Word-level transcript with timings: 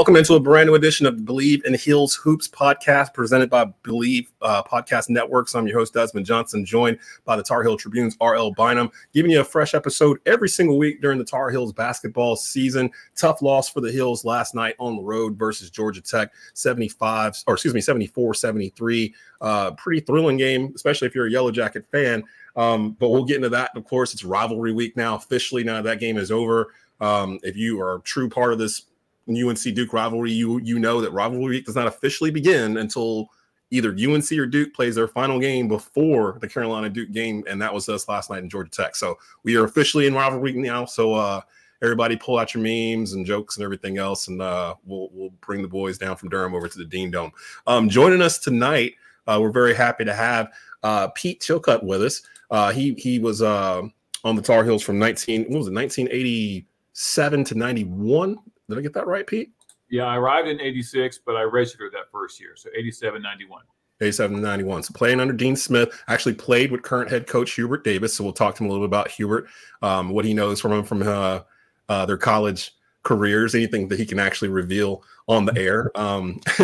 Welcome 0.00 0.16
into 0.16 0.32
a 0.32 0.40
brand 0.40 0.66
new 0.66 0.74
edition 0.76 1.04
of 1.04 1.16
Bleav 1.16 1.62
in 1.66 1.74
Heels 1.74 2.14
Hoops 2.14 2.48
podcast 2.48 3.12
presented 3.12 3.50
by 3.50 3.66
Bleav 3.84 4.28
uh, 4.40 4.62
Podcast 4.62 5.10
Networks. 5.10 5.54
I'm 5.54 5.66
your 5.66 5.78
host, 5.78 5.92
Desmond 5.92 6.24
Johnson, 6.24 6.64
joined 6.64 6.98
by 7.26 7.36
the 7.36 7.42
Tar 7.42 7.62
Heel 7.62 7.76
Tribune's 7.76 8.16
RL 8.18 8.50
Bynum, 8.52 8.90
giving 9.12 9.30
you 9.30 9.40
a 9.40 9.44
fresh 9.44 9.74
episode 9.74 10.18
every 10.24 10.48
single 10.48 10.78
week 10.78 11.02
during 11.02 11.18
the 11.18 11.24
Tar 11.24 11.50
Heels 11.50 11.74
basketball 11.74 12.34
season. 12.34 12.90
Tough 13.14 13.42
loss 13.42 13.68
for 13.68 13.82
the 13.82 13.92
Heels 13.92 14.24
last 14.24 14.54
night 14.54 14.74
on 14.78 14.96
the 14.96 15.02
road 15.02 15.36
versus 15.36 15.68
Georgia 15.68 16.00
Tech, 16.00 16.32
75, 16.54 17.36
or 17.46 17.52
excuse 17.52 17.74
me, 17.74 17.82
74 17.82 18.32
73. 18.32 19.14
Uh, 19.42 19.72
pretty 19.72 20.00
thrilling 20.00 20.38
game, 20.38 20.72
especially 20.74 21.08
if 21.08 21.14
you're 21.14 21.26
a 21.26 21.30
Yellow 21.30 21.50
Jacket 21.50 21.84
fan. 21.92 22.24
Um, 22.56 22.92
but 22.92 23.10
we'll 23.10 23.26
get 23.26 23.36
into 23.36 23.50
that. 23.50 23.76
Of 23.76 23.84
course, 23.84 24.14
it's 24.14 24.24
rivalry 24.24 24.72
week 24.72 24.96
now, 24.96 25.16
officially. 25.16 25.62
Now 25.62 25.82
that 25.82 26.00
game 26.00 26.16
is 26.16 26.30
over. 26.30 26.72
Um, 27.02 27.38
if 27.42 27.54
you 27.54 27.80
are 27.82 27.96
a 27.96 28.00
true 28.00 28.30
part 28.30 28.52
of 28.54 28.58
this 28.58 28.86
UNC 29.36 29.62
Duke 29.74 29.92
rivalry, 29.92 30.32
you 30.32 30.58
you 30.58 30.78
know 30.78 31.00
that 31.00 31.12
rivalry 31.12 31.56
week 31.56 31.66
does 31.66 31.76
not 31.76 31.86
officially 31.86 32.30
begin 32.30 32.76
until 32.78 33.30
either 33.70 33.90
UNC 33.90 34.30
or 34.32 34.46
Duke 34.46 34.74
plays 34.74 34.96
their 34.96 35.08
final 35.08 35.38
game 35.38 35.68
before 35.68 36.38
the 36.40 36.48
Carolina 36.48 36.88
Duke 36.88 37.12
game, 37.12 37.44
and 37.48 37.60
that 37.62 37.72
was 37.72 37.88
us 37.88 38.08
last 38.08 38.30
night 38.30 38.42
in 38.42 38.50
Georgia 38.50 38.70
Tech. 38.70 38.96
So 38.96 39.18
we 39.44 39.56
are 39.56 39.64
officially 39.64 40.06
in 40.06 40.14
rivalry 40.14 40.52
week 40.52 40.56
now. 40.56 40.84
So 40.84 41.14
uh, 41.14 41.40
everybody 41.82 42.16
pull 42.16 42.38
out 42.38 42.54
your 42.54 42.62
memes 42.62 43.12
and 43.12 43.24
jokes 43.24 43.56
and 43.56 43.64
everything 43.64 43.98
else, 43.98 44.28
and 44.28 44.42
uh, 44.42 44.74
we'll 44.84 45.08
we'll 45.12 45.30
bring 45.40 45.62
the 45.62 45.68
boys 45.68 45.98
down 45.98 46.16
from 46.16 46.28
Durham 46.28 46.54
over 46.54 46.68
to 46.68 46.78
the 46.78 46.84
Dean 46.84 47.10
Dome. 47.10 47.32
Um, 47.66 47.88
joining 47.88 48.22
us 48.22 48.38
tonight, 48.38 48.94
uh, 49.26 49.38
we're 49.40 49.52
very 49.52 49.74
happy 49.74 50.04
to 50.04 50.14
have 50.14 50.50
uh, 50.82 51.08
Pete 51.08 51.40
Chilcutt 51.40 51.82
with 51.82 52.02
us. 52.02 52.22
Uh, 52.50 52.72
he 52.72 52.94
he 52.94 53.18
was 53.18 53.42
uh, 53.42 53.82
on 54.24 54.36
the 54.36 54.42
Tar 54.42 54.64
Heels 54.64 54.82
from 54.82 54.98
19 54.98 55.44
what 55.44 55.58
was 55.58 55.68
it 55.68 55.74
1987 55.74 57.44
to 57.44 57.54
91 57.54 58.36
did 58.70 58.78
I 58.78 58.82
get 58.82 58.94
that 58.94 59.06
right, 59.06 59.26
Pete? 59.26 59.52
Yeah, 59.90 60.04
I 60.04 60.16
arrived 60.16 60.48
in 60.48 60.60
86, 60.60 61.20
but 61.26 61.36
I 61.36 61.42
registered 61.42 61.92
that 61.92 62.10
first 62.12 62.40
year. 62.40 62.52
So 62.56 62.70
87, 62.76 63.20
91. 63.20 63.62
87 64.00 64.40
91. 64.40 64.82
So 64.84 64.94
playing 64.94 65.20
under 65.20 65.34
Dean 65.34 65.56
Smith, 65.56 66.02
actually 66.08 66.34
played 66.34 66.72
with 66.72 66.82
current 66.82 67.10
head 67.10 67.26
coach 67.26 67.52
Hubert 67.52 67.84
Davis. 67.84 68.14
So 68.14 68.24
we'll 68.24 68.32
talk 68.32 68.54
to 68.54 68.62
him 68.62 68.70
a 68.70 68.72
little 68.72 68.86
bit 68.86 68.90
about 68.90 69.10
Hubert, 69.10 69.48
um, 69.82 70.10
what 70.10 70.24
he 70.24 70.32
knows 70.32 70.60
from 70.60 70.72
him 70.72 70.84
from 70.84 71.02
uh, 71.02 71.40
uh, 71.88 72.06
their 72.06 72.16
college 72.16 72.72
careers, 73.02 73.54
anything 73.54 73.88
that 73.88 73.98
he 73.98 74.06
can 74.06 74.18
actually 74.18 74.48
reveal 74.48 75.02
on 75.28 75.44
the 75.44 75.56
air. 75.56 75.90
Um, 75.94 76.40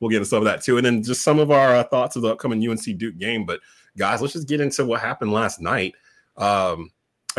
we'll 0.00 0.10
get 0.10 0.16
into 0.16 0.26
some 0.26 0.38
of 0.38 0.44
that 0.44 0.62
too. 0.62 0.76
And 0.76 0.86
then 0.86 1.02
just 1.02 1.22
some 1.22 1.38
of 1.38 1.50
our 1.50 1.76
uh, 1.76 1.84
thoughts 1.84 2.16
of 2.16 2.22
the 2.22 2.32
upcoming 2.32 2.66
UNC 2.68 2.98
Duke 2.98 3.18
game. 3.18 3.44
But 3.44 3.60
guys, 3.96 4.20
let's 4.20 4.34
just 4.34 4.48
get 4.48 4.60
into 4.60 4.84
what 4.84 5.00
happened 5.00 5.32
last 5.32 5.60
night. 5.60 5.94
Um, 6.36 6.90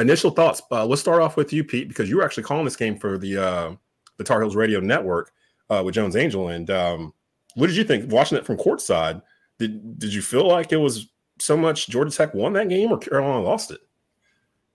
initial 0.01 0.31
thoughts. 0.31 0.61
Uh, 0.71 0.85
let's 0.85 1.01
start 1.01 1.21
off 1.21 1.37
with 1.37 1.53
you, 1.53 1.63
Pete, 1.63 1.87
because 1.87 2.09
you 2.09 2.17
were 2.17 2.23
actually 2.23 2.43
calling 2.43 2.65
this 2.65 2.75
game 2.75 2.97
for 2.97 3.17
the 3.17 3.37
uh, 3.37 3.75
the 4.17 4.23
Tar 4.23 4.41
Heels 4.41 4.55
Radio 4.55 4.79
Network 4.79 5.31
uh, 5.69 5.81
with 5.83 5.95
Jones 5.95 6.15
Angell. 6.15 6.49
And 6.49 6.69
um, 6.69 7.13
what 7.55 7.67
did 7.67 7.75
you 7.75 7.83
think 7.83 8.11
watching 8.11 8.37
it 8.37 8.45
from 8.45 8.57
courtside? 8.57 9.21
Did 9.57 9.99
did 9.99 10.13
you 10.13 10.21
feel 10.21 10.47
like 10.47 10.71
it 10.71 10.77
was 10.77 11.07
so 11.39 11.55
much 11.57 11.87
Georgia 11.87 12.15
Tech 12.15 12.33
won 12.33 12.53
that 12.53 12.69
game 12.69 12.91
or 12.91 12.97
Carolina 12.97 13.41
lost 13.41 13.71
it? 13.71 13.79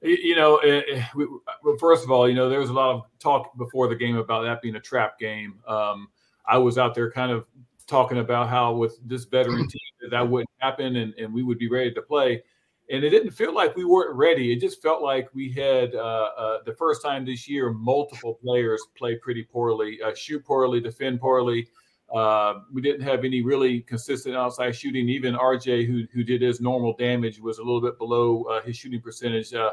You 0.01 0.37
know, 0.37 0.59
it, 0.59 0.85
it, 0.87 1.81
first 1.81 2.05
of 2.05 2.11
all, 2.11 2.29
you 2.29 2.35
know 2.35 2.49
there 2.49 2.61
was 2.61 2.71
a 2.71 2.75
lot 2.75 2.95
of 2.95 3.03
talk 3.19 3.57
before 3.57 3.89
the 3.89 3.97
game 3.97 4.17
about 4.17 4.43
that 4.43 4.61
being 4.61 4.77
a 4.77 4.81
trap 4.81 5.19
game. 5.19 5.59
Um, 5.67 6.09
I 6.47 6.59
was 6.59 6.77
out 6.77 6.95
there 6.95 7.11
kind 7.11 7.33
of 7.33 7.47
talking 7.87 8.19
about 8.19 8.49
how 8.49 8.75
with 8.75 8.99
this 9.05 9.25
veteran 9.25 9.69
team 9.69 9.81
that, 10.03 10.11
that 10.11 10.29
wouldn't 10.29 10.51
happen 10.59 10.97
and, 10.97 11.15
and 11.19 11.33
we 11.33 11.43
would 11.43 11.59
be 11.59 11.69
ready 11.69 11.93
to 11.93 12.03
play 12.03 12.43
and 12.91 13.03
it 13.03 13.11
didn't 13.11 13.31
feel 13.31 13.55
like 13.55 13.75
we 13.77 13.85
weren't 13.85 14.15
ready. 14.15 14.53
It 14.53 14.61
just 14.61 14.83
felt 14.83 15.03
like 15.03 15.29
we 15.35 15.51
had 15.51 15.95
uh, 15.95 16.31
uh, 16.37 16.59
the 16.67 16.75
first 16.75 17.03
time 17.03 17.25
this 17.25 17.49
year 17.49 17.73
multiple 17.73 18.39
players 18.43 18.83
play 18.97 19.17
pretty 19.17 19.43
poorly, 19.43 20.01
uh, 20.03 20.15
shoot 20.15 20.45
poorly, 20.45 20.81
defend 20.81 21.21
poorly. 21.21 21.69
Uh, 22.15 22.61
we 22.73 22.83
didn't 22.83 23.01
have 23.01 23.25
any 23.25 23.43
really 23.43 23.81
consistent 23.81 24.37
outside 24.37 24.73
shooting. 24.77 25.09
Even 25.09 25.35
RJ, 25.35 25.87
who 25.87 26.05
who 26.13 26.23
did 26.23 26.43
his 26.43 26.61
normal 26.61 26.95
damage, 26.97 27.41
was 27.41 27.59
a 27.59 27.63
little 27.63 27.81
bit 27.81 27.97
below 27.97 28.43
uh, 28.45 28.61
his 28.61 28.77
shooting 28.77 29.01
percentage. 29.01 29.55
Uh, 29.55 29.71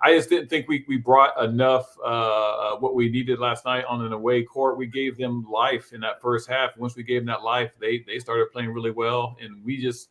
I 0.00 0.14
just 0.14 0.30
didn't 0.30 0.48
think 0.48 0.66
we 0.66 0.84
we 0.88 0.96
brought 0.96 1.38
enough 1.42 1.94
what 2.80 2.94
we 2.94 3.10
needed 3.10 3.38
last 3.38 3.66
night 3.66 3.84
on 3.86 4.04
an 4.04 4.12
away 4.12 4.44
court. 4.44 4.78
We 4.78 4.86
gave 4.86 5.18
them 5.18 5.46
life 5.50 5.92
in 5.92 6.00
that 6.00 6.22
first 6.22 6.48
half. 6.48 6.76
Once 6.78 6.96
we 6.96 7.02
gave 7.02 7.20
them 7.20 7.26
that 7.26 7.42
life, 7.42 7.72
they 7.78 7.98
they 8.06 8.18
started 8.18 8.50
playing 8.50 8.72
really 8.72 8.90
well, 8.90 9.36
and 9.40 9.62
we 9.62 9.80
just 9.80 10.08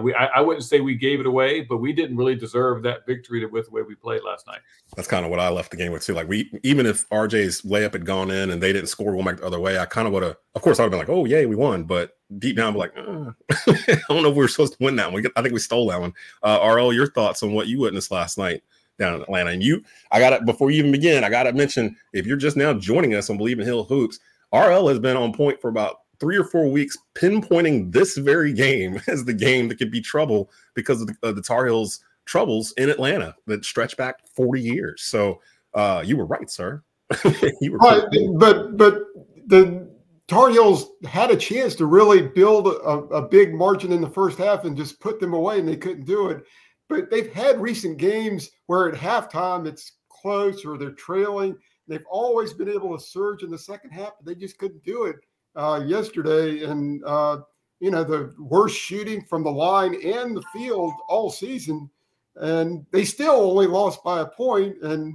we, 0.00 0.14
I, 0.14 0.26
I, 0.26 0.40
wouldn't 0.40 0.64
say 0.64 0.80
we 0.80 0.94
gave 0.94 1.20
it 1.20 1.26
away, 1.26 1.62
but 1.62 1.78
we 1.78 1.92
didn't 1.92 2.16
really 2.16 2.34
deserve 2.34 2.82
that 2.82 3.06
victory 3.06 3.44
with 3.46 3.66
the 3.66 3.70
way 3.70 3.82
we 3.82 3.94
played 3.94 4.22
last 4.24 4.46
night. 4.46 4.60
That's 4.96 5.08
kind 5.08 5.24
of 5.24 5.30
what 5.30 5.40
I 5.40 5.48
left 5.48 5.70
the 5.70 5.76
game 5.76 5.92
with 5.92 6.04
too. 6.04 6.14
Like 6.14 6.28
we, 6.28 6.50
even 6.62 6.86
if 6.86 7.08
RJ's 7.08 7.62
layup 7.62 7.92
had 7.92 8.04
gone 8.04 8.30
in 8.30 8.50
and 8.50 8.62
they 8.62 8.72
didn't 8.72 8.88
score 8.88 9.14
one 9.14 9.24
back 9.24 9.38
the 9.38 9.46
other 9.46 9.60
way, 9.60 9.78
I 9.78 9.86
kind 9.86 10.06
of 10.06 10.12
would 10.12 10.22
have. 10.22 10.36
Of 10.54 10.62
course, 10.62 10.78
I 10.78 10.82
would 10.82 10.92
have 10.92 11.00
been 11.06 11.14
like, 11.14 11.16
"Oh 11.16 11.24
yay, 11.24 11.46
we 11.46 11.56
won!" 11.56 11.84
But 11.84 12.16
deep 12.38 12.56
down, 12.56 12.72
I'm 12.72 12.78
like, 12.78 12.92
uh, 12.96 13.32
I 13.50 14.00
don't 14.08 14.22
know 14.22 14.30
if 14.30 14.36
we 14.36 14.42
were 14.42 14.48
supposed 14.48 14.74
to 14.78 14.84
win 14.84 14.96
that 14.96 15.12
one. 15.12 15.24
I 15.36 15.42
think 15.42 15.54
we 15.54 15.60
stole 15.60 15.88
that 15.88 16.00
one. 16.00 16.12
Uh, 16.42 16.60
RL, 16.62 16.92
your 16.92 17.10
thoughts 17.10 17.42
on 17.42 17.52
what 17.52 17.66
you 17.66 17.80
witnessed 17.80 18.10
last 18.10 18.38
night 18.38 18.62
down 18.98 19.14
in 19.14 19.22
Atlanta? 19.22 19.50
And 19.50 19.62
you, 19.62 19.82
I 20.12 20.18
got 20.18 20.32
it 20.32 20.44
before 20.44 20.70
you 20.70 20.78
even 20.78 20.92
begin. 20.92 21.24
I 21.24 21.30
got 21.30 21.44
to 21.44 21.52
mention 21.52 21.96
if 22.12 22.26
you're 22.26 22.36
just 22.36 22.56
now 22.56 22.72
joining 22.74 23.14
us 23.14 23.30
on 23.30 23.38
Bleav 23.38 23.58
in 23.58 23.66
Heels 23.66 23.88
Hoops, 23.88 24.18
RL 24.52 24.88
has 24.88 24.98
been 24.98 25.16
on 25.16 25.32
point 25.32 25.60
for 25.60 25.68
about 25.68 26.00
three 26.20 26.36
or 26.36 26.44
four 26.44 26.70
weeks 26.70 26.96
pinpointing 27.14 27.92
this 27.92 28.16
very 28.16 28.52
game 28.52 29.00
as 29.08 29.24
the 29.24 29.34
game 29.34 29.68
that 29.68 29.78
could 29.78 29.90
be 29.90 30.00
trouble 30.00 30.50
because 30.74 31.00
of 31.00 31.08
the, 31.08 31.16
of 31.22 31.36
the 31.36 31.42
Tar 31.42 31.66
Heels' 31.66 32.00
troubles 32.24 32.72
in 32.76 32.88
Atlanta 32.88 33.34
that 33.46 33.64
stretch 33.64 33.96
back 33.96 34.16
40 34.34 34.60
years. 34.60 35.02
So 35.02 35.40
uh, 35.74 36.02
you 36.04 36.16
were 36.16 36.26
right, 36.26 36.50
sir. 36.50 36.82
you 37.60 37.72
were 37.72 37.78
right, 37.78 38.04
but 38.38 38.76
but 38.78 39.02
the 39.46 39.90
Tar 40.26 40.48
Heels 40.48 40.92
had 41.04 41.30
a 41.30 41.36
chance 41.36 41.74
to 41.76 41.86
really 41.86 42.22
build 42.22 42.66
a, 42.66 42.70
a 42.70 43.28
big 43.28 43.54
margin 43.54 43.92
in 43.92 44.00
the 44.00 44.08
first 44.08 44.38
half 44.38 44.64
and 44.64 44.76
just 44.76 45.00
put 45.00 45.20
them 45.20 45.34
away, 45.34 45.58
and 45.58 45.68
they 45.68 45.76
couldn't 45.76 46.06
do 46.06 46.30
it. 46.30 46.42
But 46.88 47.10
they've 47.10 47.32
had 47.32 47.60
recent 47.60 47.98
games 47.98 48.50
where 48.66 48.88
at 48.88 48.94
halftime 48.94 49.66
it's 49.66 49.92
close 50.08 50.64
or 50.64 50.78
they're 50.78 50.92
trailing. 50.92 51.56
They've 51.86 52.06
always 52.10 52.54
been 52.54 52.70
able 52.70 52.96
to 52.96 53.04
surge 53.04 53.42
in 53.42 53.50
the 53.50 53.58
second 53.58 53.90
half, 53.90 54.12
but 54.16 54.24
they 54.24 54.34
just 54.34 54.56
couldn't 54.56 54.82
do 54.82 55.04
it 55.04 55.16
uh, 55.56 55.82
yesterday, 55.86 56.64
and 56.64 57.02
uh, 57.04 57.40
you 57.80 57.90
know 57.90 58.04
the 58.04 58.34
worst 58.38 58.76
shooting 58.76 59.24
from 59.24 59.42
the 59.42 59.50
line 59.50 59.94
and 59.94 60.36
the 60.36 60.42
field 60.52 60.92
all 61.08 61.30
season, 61.30 61.88
and 62.36 62.84
they 62.90 63.04
still 63.04 63.34
only 63.34 63.66
lost 63.66 64.02
by 64.02 64.20
a 64.20 64.26
point. 64.26 64.76
And 64.82 65.14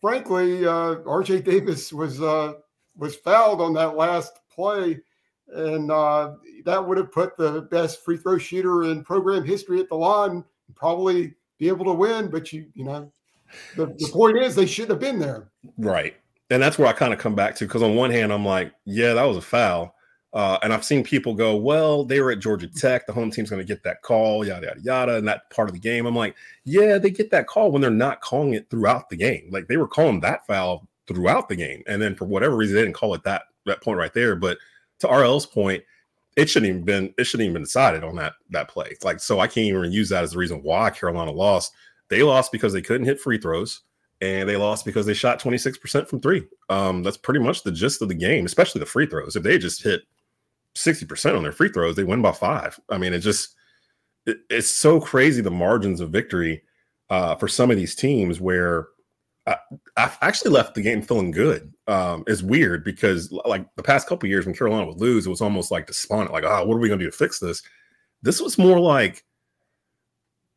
frankly, 0.00 0.66
uh, 0.66 0.96
R.J. 1.06 1.42
Davis 1.42 1.92
was 1.92 2.20
uh, 2.22 2.54
was 2.96 3.16
fouled 3.16 3.60
on 3.60 3.74
that 3.74 3.96
last 3.96 4.40
play, 4.50 5.00
and 5.48 5.90
uh, 5.90 6.32
that 6.64 6.86
would 6.86 6.98
have 6.98 7.12
put 7.12 7.36
the 7.36 7.62
best 7.70 8.04
free 8.04 8.16
throw 8.16 8.38
shooter 8.38 8.84
in 8.84 9.04
program 9.04 9.44
history 9.44 9.80
at 9.80 9.88
the 9.88 9.96
line, 9.96 10.44
probably 10.74 11.34
be 11.58 11.68
able 11.68 11.84
to 11.86 11.92
win. 11.92 12.28
But 12.28 12.52
you 12.52 12.66
you 12.74 12.84
know, 12.84 13.10
the, 13.76 13.86
the 13.86 14.10
point 14.12 14.38
is 14.38 14.54
they 14.54 14.66
should 14.66 14.90
have 14.90 15.00
been 15.00 15.18
there. 15.18 15.50
Right 15.78 16.16
and 16.50 16.62
that's 16.62 16.78
where 16.78 16.88
I 16.88 16.92
kind 16.92 17.12
of 17.12 17.18
come 17.18 17.34
back 17.34 17.54
to 17.56 17.66
because 17.66 17.82
on 17.82 17.94
one 17.94 18.10
hand 18.10 18.32
I'm 18.32 18.44
like, 18.44 18.72
yeah, 18.84 19.14
that 19.14 19.24
was 19.24 19.36
a 19.36 19.42
foul, 19.42 19.94
uh, 20.32 20.58
and 20.62 20.72
I've 20.72 20.84
seen 20.84 21.02
people 21.02 21.34
go, 21.34 21.56
well, 21.56 22.04
they 22.04 22.20
were 22.20 22.30
at 22.30 22.38
Georgia 22.38 22.66
Tech, 22.66 23.06
the 23.06 23.12
home 23.12 23.30
team's 23.30 23.50
going 23.50 23.60
to 23.60 23.66
get 23.66 23.82
that 23.84 24.02
call, 24.02 24.46
yada 24.46 24.66
yada 24.66 24.80
yada, 24.80 25.16
and 25.16 25.28
that 25.28 25.50
part 25.50 25.68
of 25.68 25.74
the 25.74 25.80
game. 25.80 26.06
I'm 26.06 26.16
like, 26.16 26.36
yeah, 26.64 26.98
they 26.98 27.10
get 27.10 27.30
that 27.30 27.46
call 27.46 27.72
when 27.72 27.80
they're 27.82 27.90
not 27.90 28.20
calling 28.20 28.54
it 28.54 28.68
throughout 28.70 29.08
the 29.08 29.16
game. 29.16 29.48
Like 29.50 29.68
they 29.68 29.76
were 29.76 29.88
calling 29.88 30.20
that 30.20 30.46
foul 30.46 30.86
throughout 31.06 31.48
the 31.48 31.56
game, 31.56 31.82
and 31.86 32.00
then 32.00 32.14
for 32.14 32.26
whatever 32.26 32.56
reason 32.56 32.76
they 32.76 32.82
didn't 32.82 32.94
call 32.94 33.14
it 33.14 33.22
that 33.24 33.44
that 33.66 33.82
point 33.82 33.98
right 33.98 34.12
there. 34.12 34.36
But 34.36 34.58
to 35.00 35.08
RL's 35.08 35.46
point, 35.46 35.82
it 36.36 36.50
shouldn't 36.50 36.70
even 36.70 36.84
been 36.84 37.14
it 37.16 37.24
shouldn't 37.24 37.46
even 37.46 37.54
been 37.54 37.62
decided 37.62 38.04
on 38.04 38.16
that 38.16 38.34
that 38.50 38.68
play. 38.68 38.96
Like 39.02 39.20
so, 39.20 39.40
I 39.40 39.46
can't 39.46 39.66
even 39.66 39.92
use 39.92 40.10
that 40.10 40.24
as 40.24 40.32
the 40.32 40.38
reason 40.38 40.62
why 40.62 40.90
Carolina 40.90 41.32
lost. 41.32 41.72
They 42.08 42.22
lost 42.22 42.52
because 42.52 42.72
they 42.72 42.82
couldn't 42.82 43.06
hit 43.06 43.20
free 43.20 43.38
throws 43.38 43.82
and 44.20 44.48
they 44.48 44.56
lost 44.56 44.84
because 44.84 45.06
they 45.06 45.14
shot 45.14 45.40
26% 45.40 46.08
from 46.08 46.20
three. 46.20 46.46
Um, 46.68 47.02
that's 47.02 47.16
pretty 47.16 47.40
much 47.40 47.62
the 47.62 47.72
gist 47.72 48.02
of 48.02 48.08
the 48.08 48.14
game, 48.14 48.46
especially 48.46 48.80
the 48.80 48.86
free 48.86 49.06
throws. 49.06 49.36
If 49.36 49.42
they 49.42 49.58
just 49.58 49.82
hit 49.82 50.02
60% 50.76 51.36
on 51.36 51.42
their 51.42 51.52
free 51.52 51.68
throws, 51.68 51.96
they 51.96 52.04
win 52.04 52.22
by 52.22 52.32
five. 52.32 52.78
I 52.90 52.98
mean, 52.98 53.12
it 53.12 53.20
just 53.20 53.54
it, 54.26 54.38
it's 54.50 54.68
so 54.68 55.00
crazy 55.00 55.40
the 55.40 55.50
margins 55.50 56.00
of 56.00 56.10
victory 56.10 56.62
uh, 57.10 57.36
for 57.36 57.48
some 57.48 57.70
of 57.70 57.76
these 57.76 57.94
teams 57.94 58.40
where 58.40 58.88
I, 59.46 59.56
I 59.96 60.12
actually 60.20 60.50
left 60.50 60.74
the 60.74 60.82
game 60.82 61.00
feeling 61.00 61.30
good. 61.30 61.72
Um, 61.86 62.24
it's 62.26 62.42
weird 62.42 62.84
because 62.84 63.32
like 63.32 63.66
the 63.76 63.82
past 63.82 64.06
couple 64.08 64.28
years 64.28 64.44
when 64.44 64.54
Carolina 64.54 64.86
would 64.86 65.00
lose, 65.00 65.26
it 65.26 65.30
was 65.30 65.40
almost 65.40 65.70
like 65.70 65.86
despondent, 65.86 66.32
like, 66.32 66.44
oh, 66.44 66.66
what 66.66 66.74
are 66.74 66.80
we 66.80 66.88
gonna 66.88 67.02
do 67.02 67.10
to 67.10 67.16
fix 67.16 67.38
this? 67.38 67.62
This 68.20 68.40
was 68.40 68.58
more 68.58 68.80
like 68.80 69.24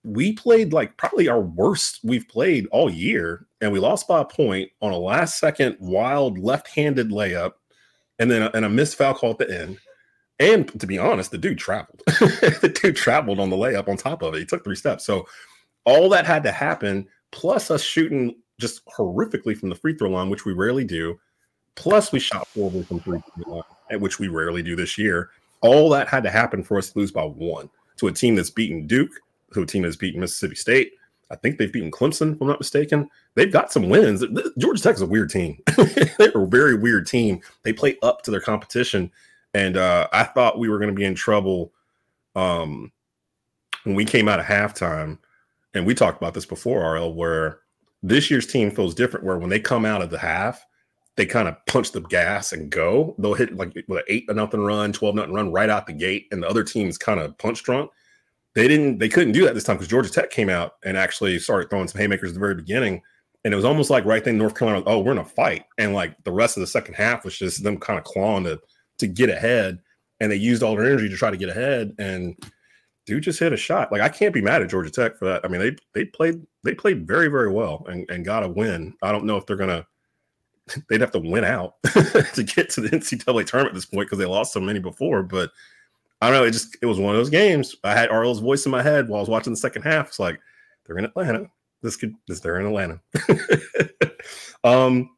we 0.03 0.33
played 0.33 0.73
like 0.73 0.97
probably 0.97 1.27
our 1.27 1.41
worst 1.41 1.99
we've 2.03 2.27
played 2.27 2.67
all 2.71 2.89
year, 2.89 3.45
and 3.61 3.71
we 3.71 3.79
lost 3.79 4.07
by 4.07 4.21
a 4.21 4.25
point 4.25 4.71
on 4.81 4.91
a 4.91 4.97
last 4.97 5.39
second 5.39 5.77
wild 5.79 6.37
left-handed 6.39 7.09
layup, 7.09 7.53
and 8.19 8.29
then 8.29 8.43
a, 8.43 8.51
and 8.53 8.65
a 8.65 8.69
missed 8.69 8.97
foul 8.97 9.13
call 9.13 9.31
at 9.31 9.37
the 9.39 9.61
end. 9.61 9.77
And 10.39 10.79
to 10.79 10.87
be 10.87 10.97
honest, 10.97 11.29
the 11.29 11.37
dude 11.37 11.59
traveled. 11.59 12.01
the 12.07 12.79
dude 12.81 12.95
traveled 12.95 13.39
on 13.39 13.51
the 13.51 13.55
layup 13.55 13.87
on 13.87 13.97
top 13.97 14.23
of 14.23 14.33
it. 14.33 14.39
He 14.39 14.45
took 14.45 14.63
three 14.63 14.75
steps. 14.75 15.05
So 15.05 15.27
all 15.85 16.09
that 16.09 16.25
had 16.25 16.41
to 16.43 16.51
happen, 16.51 17.07
plus 17.31 17.69
us 17.69 17.83
shooting 17.83 18.35
just 18.59 18.85
horrifically 18.85 19.57
from 19.57 19.69
the 19.69 19.75
free 19.75 19.95
throw 19.95 20.09
line, 20.09 20.29
which 20.29 20.45
we 20.45 20.53
rarely 20.53 20.85
do. 20.85 21.19
Plus, 21.75 22.11
we 22.11 22.19
shot 22.19 22.47
horribly 22.53 22.83
from 22.83 22.99
three 22.99 23.21
throw 23.43 23.55
line, 23.55 23.99
which 23.99 24.19
we 24.19 24.27
rarely 24.27 24.61
do 24.61 24.75
this 24.75 24.97
year. 24.97 25.29
All 25.61 25.89
that 25.89 26.07
had 26.07 26.23
to 26.23 26.29
happen 26.29 26.63
for 26.63 26.77
us 26.77 26.91
to 26.91 26.99
lose 26.99 27.11
by 27.11 27.23
one 27.23 27.69
to 27.97 28.07
a 28.07 28.11
team 28.11 28.35
that's 28.35 28.49
beaten 28.49 28.87
Duke, 28.87 29.11
a 29.57 29.65
team 29.65 29.83
has 29.83 29.97
beaten 29.97 30.21
Mississippi 30.21 30.55
State. 30.55 30.93
I 31.31 31.35
think 31.37 31.57
they've 31.57 31.71
beaten 31.71 31.91
Clemson, 31.91 32.35
if 32.35 32.41
I'm 32.41 32.47
not 32.47 32.59
mistaken. 32.59 33.09
They've 33.35 33.51
got 33.51 33.71
some 33.71 33.89
wins. 33.89 34.23
Georgia 34.57 34.83
Tech 34.83 34.95
is 34.95 35.01
a 35.01 35.05
weird 35.05 35.29
team. 35.29 35.57
They're 36.17 36.31
a 36.35 36.47
very 36.47 36.75
weird 36.75 37.07
team. 37.07 37.39
They 37.63 37.71
play 37.71 37.97
up 38.03 38.21
to 38.23 38.31
their 38.31 38.41
competition. 38.41 39.09
And 39.53 39.77
uh, 39.77 40.07
I 40.11 40.25
thought 40.25 40.59
we 40.59 40.67
were 40.67 40.77
going 40.77 40.89
to 40.89 40.95
be 40.95 41.05
in 41.05 41.15
trouble 41.15 41.71
um, 42.35 42.91
when 43.83 43.95
we 43.95 44.03
came 44.03 44.27
out 44.27 44.39
of 44.39 44.45
halftime. 44.45 45.19
And 45.73 45.85
we 45.85 45.95
talked 45.95 46.21
about 46.21 46.33
this 46.33 46.45
before, 46.45 46.95
RL, 46.95 47.13
where 47.13 47.59
this 48.03 48.29
year's 48.29 48.47
team 48.47 48.69
feels 48.69 48.93
different. 48.93 49.25
Where 49.25 49.37
when 49.37 49.49
they 49.49 49.59
come 49.59 49.85
out 49.85 50.01
of 50.01 50.09
the 50.09 50.17
half, 50.17 50.65
they 51.15 51.25
kind 51.25 51.47
of 51.47 51.55
punch 51.65 51.91
the 51.93 52.01
gas 52.01 52.51
and 52.51 52.69
go. 52.69 53.15
They'll 53.17 53.33
hit 53.33 53.55
like 53.55 53.73
with 53.87 53.99
an 53.99 54.03
eight 54.09 54.29
nothing 54.33 54.61
run, 54.61 54.91
twelve 54.91 55.15
nothing 55.15 55.33
run 55.33 55.53
right 55.53 55.69
out 55.69 55.87
the 55.87 55.93
gate, 55.93 56.27
and 56.31 56.43
the 56.43 56.49
other 56.49 56.63
team's 56.63 56.97
kind 56.97 57.21
of 57.21 57.37
punch 57.37 57.63
drunk. 57.63 57.89
They 58.53 58.67
didn't. 58.67 58.97
They 58.97 59.09
couldn't 59.09 59.33
do 59.33 59.45
that 59.45 59.53
this 59.53 59.63
time 59.63 59.77
because 59.77 59.87
Georgia 59.87 60.11
Tech 60.11 60.29
came 60.29 60.49
out 60.49 60.73
and 60.83 60.97
actually 60.97 61.39
started 61.39 61.69
throwing 61.69 61.87
some 61.87 61.99
haymakers 61.99 62.31
at 62.31 62.33
the 62.33 62.39
very 62.39 62.55
beginning. 62.55 63.01
And 63.43 63.53
it 63.53 63.55
was 63.55 63.65
almost 63.65 63.89
like 63.89 64.05
right 64.05 64.23
then 64.23 64.37
North 64.37 64.55
Carolina, 64.55 64.83
oh, 64.85 64.99
we're 64.99 65.13
in 65.13 65.17
a 65.17 65.25
fight, 65.25 65.65
and 65.77 65.93
like 65.93 66.15
the 66.25 66.31
rest 66.31 66.57
of 66.57 66.61
the 66.61 66.67
second 66.67 66.93
half 66.93 67.23
was 67.23 67.37
just 67.37 67.63
them 67.63 67.77
kind 67.77 67.97
of 67.97 68.05
clawing 68.05 68.43
to 68.43 68.59
to 68.99 69.07
get 69.07 69.29
ahead, 69.29 69.79
and 70.19 70.31
they 70.31 70.35
used 70.35 70.63
all 70.63 70.75
their 70.75 70.85
energy 70.85 71.09
to 71.09 71.17
try 71.17 71.31
to 71.31 71.37
get 71.37 71.49
ahead. 71.49 71.95
And 71.97 72.35
dude 73.05 73.23
just 73.23 73.39
hit 73.39 73.53
a 73.53 73.57
shot. 73.57 73.91
Like 73.91 74.01
I 74.01 74.09
can't 74.09 74.33
be 74.33 74.41
mad 74.41 74.61
at 74.61 74.69
Georgia 74.69 74.91
Tech 74.91 75.17
for 75.17 75.25
that. 75.25 75.43
I 75.43 75.47
mean, 75.47 75.61
they 75.61 75.75
they 75.93 76.05
played 76.05 76.41
they 76.63 76.75
played 76.75 77.07
very 77.07 77.27
very 77.27 77.51
well 77.51 77.85
and, 77.89 78.09
and 78.09 78.25
got 78.25 78.43
a 78.43 78.47
win. 78.47 78.93
I 79.01 79.11
don't 79.11 79.25
know 79.25 79.37
if 79.37 79.45
they're 79.45 79.55
gonna 79.55 79.85
they'd 80.89 81.01
have 81.01 81.11
to 81.11 81.19
win 81.19 81.43
out 81.43 81.75
to 81.83 82.43
get 82.43 82.69
to 82.71 82.81
the 82.81 82.89
NCAA 82.89 83.45
tournament 83.45 83.73
at 83.73 83.75
this 83.75 83.85
point 83.85 84.07
because 84.07 84.19
they 84.19 84.25
lost 84.25 84.53
so 84.53 84.59
many 84.59 84.79
before. 84.79 85.23
But 85.23 85.51
I 86.21 86.29
don't 86.29 86.39
know. 86.39 86.45
It 86.45 86.51
just 86.51 86.77
it 86.81 86.85
was 86.85 86.99
one 86.99 87.15
of 87.15 87.19
those 87.19 87.29
games. 87.29 87.75
I 87.83 87.93
had 87.93 88.09
RL's 88.09 88.39
voice 88.39 88.65
in 88.65 88.71
my 88.71 88.83
head 88.83 89.09
while 89.09 89.17
I 89.17 89.21
was 89.21 89.29
watching 89.29 89.53
the 89.53 89.57
second 89.57 89.81
half. 89.81 90.09
It's 90.09 90.19
like 90.19 90.39
they're 90.85 90.97
in 90.97 91.05
Atlanta. 91.05 91.47
This 91.81 91.95
could 91.95 92.13
this 92.27 92.39
they're 92.39 92.59
in 92.59 92.67
Atlanta. 92.67 93.01
um, 94.63 95.09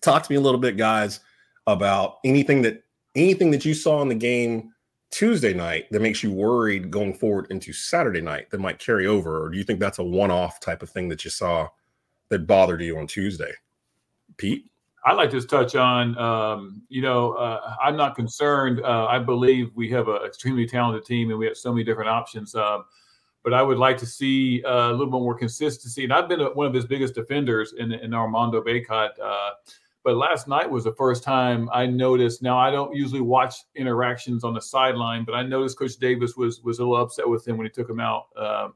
talk 0.00 0.22
to 0.22 0.32
me 0.32 0.36
a 0.36 0.40
little 0.40 0.60
bit, 0.60 0.78
guys, 0.78 1.20
about 1.66 2.16
anything 2.24 2.62
that 2.62 2.82
anything 3.14 3.50
that 3.50 3.64
you 3.64 3.74
saw 3.74 4.00
in 4.00 4.08
the 4.08 4.14
game 4.14 4.70
Tuesday 5.10 5.52
night 5.52 5.86
that 5.90 6.00
makes 6.00 6.22
you 6.22 6.32
worried 6.32 6.90
going 6.90 7.12
forward 7.12 7.46
into 7.50 7.72
Saturday 7.72 8.20
night 8.20 8.50
that 8.50 8.60
might 8.60 8.78
carry 8.78 9.06
over? 9.06 9.44
Or 9.44 9.50
do 9.50 9.58
you 9.58 9.64
think 9.64 9.80
that's 9.80 9.98
a 9.98 10.04
one 10.04 10.30
off 10.30 10.60
type 10.60 10.82
of 10.82 10.90
thing 10.90 11.08
that 11.08 11.24
you 11.24 11.30
saw 11.30 11.68
that 12.30 12.46
bothered 12.46 12.80
you 12.80 12.98
on 12.98 13.06
Tuesday? 13.06 13.52
Pete? 14.36 14.64
I'd 15.04 15.14
like 15.14 15.30
to 15.30 15.40
touch 15.40 15.76
on, 15.76 16.16
um, 16.18 16.82
you 16.88 17.00
know, 17.00 17.32
uh, 17.32 17.74
I'm 17.82 17.96
not 17.96 18.14
concerned. 18.14 18.80
Uh, 18.82 19.06
I 19.06 19.18
believe 19.18 19.70
we 19.74 19.88
have 19.90 20.08
an 20.08 20.18
extremely 20.26 20.66
talented 20.66 21.04
team 21.04 21.30
and 21.30 21.38
we 21.38 21.46
have 21.46 21.56
so 21.56 21.72
many 21.72 21.84
different 21.84 22.10
options. 22.10 22.54
Um, 22.54 22.84
but 23.42 23.54
I 23.54 23.62
would 23.62 23.78
like 23.78 23.96
to 23.98 24.06
see 24.06 24.62
uh, 24.64 24.90
a 24.90 24.92
little 24.92 25.06
bit 25.06 25.22
more 25.22 25.34
consistency. 25.34 26.04
And 26.04 26.12
I've 26.12 26.28
been 26.28 26.40
one 26.40 26.66
of 26.66 26.74
his 26.74 26.84
biggest 26.84 27.14
defenders 27.14 27.72
in, 27.78 27.92
in 27.92 28.12
Armando 28.12 28.62
Bacot. 28.62 29.10
Uh, 29.22 29.50
but 30.02 30.16
last 30.16 30.48
night 30.48 30.70
was 30.70 30.84
the 30.84 30.94
first 30.94 31.22
time 31.22 31.68
I 31.72 31.86
noticed. 31.86 32.42
Now 32.42 32.58
I 32.58 32.70
don't 32.70 32.94
usually 32.94 33.20
watch 33.20 33.54
interactions 33.74 34.44
on 34.44 34.54
the 34.54 34.60
sideline, 34.60 35.24
but 35.24 35.34
I 35.34 35.42
noticed 35.42 35.78
Coach 35.78 35.96
Davis 35.96 36.36
was 36.36 36.62
was 36.62 36.78
a 36.78 36.82
little 36.82 37.02
upset 37.02 37.28
with 37.28 37.46
him 37.46 37.58
when 37.58 37.66
he 37.66 37.70
took 37.70 37.88
him 37.88 38.00
out 38.00 38.24
uh, 38.36 38.68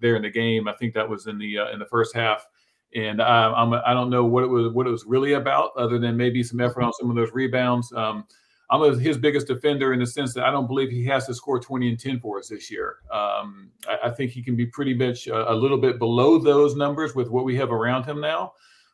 there 0.00 0.16
in 0.16 0.22
the 0.22 0.30
game. 0.30 0.68
I 0.68 0.72
think 0.74 0.94
that 0.94 1.08
was 1.08 1.26
in 1.26 1.38
the 1.38 1.58
uh, 1.58 1.70
in 1.70 1.78
the 1.78 1.86
first 1.86 2.14
half, 2.14 2.46
and 2.94 3.20
uh, 3.20 3.54
I'm 3.56 3.72
I 3.72 3.94
don't 3.94 4.10
know 4.10 4.24
what 4.24 4.44
it 4.44 4.48
was 4.48 4.72
what 4.72 4.86
it 4.86 4.90
was 4.90 5.04
really 5.04 5.34
about, 5.34 5.70
other 5.76 5.98
than 5.98 6.16
maybe 6.16 6.42
some 6.42 6.60
effort 6.60 6.82
on 6.82 6.92
some 6.94 7.10
of 7.10 7.16
those 7.16 7.30
rebounds. 7.32 7.92
Um, 7.92 8.24
I'm 8.70 8.98
his 9.00 9.18
biggest 9.18 9.48
defender 9.48 9.92
in 9.92 9.98
the 9.98 10.06
sense 10.06 10.32
that 10.34 10.44
I 10.44 10.50
don't 10.52 10.68
believe 10.68 10.90
he 10.90 11.04
has 11.06 11.26
to 11.26 11.34
score 11.34 11.58
20 11.58 11.88
and 11.88 11.98
10 11.98 12.20
for 12.20 12.38
us 12.38 12.48
this 12.48 12.70
year. 12.70 12.98
Um, 13.12 13.72
I, 13.88 13.98
I, 14.04 14.10
think 14.10 14.30
he 14.30 14.44
can 14.44 14.54
be 14.54 14.64
pretty 14.64 14.94
much 14.94 15.26
a, 15.26 15.52
a 15.52 15.54
little 15.54 15.76
bit 15.76 15.98
below 15.98 16.38
those 16.38 16.76
numbers 16.76 17.16
with 17.16 17.28
what 17.30 17.44
we 17.44 17.56
have 17.56 17.72
around 17.72 18.04
him 18.04 18.20
now 18.20 18.52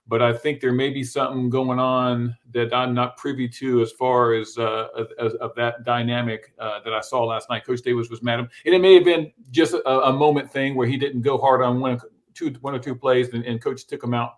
but 0.08 0.22
I 0.22 0.32
think 0.32 0.60
there 0.60 0.72
may 0.72 0.90
be 0.90 1.02
something 1.02 1.50
going 1.50 1.78
on 1.78 2.36
that 2.52 2.72
I'm 2.72 2.94
not 2.94 3.16
privy 3.16 3.48
to 3.48 3.82
as 3.82 3.90
far 3.92 4.34
as, 4.34 4.56
uh, 4.56 4.86
as 5.18 5.34
of 5.34 5.54
that 5.56 5.84
dynamic 5.84 6.52
uh, 6.58 6.80
that 6.84 6.92
I 6.92 7.00
saw 7.00 7.24
last 7.24 7.50
night. 7.50 7.64
Coach 7.64 7.82
Davis 7.82 8.08
was 8.08 8.22
mad, 8.22 8.34
at 8.34 8.40
him. 8.40 8.50
and 8.66 8.74
it 8.74 8.80
may 8.80 8.94
have 8.94 9.04
been 9.04 9.32
just 9.50 9.74
a, 9.74 9.88
a, 9.88 10.12
moment 10.12 10.50
thing 10.50 10.76
where 10.76 10.86
he 10.86 10.96
didn't 10.96 11.22
go 11.22 11.38
hard 11.38 11.60
on 11.60 11.80
one, 11.80 11.98
two, 12.36 12.54
one 12.60 12.74
or 12.74 12.78
two 12.78 12.94
plays, 12.94 13.32
and, 13.32 13.44
and 13.44 13.62
Coach 13.62 13.86
took 13.86 14.02
him 14.02 14.14
out. 14.14 14.34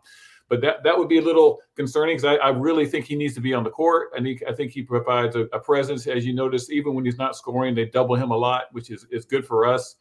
But 0.48 0.62
that 0.62 0.82
that 0.84 0.96
would 0.96 1.08
be 1.08 1.18
a 1.18 1.22
little 1.22 1.60
concerning 1.76 2.16
because 2.16 2.38
I, 2.40 2.46
I, 2.46 2.48
really 2.48 2.86
think 2.86 3.04
he 3.04 3.16
needs 3.16 3.34
to 3.34 3.40
be 3.40 3.52
on 3.52 3.64
the 3.64 3.70
court, 3.70 4.12
and 4.16 4.26
I 4.48 4.52
think 4.54 4.72
he 4.72 4.82
provides 4.82 5.36
a, 5.36 5.40
a, 5.52 5.60
presence. 5.60 6.06
As 6.06 6.24
you 6.24 6.32
notice, 6.32 6.70
even 6.70 6.94
when 6.94 7.04
he's 7.04 7.18
not 7.18 7.36
scoring, 7.36 7.74
they 7.74 7.84
double 7.84 8.14
him 8.14 8.30
a 8.30 8.36
lot, 8.36 8.64
which 8.72 8.90
is 8.90 9.06
is 9.10 9.26
good 9.26 9.46
for 9.46 9.66
us. 9.66 9.96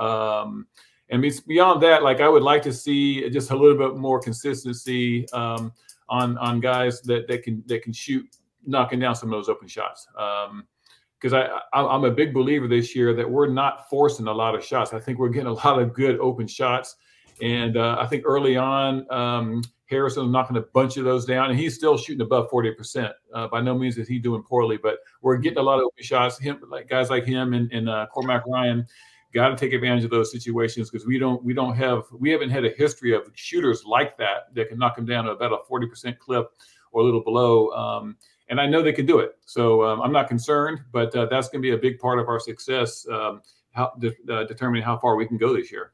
Um, 0.00 0.66
and 1.12 1.24
beyond 1.46 1.82
that, 1.82 2.02
like 2.02 2.20
I 2.20 2.28
would 2.28 2.42
like 2.42 2.62
to 2.62 2.72
see 2.72 3.28
just 3.30 3.50
a 3.50 3.56
little 3.56 3.76
bit 3.76 3.96
more 3.96 4.18
consistency 4.18 5.28
um, 5.32 5.72
on 6.08 6.38
on 6.38 6.58
guys 6.58 7.02
that 7.02 7.28
that 7.28 7.42
can 7.42 7.62
that 7.66 7.82
can 7.82 7.92
shoot, 7.92 8.26
knocking 8.66 8.98
down 8.98 9.14
some 9.14 9.28
of 9.28 9.38
those 9.38 9.48
open 9.50 9.68
shots. 9.68 10.08
because 10.14 11.32
um, 11.32 11.34
I, 11.34 11.60
I 11.74 11.94
am 11.94 12.04
a 12.04 12.10
big 12.10 12.32
believer 12.32 12.66
this 12.66 12.96
year 12.96 13.14
that 13.14 13.30
we're 13.30 13.48
not 13.48 13.90
forcing 13.90 14.26
a 14.26 14.32
lot 14.32 14.54
of 14.54 14.64
shots. 14.64 14.94
I 14.94 15.00
think 15.00 15.18
we're 15.18 15.28
getting 15.28 15.48
a 15.48 15.52
lot 15.52 15.78
of 15.80 15.92
good 15.92 16.18
open 16.18 16.46
shots, 16.46 16.96
and 17.42 17.76
uh, 17.76 17.96
I 17.98 18.06
think 18.06 18.22
early 18.24 18.56
on 18.56 19.10
um, 19.12 19.62
Harrison 19.86 20.22
was 20.22 20.32
knocking 20.32 20.56
a 20.56 20.62
bunch 20.62 20.96
of 20.96 21.04
those 21.04 21.26
down, 21.26 21.50
and 21.50 21.58
he's 21.58 21.74
still 21.74 21.98
shooting 21.98 22.22
above 22.22 22.48
40%. 22.50 23.12
Uh, 23.34 23.48
by 23.48 23.60
no 23.60 23.76
means 23.76 23.98
is 23.98 24.06
he 24.06 24.18
doing 24.20 24.42
poorly, 24.42 24.76
but 24.76 24.98
we're 25.20 25.36
getting 25.36 25.58
a 25.58 25.62
lot 25.62 25.78
of 25.78 25.86
open 25.86 26.04
shots. 26.04 26.38
Him, 26.38 26.60
like 26.70 26.88
guys 26.88 27.10
like 27.10 27.24
him 27.24 27.52
and, 27.52 27.70
and 27.72 27.88
uh, 27.88 28.06
Cormac 28.14 28.46
Ryan, 28.46 28.86
got 29.34 29.48
to 29.48 29.56
take 29.56 29.72
advantage 29.72 30.04
of 30.04 30.10
those 30.10 30.30
situations 30.30 30.88
because 30.88 31.06
we 31.06 31.18
don't 31.18 31.42
we 31.42 31.52
don't 31.52 31.74
have 31.74 32.04
we 32.16 32.30
haven't 32.30 32.50
had 32.50 32.64
a 32.64 32.70
history 32.70 33.14
of 33.14 33.30
shooters 33.34 33.84
like 33.84 34.16
that 34.18 34.54
that 34.54 34.68
can 34.68 34.78
knock 34.78 34.94
them 34.94 35.06
down 35.06 35.24
to 35.24 35.30
about 35.30 35.52
a 35.52 35.72
40% 35.72 36.18
clip 36.18 36.50
or 36.92 37.02
a 37.02 37.04
little 37.04 37.22
below 37.22 37.70
um, 37.70 38.16
and 38.50 38.60
i 38.60 38.66
know 38.66 38.82
they 38.82 38.92
can 38.92 39.06
do 39.06 39.20
it 39.20 39.38
so 39.46 39.82
um, 39.84 40.02
i'm 40.02 40.12
not 40.12 40.28
concerned 40.28 40.80
but 40.92 41.14
uh, 41.16 41.24
that's 41.26 41.48
going 41.48 41.62
to 41.62 41.66
be 41.66 41.74
a 41.74 41.78
big 41.78 41.98
part 41.98 42.18
of 42.18 42.28
our 42.28 42.38
success 42.38 43.06
um, 43.10 43.40
how 43.70 43.90
de- 43.98 44.12
uh, 44.30 44.44
determining 44.44 44.82
how 44.82 44.98
far 44.98 45.16
we 45.16 45.26
can 45.26 45.38
go 45.38 45.54
this 45.54 45.72
year 45.72 45.92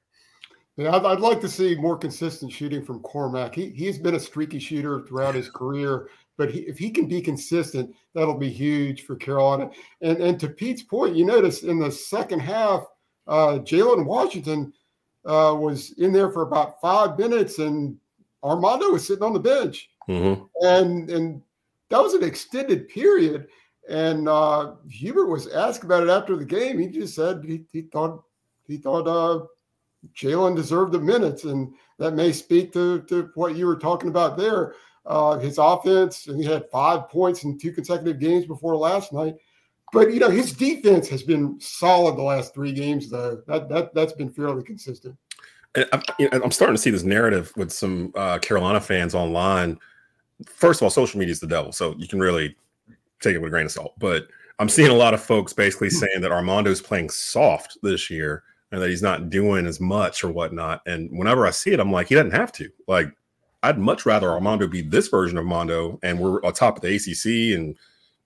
yeah, 0.78 0.94
I'd, 0.94 1.04
I'd, 1.04 1.20
like 1.20 1.40
to 1.40 1.48
see 1.48 1.74
more 1.74 1.98
consistent 1.98 2.52
shooting 2.52 2.84
from 2.84 3.00
Cormac. 3.00 3.52
He, 3.52 3.70
he's 3.70 3.98
been 3.98 4.14
a 4.14 4.20
streaky 4.20 4.60
shooter 4.60 5.00
throughout 5.00 5.34
his 5.34 5.50
career, 5.50 6.08
but 6.36 6.52
he, 6.52 6.60
if 6.60 6.78
he 6.78 6.90
can 6.90 7.08
be 7.08 7.20
consistent, 7.20 7.92
that'll 8.14 8.38
be 8.38 8.48
huge 8.48 9.04
for 9.04 9.16
Carolina. 9.16 9.70
And 10.02 10.18
and 10.18 10.38
to 10.38 10.48
Pete's 10.48 10.84
point, 10.84 11.16
you 11.16 11.26
notice 11.26 11.64
in 11.64 11.80
the 11.80 11.90
second 11.90 12.40
half, 12.40 12.84
uh, 13.26 13.58
Jalen 13.58 14.06
Washington 14.06 14.72
uh, 15.26 15.56
was 15.58 15.98
in 15.98 16.12
there 16.12 16.30
for 16.30 16.42
about 16.42 16.80
five 16.80 17.18
minutes, 17.18 17.58
and 17.58 17.98
Armando 18.44 18.90
was 18.90 19.04
sitting 19.04 19.24
on 19.24 19.32
the 19.32 19.40
bench, 19.40 19.90
mm-hmm. 20.08 20.44
and 20.64 21.10
and 21.10 21.42
that 21.90 22.00
was 22.00 22.14
an 22.14 22.22
extended 22.22 22.88
period. 22.88 23.48
And 23.88 24.28
uh, 24.28 24.74
Hubert 24.90 25.26
was 25.26 25.48
asked 25.48 25.82
about 25.82 26.04
it 26.04 26.10
after 26.10 26.36
the 26.36 26.44
game. 26.44 26.78
He 26.78 26.88
just 26.88 27.16
said 27.16 27.42
he, 27.44 27.64
he 27.72 27.82
thought 27.82 28.22
he 28.68 28.76
thought 28.76 29.08
uh, 29.08 29.44
Jalen 30.14 30.56
deserved 30.56 30.92
the 30.92 31.00
minutes, 31.00 31.44
and 31.44 31.74
that 31.98 32.14
may 32.14 32.32
speak 32.32 32.72
to, 32.72 33.02
to 33.02 33.30
what 33.34 33.56
you 33.56 33.66
were 33.66 33.76
talking 33.76 34.08
about 34.08 34.36
there. 34.36 34.74
Uh, 35.06 35.38
his 35.38 35.58
offense, 35.58 36.26
and 36.26 36.40
he 36.40 36.46
had 36.46 36.70
five 36.70 37.08
points 37.08 37.42
in 37.44 37.58
two 37.58 37.72
consecutive 37.72 38.20
games 38.20 38.46
before 38.46 38.76
last 38.76 39.12
night. 39.12 39.34
But 39.92 40.12
you 40.12 40.20
know, 40.20 40.28
his 40.28 40.52
defense 40.52 41.08
has 41.08 41.22
been 41.22 41.58
solid 41.60 42.16
the 42.16 42.22
last 42.22 42.52
three 42.52 42.72
games, 42.72 43.08
though. 43.08 43.42
That 43.46 43.68
that 43.70 43.94
that's 43.94 44.12
been 44.12 44.30
fairly 44.30 44.62
consistent. 44.62 45.16
I'm, 45.92 46.02
I'm 46.18 46.50
starting 46.50 46.76
to 46.76 46.82
see 46.82 46.90
this 46.90 47.04
narrative 47.04 47.52
with 47.56 47.70
some 47.70 48.12
uh, 48.14 48.38
Carolina 48.38 48.80
fans 48.80 49.14
online. 49.14 49.78
First 50.46 50.80
of 50.80 50.84
all, 50.84 50.90
social 50.90 51.18
media 51.18 51.32
is 51.32 51.40
the 51.40 51.46
devil, 51.46 51.72
so 51.72 51.94
you 51.96 52.08
can 52.08 52.20
really 52.20 52.56
take 53.20 53.34
it 53.34 53.38
with 53.38 53.48
a 53.48 53.50
grain 53.50 53.66
of 53.66 53.72
salt. 53.72 53.94
But 53.98 54.28
I'm 54.58 54.68
seeing 54.68 54.90
a 54.90 54.94
lot 54.94 55.14
of 55.14 55.22
folks 55.22 55.52
basically 55.52 55.88
hmm. 55.88 55.96
saying 55.96 56.20
that 56.20 56.32
Armando's 56.32 56.82
playing 56.82 57.10
soft 57.10 57.78
this 57.82 58.10
year 58.10 58.42
and 58.70 58.82
that 58.82 58.90
he's 58.90 59.02
not 59.02 59.30
doing 59.30 59.66
as 59.66 59.80
much 59.80 60.22
or 60.22 60.30
whatnot. 60.30 60.82
And 60.86 61.10
whenever 61.10 61.46
I 61.46 61.50
see 61.50 61.72
it, 61.72 61.80
I'm 61.80 61.92
like, 61.92 62.08
he 62.08 62.14
doesn't 62.14 62.32
have 62.32 62.52
to. 62.52 62.68
Like, 62.86 63.12
I'd 63.62 63.78
much 63.78 64.06
rather 64.06 64.30
Armando 64.30 64.68
be 64.68 64.82
this 64.82 65.08
version 65.08 65.38
of 65.38 65.44
Mondo, 65.44 65.98
and 66.02 66.18
we're 66.18 66.42
on 66.44 66.52
top 66.52 66.76
of 66.76 66.82
the 66.82 66.94
ACC 66.94 67.58
and 67.58 67.76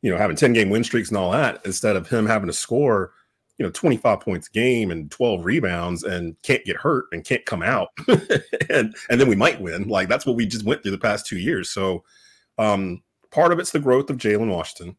you 0.02 0.10
know 0.10 0.18
having 0.18 0.36
10 0.36 0.52
game 0.52 0.68
win 0.68 0.84
streaks 0.84 1.08
and 1.08 1.16
all 1.16 1.30
that 1.30 1.60
instead 1.64 1.96
of 1.96 2.08
him 2.08 2.26
having 2.26 2.48
to 2.48 2.52
score 2.52 3.12
you 3.58 3.64
know 3.64 3.70
25 3.70 4.20
points 4.20 4.48
a 4.48 4.50
game 4.50 4.90
and 4.90 5.10
12 5.10 5.44
rebounds 5.44 6.02
and 6.02 6.36
can't 6.42 6.64
get 6.64 6.76
hurt 6.76 7.04
and 7.12 7.24
can't 7.24 7.46
come 7.46 7.62
out 7.62 7.88
and 8.68 8.94
and 9.08 9.20
then 9.20 9.28
we 9.28 9.36
might 9.36 9.60
win 9.60 9.88
like 9.88 10.08
that's 10.08 10.26
what 10.26 10.36
we 10.36 10.44
just 10.44 10.66
went 10.66 10.82
through 10.82 10.90
the 10.90 10.98
past 10.98 11.26
two 11.26 11.38
years 11.38 11.70
so 11.70 12.02
um 12.58 13.02
part 13.30 13.52
of 13.52 13.58
it's 13.58 13.70
the 13.70 13.78
growth 13.78 14.10
of 14.10 14.16
jalen 14.16 14.48
washington 14.48 14.96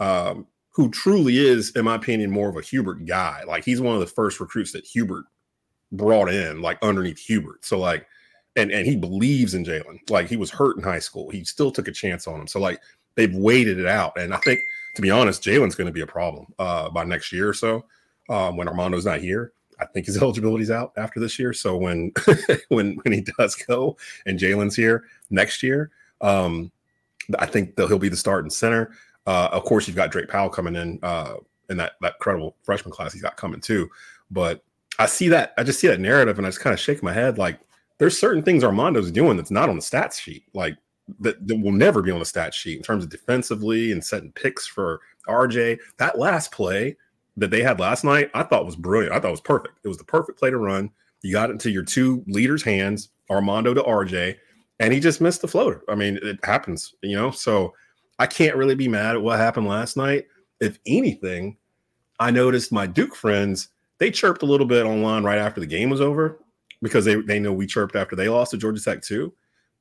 um 0.00 0.46
who 0.72 0.90
truly 0.90 1.38
is 1.38 1.70
in 1.76 1.84
my 1.84 1.94
opinion 1.94 2.30
more 2.30 2.48
of 2.48 2.56
a 2.56 2.62
hubert 2.62 3.04
guy 3.06 3.42
like 3.46 3.64
he's 3.64 3.80
one 3.80 3.94
of 3.94 4.00
the 4.00 4.06
first 4.06 4.40
recruits 4.40 4.72
that 4.72 4.84
hubert 4.84 5.24
brought 5.92 6.30
in 6.30 6.60
like 6.62 6.78
underneath 6.82 7.18
hubert 7.18 7.64
so 7.64 7.78
like 7.78 8.06
and 8.56 8.70
and 8.70 8.86
he 8.86 8.96
believes 8.96 9.54
in 9.54 9.64
jalen 9.64 9.98
like 10.10 10.28
he 10.28 10.36
was 10.36 10.50
hurt 10.50 10.76
in 10.76 10.82
high 10.82 10.98
school 10.98 11.30
he 11.30 11.44
still 11.44 11.70
took 11.70 11.88
a 11.88 11.92
chance 11.92 12.26
on 12.26 12.40
him 12.40 12.46
so 12.46 12.58
like 12.58 12.80
they've 13.14 13.34
waited 13.34 13.78
it 13.78 13.86
out 13.86 14.12
and 14.18 14.32
i 14.32 14.38
think 14.38 14.60
to 14.94 15.02
be 15.02 15.10
honest, 15.10 15.42
Jalen's 15.42 15.74
going 15.74 15.86
to 15.86 15.92
be 15.92 16.02
a 16.02 16.06
problem 16.06 16.46
uh, 16.58 16.90
by 16.90 17.04
next 17.04 17.32
year 17.32 17.48
or 17.48 17.54
so. 17.54 17.84
Um, 18.28 18.56
when 18.56 18.68
Armando's 18.68 19.06
not 19.06 19.20
here, 19.20 19.52
I 19.80 19.86
think 19.86 20.06
his 20.06 20.16
eligibility's 20.22 20.70
out 20.70 20.92
after 20.96 21.20
this 21.20 21.38
year. 21.38 21.52
So 21.52 21.76
when 21.76 22.12
when 22.68 22.96
when 22.96 23.12
he 23.12 23.24
does 23.38 23.54
go 23.54 23.96
and 24.26 24.38
Jalen's 24.38 24.76
here 24.76 25.04
next 25.30 25.62
year, 25.62 25.90
um, 26.20 26.70
I 27.38 27.46
think 27.46 27.76
that 27.76 27.88
he'll 27.88 27.98
be 27.98 28.08
the 28.08 28.16
starting 28.16 28.50
center. 28.50 28.92
Uh, 29.26 29.48
of 29.52 29.64
course, 29.64 29.86
you've 29.86 29.96
got 29.96 30.10
Drake 30.10 30.28
Powell 30.28 30.48
coming 30.48 30.76
in 30.76 30.98
uh, 31.02 31.34
in 31.68 31.76
that 31.76 31.92
that 32.00 32.18
credible 32.20 32.56
freshman 32.62 32.92
class 32.92 33.12
he's 33.12 33.22
got 33.22 33.36
coming 33.36 33.60
too. 33.60 33.88
But 34.30 34.64
I 34.98 35.06
see 35.06 35.28
that 35.28 35.54
I 35.56 35.62
just 35.62 35.80
see 35.80 35.88
that 35.88 36.00
narrative 36.00 36.38
and 36.38 36.46
I 36.46 36.50
just 36.50 36.60
kind 36.60 36.74
of 36.74 36.80
shake 36.80 37.02
my 37.02 37.12
head 37.12 37.38
like 37.38 37.60
there's 37.98 38.18
certain 38.18 38.42
things 38.42 38.64
Armando's 38.64 39.10
doing 39.10 39.36
that's 39.36 39.50
not 39.50 39.68
on 39.68 39.76
the 39.76 39.82
stats 39.82 40.18
sheet. 40.18 40.44
Like 40.54 40.76
that, 41.20 41.46
that 41.46 41.56
will 41.56 41.72
never 41.72 42.02
be 42.02 42.10
on 42.10 42.18
the 42.18 42.24
stat 42.24 42.54
sheet 42.54 42.76
in 42.76 42.82
terms 42.82 43.04
of 43.04 43.10
defensively 43.10 43.92
and 43.92 44.04
setting 44.04 44.32
picks 44.32 44.66
for 44.66 45.00
RJ. 45.28 45.78
That 45.98 46.18
last 46.18 46.52
play 46.52 46.96
that 47.36 47.50
they 47.50 47.62
had 47.62 47.80
last 47.80 48.04
night, 48.04 48.30
I 48.34 48.42
thought 48.42 48.66
was 48.66 48.76
brilliant. 48.76 49.14
I 49.14 49.20
thought 49.20 49.28
it 49.28 49.32
was 49.32 49.40
perfect. 49.40 49.78
It 49.84 49.88
was 49.88 49.98
the 49.98 50.04
perfect 50.04 50.38
play 50.38 50.50
to 50.50 50.58
run. 50.58 50.90
You 51.22 51.32
got 51.32 51.50
into 51.50 51.70
your 51.70 51.84
two 51.84 52.24
leaders' 52.26 52.62
hands, 52.62 53.10
Armando 53.30 53.72
to 53.72 53.82
RJ, 53.82 54.36
and 54.80 54.92
he 54.92 54.98
just 54.98 55.20
missed 55.20 55.40
the 55.40 55.48
floater. 55.48 55.82
I 55.88 55.94
mean, 55.94 56.18
it 56.22 56.38
happens, 56.44 56.94
you 57.02 57.16
know. 57.16 57.30
So 57.30 57.72
I 58.22 58.26
can't 58.26 58.56
really 58.56 58.74
be 58.74 58.88
mad 58.88 59.16
at 59.16 59.22
what 59.22 59.38
happened 59.38 59.66
last 59.66 59.96
night. 59.96 60.26
If 60.60 60.78
anything, 60.86 61.56
I 62.20 62.30
noticed 62.30 62.72
my 62.72 62.86
Duke 62.86 63.14
friends 63.14 63.68
they 63.98 64.10
chirped 64.10 64.42
a 64.42 64.46
little 64.46 64.66
bit 64.66 64.84
online 64.84 65.22
right 65.22 65.38
after 65.38 65.60
the 65.60 65.66
game 65.66 65.90
was 65.90 66.00
over 66.00 66.40
because 66.80 67.04
they 67.04 67.16
they 67.16 67.38
know 67.38 67.52
we 67.52 67.66
chirped 67.66 67.94
after 67.94 68.16
they 68.16 68.28
lost 68.28 68.50
to 68.50 68.56
Georgia 68.56 68.82
Tech 68.82 69.02
too 69.02 69.32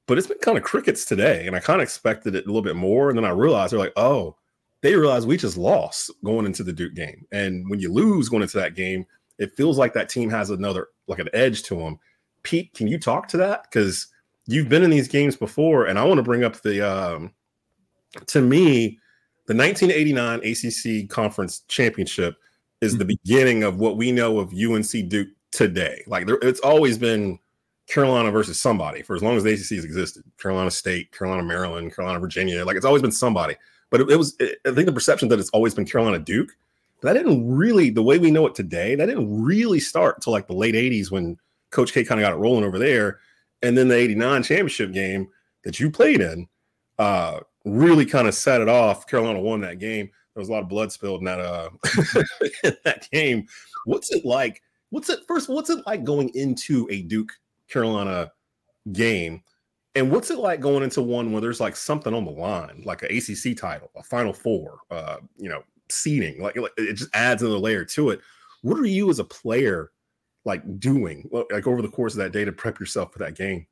but 0.08 0.18
it's 0.18 0.28
been 0.28 0.40
kind 0.40 0.58
of 0.58 0.64
crickets 0.64 1.06
today. 1.06 1.48
And 1.48 1.56
I 1.56 1.60
kind 1.60 1.80
of 1.80 1.84
expected 1.84 2.36
it 2.36 2.44
a 2.44 2.48
little 2.48 2.62
bit 2.62 2.76
more. 2.76 3.10
And 3.10 3.18
then 3.18 3.26
I 3.26 3.30
realized 3.30 3.72
they're 3.72 3.80
like, 3.80 3.94
oh, 3.96 4.36
they 4.82 4.96
realized 4.96 5.28
we 5.28 5.38
just 5.38 5.58
lost 5.58 6.12
going 6.24 6.46
into 6.46 6.64
the 6.64 6.74
Duke 6.74 6.96
game. 6.96 7.26
And 7.32 7.70
when 7.70 7.80
you 7.80 7.94
lose 7.94 8.28
going 8.28 8.44
into 8.44 8.58
that 8.58 8.76
game, 8.76 9.06
it 9.38 9.56
feels 9.56 9.78
like 9.78 9.94
that 9.94 10.10
team 10.10 10.30
has 10.30 10.50
another, 10.50 10.88
like 11.08 11.20
an 11.20 11.30
edge 11.34 11.64
to 11.64 11.76
them. 11.76 12.00
Pete, 12.44 12.74
can 12.74 12.88
you 12.88 13.00
talk 13.00 13.28
to 13.30 13.38
that? 13.38 13.64
Because 13.64 14.08
you've 14.48 14.70
been 14.70 14.84
in 14.84 14.90
these 14.90 15.08
games 15.08 15.36
before. 15.36 15.86
And 15.86 15.98
I 15.98 16.04
want 16.04 16.18
to 16.18 16.24
bring 16.24 16.44
up 16.44 16.62
the, 16.62 16.82
um, 16.82 17.32
to 18.28 18.42
me, 18.42 19.00
the 19.48 19.56
1989 19.56 20.40
ACC 20.40 21.10
Conference 21.10 21.62
Championship 21.68 22.36
is 22.82 22.98
the 22.98 23.06
beginning 23.06 23.64
of 23.64 23.80
what 23.80 23.98
we 23.98 24.12
know 24.12 24.40
of 24.40 24.54
UNC 24.54 25.10
Duke 25.10 25.30
today. 25.52 26.04
Like 26.08 26.26
there, 26.26 26.38
it's 26.42 26.60
always 26.62 26.98
been 26.98 27.40
Carolina 27.88 28.32
versus 28.32 28.60
somebody 28.60 29.02
for 29.02 29.16
as 29.16 29.22
long 29.22 29.38
as 29.38 29.44
the 29.44 29.52
ACC 29.52 29.76
has 29.76 29.86
existed. 29.86 30.24
Carolina 30.38 30.72
State, 30.72 31.12
Carolina, 31.12 31.44
Maryland, 31.44 31.94
Carolina, 31.96 32.20
Virginia. 32.20 32.64
Like 32.66 32.78
it's 32.78 32.86
always 32.86 33.02
been 33.02 33.12
somebody. 33.12 33.56
But 33.90 34.02
it, 34.02 34.12
it 34.12 34.16
was, 34.16 34.36
it, 34.40 34.60
I 34.66 34.72
think, 34.72 34.86
the 34.86 34.94
perception 34.94 35.28
that 35.30 35.40
it's 35.40 35.50
always 35.50 35.76
been 35.76 35.86
Carolina 35.86 36.20
Duke. 36.20 36.52
But 37.02 37.14
that 37.14 37.20
didn't 37.20 37.54
really, 37.54 37.90
the 37.90 38.04
way 38.04 38.20
we 38.20 38.32
know 38.32 38.48
it 38.48 38.56
today, 38.56 38.96
that 38.96 39.06
didn't 39.08 39.44
really 39.44 39.80
start 39.80 40.18
until 40.18 40.34
like 40.34 40.48
the 40.48 40.54
late 40.54 40.76
80s 40.76 41.12
when 41.12 41.38
Coach 41.72 41.94
K 41.94 42.04
kind 42.04 42.22
of 42.22 42.24
got 42.24 42.34
it 42.34 42.40
rolling 42.40 42.64
over 42.64 42.80
there. 42.80 43.20
And 43.62 43.78
then 43.78 43.88
the 43.88 43.96
89 43.96 44.44
championship 44.44 44.94
game 44.94 45.30
that 45.64 45.80
you 45.80 45.92
played 45.92 46.22
in 46.22 46.48
uh, 46.98 47.40
really 47.66 48.06
kind 48.06 48.28
of 48.28 48.36
set 48.36 48.62
it 48.62 48.70
off. 48.70 49.08
Carolina 49.08 49.40
won 49.40 49.62
that 49.62 49.80
game. 49.80 50.10
There 50.34 50.42
was 50.42 50.50
a 50.50 50.52
lot 50.52 50.64
of 50.64 50.70
blood 50.70 50.92
spilled 50.92 51.22
in 51.22 51.26
that 51.26 51.40
uh 51.40 51.70
in 52.64 52.76
that 52.86 53.08
game. 53.12 53.46
What's 53.86 54.12
it 54.12 54.26
like? 54.26 54.62
What's 54.90 55.10
it 55.10 55.20
first? 55.28 55.50
What's 55.50 55.70
it 55.70 55.86
like 55.86 56.04
going 56.04 56.30
into 56.36 56.88
a 56.90 57.02
Duke 57.02 57.32
Carolina 57.72 58.32
game. 58.92 59.42
And 59.96 60.12
what's 60.12 60.32
it 60.32 60.38
like 60.38 60.62
going 60.62 60.84
into 60.84 61.02
one 61.02 61.32
where 61.32 61.42
there's 61.42 61.60
like 61.60 61.76
something 61.76 62.14
on 62.14 62.26
the 62.26 62.32
line, 62.32 62.84
like 62.86 63.04
an 63.04 63.10
ACC 63.16 63.58
title, 63.58 63.92
a 63.96 64.04
Final 64.04 64.34
Four, 64.34 64.80
uh, 64.90 65.18
you 65.38 65.50
know, 65.50 65.64
seating? 65.90 66.42
Like 66.42 66.56
it 66.78 66.94
just 66.94 67.14
adds 67.14 67.42
another 67.42 67.58
layer 67.58 67.84
to 67.86 68.12
it. 68.12 68.22
What 68.62 68.80
are 68.80 68.86
you 68.86 69.10
as 69.10 69.20
a 69.20 69.26
player 69.26 69.92
like 70.46 70.80
doing, 70.80 71.30
like 71.52 71.68
over 71.68 71.82
the 71.82 71.90
course 71.90 72.14
of 72.14 72.20
that 72.20 72.32
day 72.32 72.46
to 72.46 72.52
prep 72.52 72.80
yourself 72.80 73.12
for 73.12 73.20
that 73.20 73.36
game? 73.36 73.68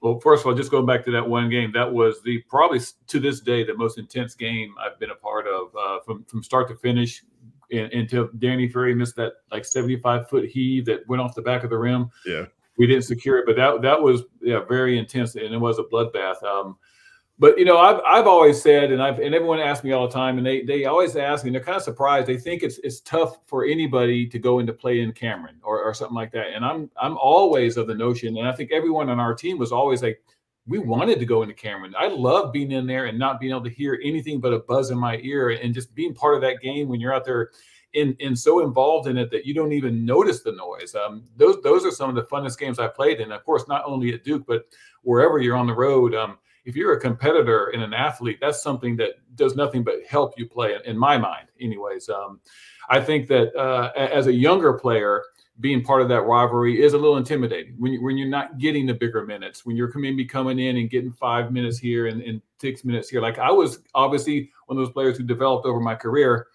Well, 0.00 0.20
first 0.20 0.42
of 0.42 0.46
all, 0.46 0.54
just 0.54 0.70
going 0.70 0.86
back 0.86 1.04
to 1.06 1.10
that 1.12 1.28
one 1.28 1.50
game, 1.50 1.72
that 1.72 1.92
was 1.92 2.22
the 2.22 2.38
probably 2.48 2.80
to 3.08 3.18
this 3.20 3.40
day 3.40 3.64
the 3.64 3.74
most 3.74 3.98
intense 3.98 4.34
game 4.34 4.74
I've 4.80 4.98
been 4.98 5.10
a 5.10 5.16
part 5.16 5.46
of 5.46 5.74
uh, 5.76 6.00
from 6.04 6.24
from 6.24 6.42
start 6.42 6.68
to 6.68 6.76
finish. 6.76 7.22
until 7.70 8.30
Danny 8.38 8.68
Ferry 8.68 8.94
missed 8.94 9.16
that 9.16 9.32
like 9.50 9.64
75 9.64 10.28
foot 10.30 10.48
heave 10.48 10.86
that 10.86 11.06
went 11.08 11.20
off 11.20 11.34
the 11.34 11.42
back 11.42 11.64
of 11.64 11.70
the 11.70 11.78
rim. 11.78 12.10
Yeah 12.24 12.46
we 12.78 12.86
didn't 12.86 13.02
secure 13.02 13.38
it, 13.38 13.44
but 13.44 13.56
that 13.56 13.82
that 13.82 14.00
was 14.00 14.22
yeah 14.40 14.60
very 14.66 14.98
intense 14.98 15.34
and 15.34 15.52
it 15.52 15.58
was 15.58 15.78
a 15.78 15.82
bloodbath. 15.82 16.42
Um, 16.42 16.78
but 17.38 17.56
you 17.56 17.64
know, 17.64 17.78
I've 17.78 18.00
I've 18.06 18.26
always 18.26 18.60
said, 18.60 18.90
and 18.90 19.00
I've 19.00 19.20
and 19.20 19.34
everyone 19.34 19.60
asks 19.60 19.84
me 19.84 19.92
all 19.92 20.08
the 20.08 20.12
time, 20.12 20.38
and 20.38 20.46
they 20.46 20.62
they 20.62 20.86
always 20.86 21.14
ask 21.14 21.44
me, 21.44 21.48
and 21.48 21.54
they're 21.54 21.62
kind 21.62 21.76
of 21.76 21.82
surprised. 21.82 22.26
They 22.26 22.36
think 22.36 22.62
it's 22.62 22.78
it's 22.78 23.00
tough 23.00 23.38
for 23.46 23.64
anybody 23.64 24.26
to 24.26 24.38
go 24.38 24.58
into 24.58 24.72
play 24.72 25.00
in 25.00 25.12
Cameron 25.12 25.56
or, 25.62 25.82
or 25.82 25.94
something 25.94 26.16
like 26.16 26.32
that. 26.32 26.48
And 26.54 26.64
I'm 26.64 26.90
I'm 27.00 27.16
always 27.16 27.76
of 27.76 27.86
the 27.86 27.94
notion, 27.94 28.36
and 28.36 28.48
I 28.48 28.52
think 28.52 28.72
everyone 28.72 29.08
on 29.08 29.20
our 29.20 29.34
team 29.34 29.56
was 29.56 29.70
always 29.70 30.02
like, 30.02 30.20
we 30.66 30.78
wanted 30.78 31.20
to 31.20 31.26
go 31.26 31.42
into 31.42 31.54
Cameron. 31.54 31.94
I 31.96 32.08
love 32.08 32.52
being 32.52 32.72
in 32.72 32.86
there 32.86 33.06
and 33.06 33.18
not 33.18 33.38
being 33.38 33.52
able 33.52 33.64
to 33.64 33.70
hear 33.70 34.00
anything 34.04 34.40
but 34.40 34.52
a 34.52 34.58
buzz 34.58 34.90
in 34.90 34.98
my 34.98 35.18
ear 35.22 35.50
and 35.50 35.72
just 35.72 35.94
being 35.94 36.14
part 36.14 36.34
of 36.34 36.40
that 36.42 36.60
game 36.60 36.88
when 36.88 37.00
you're 37.00 37.14
out 37.14 37.24
there 37.24 37.50
in, 37.94 38.14
in 38.18 38.36
so 38.36 38.60
involved 38.60 39.08
in 39.08 39.16
it 39.16 39.30
that 39.30 39.46
you 39.46 39.54
don't 39.54 39.72
even 39.72 40.04
notice 40.04 40.42
the 40.42 40.52
noise. 40.52 40.94
Um, 40.96 41.22
those 41.36 41.62
those 41.62 41.86
are 41.86 41.92
some 41.92 42.10
of 42.10 42.16
the 42.16 42.24
funnest 42.24 42.58
games 42.58 42.80
I 42.80 42.88
played 42.88 43.20
and 43.20 43.32
Of 43.32 43.44
course, 43.44 43.68
not 43.68 43.84
only 43.86 44.12
at 44.12 44.24
Duke, 44.24 44.44
but 44.46 44.64
wherever 45.02 45.38
you're 45.38 45.56
on 45.56 45.68
the 45.68 45.74
road. 45.74 46.16
Um, 46.16 46.38
if 46.68 46.76
you're 46.76 46.92
a 46.92 47.00
competitor 47.00 47.68
and 47.68 47.82
an 47.82 47.94
athlete, 47.94 48.36
that's 48.42 48.62
something 48.62 48.94
that 48.98 49.12
does 49.36 49.56
nothing 49.56 49.82
but 49.82 49.94
help 50.06 50.34
you 50.38 50.46
play. 50.46 50.76
In 50.84 50.98
my 50.98 51.16
mind, 51.16 51.48
anyways. 51.58 52.10
Um, 52.10 52.40
I 52.90 53.00
think 53.00 53.26
that 53.28 53.56
uh, 53.56 53.90
as 53.96 54.26
a 54.26 54.32
younger 54.32 54.74
player, 54.74 55.24
being 55.60 55.82
part 55.82 56.02
of 56.02 56.08
that 56.10 56.20
rivalry 56.22 56.82
is 56.82 56.92
a 56.92 56.98
little 56.98 57.16
intimidating 57.16 57.74
when, 57.78 57.94
you, 57.94 58.04
when 58.04 58.18
you're 58.18 58.28
not 58.28 58.58
getting 58.58 58.84
the 58.84 58.92
bigger 58.92 59.24
minutes, 59.24 59.64
when 59.64 59.76
you're 59.76 59.90
maybe 59.94 60.26
coming 60.26 60.58
in 60.58 60.76
and 60.76 60.90
getting 60.90 61.10
five 61.10 61.50
minutes 61.50 61.78
here 61.78 62.06
and, 62.06 62.20
and 62.22 62.42
six 62.60 62.84
minutes 62.84 63.08
here. 63.08 63.22
Like 63.22 63.38
I 63.38 63.50
was 63.50 63.78
obviously 63.94 64.50
one 64.66 64.78
of 64.78 64.84
those 64.84 64.92
players 64.92 65.16
who 65.16 65.24
developed 65.24 65.64
over 65.64 65.80
my 65.80 65.94
career 65.94 66.48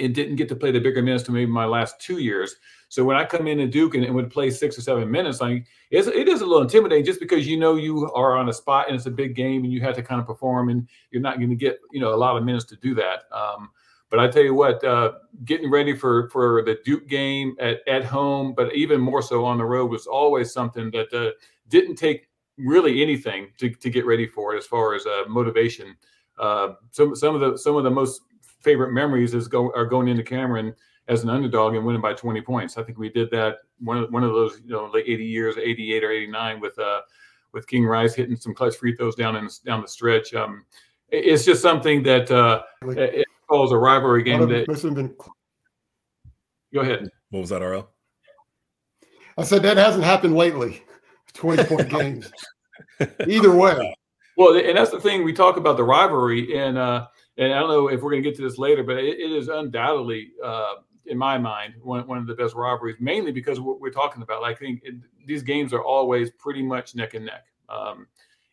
and 0.00 0.14
didn't 0.14 0.36
get 0.36 0.48
to 0.48 0.56
play 0.56 0.70
the 0.70 0.80
bigger 0.80 1.02
minutes 1.02 1.24
to 1.24 1.30
maybe 1.30 1.50
my 1.50 1.66
last 1.66 2.00
two 2.00 2.18
years. 2.18 2.56
So 2.92 3.02
when 3.06 3.16
I 3.16 3.24
come 3.24 3.46
in 3.46 3.60
and 3.60 3.72
Duke 3.72 3.94
and, 3.94 4.04
and 4.04 4.14
would 4.14 4.28
play 4.28 4.50
six 4.50 4.76
or 4.76 4.82
seven 4.82 5.10
minutes, 5.10 5.40
like 5.40 5.64
it's, 5.90 6.08
it 6.08 6.28
is 6.28 6.42
a 6.42 6.44
little 6.44 6.60
intimidating 6.60 7.06
just 7.06 7.20
because 7.20 7.48
you 7.48 7.56
know 7.56 7.76
you 7.76 8.12
are 8.12 8.36
on 8.36 8.50
a 8.50 8.52
spot 8.52 8.86
and 8.86 8.94
it's 8.94 9.06
a 9.06 9.10
big 9.10 9.34
game 9.34 9.64
and 9.64 9.72
you 9.72 9.80
have 9.80 9.94
to 9.94 10.02
kind 10.02 10.20
of 10.20 10.26
perform 10.26 10.68
and 10.68 10.86
you're 11.10 11.22
not 11.22 11.38
going 11.38 11.48
to 11.48 11.56
get 11.56 11.80
you 11.90 12.00
know 12.00 12.12
a 12.12 12.14
lot 12.14 12.36
of 12.36 12.44
minutes 12.44 12.66
to 12.66 12.76
do 12.76 12.94
that. 12.96 13.22
Um, 13.32 13.70
but 14.10 14.20
I 14.20 14.28
tell 14.28 14.42
you 14.42 14.52
what, 14.52 14.84
uh, 14.84 15.12
getting 15.46 15.70
ready 15.70 15.96
for 15.96 16.28
for 16.28 16.62
the 16.66 16.80
Duke 16.84 17.08
game 17.08 17.56
at, 17.58 17.78
at 17.88 18.04
home, 18.04 18.52
but 18.54 18.74
even 18.74 19.00
more 19.00 19.22
so 19.22 19.42
on 19.42 19.56
the 19.56 19.64
road 19.64 19.86
was 19.86 20.06
always 20.06 20.52
something 20.52 20.90
that 20.90 21.10
uh, 21.14 21.30
didn't 21.70 21.96
take 21.96 22.28
really 22.58 23.00
anything 23.00 23.52
to, 23.56 23.70
to 23.70 23.88
get 23.88 24.04
ready 24.04 24.26
for 24.26 24.54
it 24.54 24.58
as 24.58 24.66
far 24.66 24.94
as 24.94 25.06
uh, 25.06 25.22
motivation. 25.30 25.96
Uh, 26.38 26.74
some 26.90 27.16
some 27.16 27.34
of 27.34 27.40
the 27.40 27.56
some 27.56 27.74
of 27.74 27.84
the 27.84 27.90
most 27.90 28.20
favorite 28.60 28.92
memories 28.92 29.32
is 29.32 29.48
go 29.48 29.72
are 29.74 29.86
going 29.86 30.08
into 30.08 30.22
Cameron 30.22 30.74
as 31.08 31.22
an 31.22 31.30
underdog 31.30 31.74
and 31.74 31.84
winning 31.84 32.00
by 32.00 32.12
20 32.12 32.40
points. 32.42 32.78
I 32.78 32.82
think 32.82 32.98
we 32.98 33.08
did 33.08 33.30
that 33.30 33.58
one 33.80 33.98
of 33.98 34.10
one 34.12 34.24
of 34.24 34.32
those 34.32 34.60
you 34.64 34.72
know 34.72 34.90
late 34.92 35.04
80 35.06 35.24
years, 35.24 35.56
88 35.56 36.04
or 36.04 36.10
89 36.10 36.60
with 36.60 36.78
uh 36.78 37.00
with 37.52 37.66
King 37.66 37.84
Rice 37.84 38.14
hitting 38.14 38.36
some 38.36 38.54
clutch 38.54 38.76
free 38.76 38.94
throws 38.96 39.14
down 39.14 39.36
in 39.36 39.48
down 39.64 39.82
the 39.82 39.88
stretch. 39.88 40.34
Um, 40.34 40.64
it's 41.08 41.44
just 41.44 41.60
something 41.60 42.02
that 42.04 42.30
uh, 42.30 42.62
it 42.82 43.26
calls 43.46 43.72
a 43.72 43.76
rivalry 43.76 44.22
game. 44.22 44.40
That 44.48 44.66
been... 44.94 45.14
go 46.72 46.80
ahead. 46.80 47.10
What 47.30 47.40
was 47.40 47.50
that, 47.50 47.60
RL? 47.60 47.88
I 49.36 49.44
said 49.44 49.62
that 49.62 49.76
hasn't 49.76 50.04
happened 50.04 50.34
lately. 50.34 50.82
20 51.34 51.64
point 51.64 51.88
games. 51.90 52.30
Either 53.26 53.54
way. 53.54 53.94
Well, 54.36 54.56
and 54.56 54.76
that's 54.76 54.90
the 54.90 55.00
thing 55.00 55.24
we 55.24 55.32
talk 55.32 55.56
about 55.56 55.76
the 55.76 55.84
rivalry, 55.84 56.58
and 56.58 56.78
uh, 56.78 57.06
and 57.36 57.52
I 57.52 57.58
don't 57.58 57.68
know 57.68 57.88
if 57.88 58.00
we're 58.00 58.10
going 58.10 58.22
to 58.22 58.28
get 58.28 58.36
to 58.36 58.42
this 58.42 58.58
later, 58.58 58.82
but 58.82 58.96
it, 58.96 59.18
it 59.18 59.30
is 59.30 59.48
undoubtedly, 59.48 60.30
uh, 60.42 60.74
in 61.06 61.18
my 61.18 61.38
mind, 61.38 61.74
one, 61.82 62.06
one 62.06 62.18
of 62.18 62.26
the 62.26 62.34
best 62.34 62.54
rivalries, 62.54 62.96
mainly 63.00 63.32
because 63.32 63.60
what 63.60 63.80
we're 63.80 63.90
talking 63.90 64.22
about. 64.22 64.44
I 64.44 64.54
think 64.54 64.80
it, 64.84 64.94
these 65.26 65.42
games 65.42 65.72
are 65.72 65.82
always 65.82 66.30
pretty 66.30 66.62
much 66.62 66.94
neck 66.94 67.14
and 67.14 67.26
neck. 67.26 67.46
Um, 67.68 68.06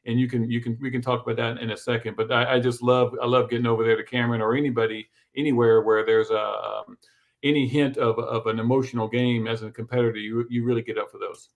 and 0.05 0.19
you 0.19 0.27
can 0.27 0.49
you 0.49 0.61
can 0.61 0.77
we 0.81 0.89
can 0.89 1.01
talk 1.01 1.23
about 1.23 1.35
that 1.37 1.61
in 1.61 1.71
a 1.71 1.77
second. 1.77 2.15
But 2.15 2.31
I, 2.31 2.55
I 2.55 2.59
just 2.59 2.81
love 2.81 3.13
I 3.21 3.25
love 3.25 3.49
getting 3.49 3.67
over 3.67 3.83
there 3.83 3.97
to 3.97 4.03
Cameron 4.03 4.41
or 4.41 4.55
anybody 4.55 5.09
anywhere 5.35 5.81
where 5.81 6.05
there's 6.05 6.29
a 6.29 6.39
um, 6.39 6.97
any 7.43 7.67
hint 7.67 7.97
of, 7.97 8.17
of 8.19 8.47
an 8.47 8.59
emotional 8.59 9.07
game 9.07 9.47
as 9.47 9.63
a 9.63 9.71
competitor, 9.71 10.17
you 10.17 10.45
you 10.49 10.63
really 10.63 10.81
get 10.81 10.97
up 10.97 11.11
for 11.11 11.19
those. 11.19 11.49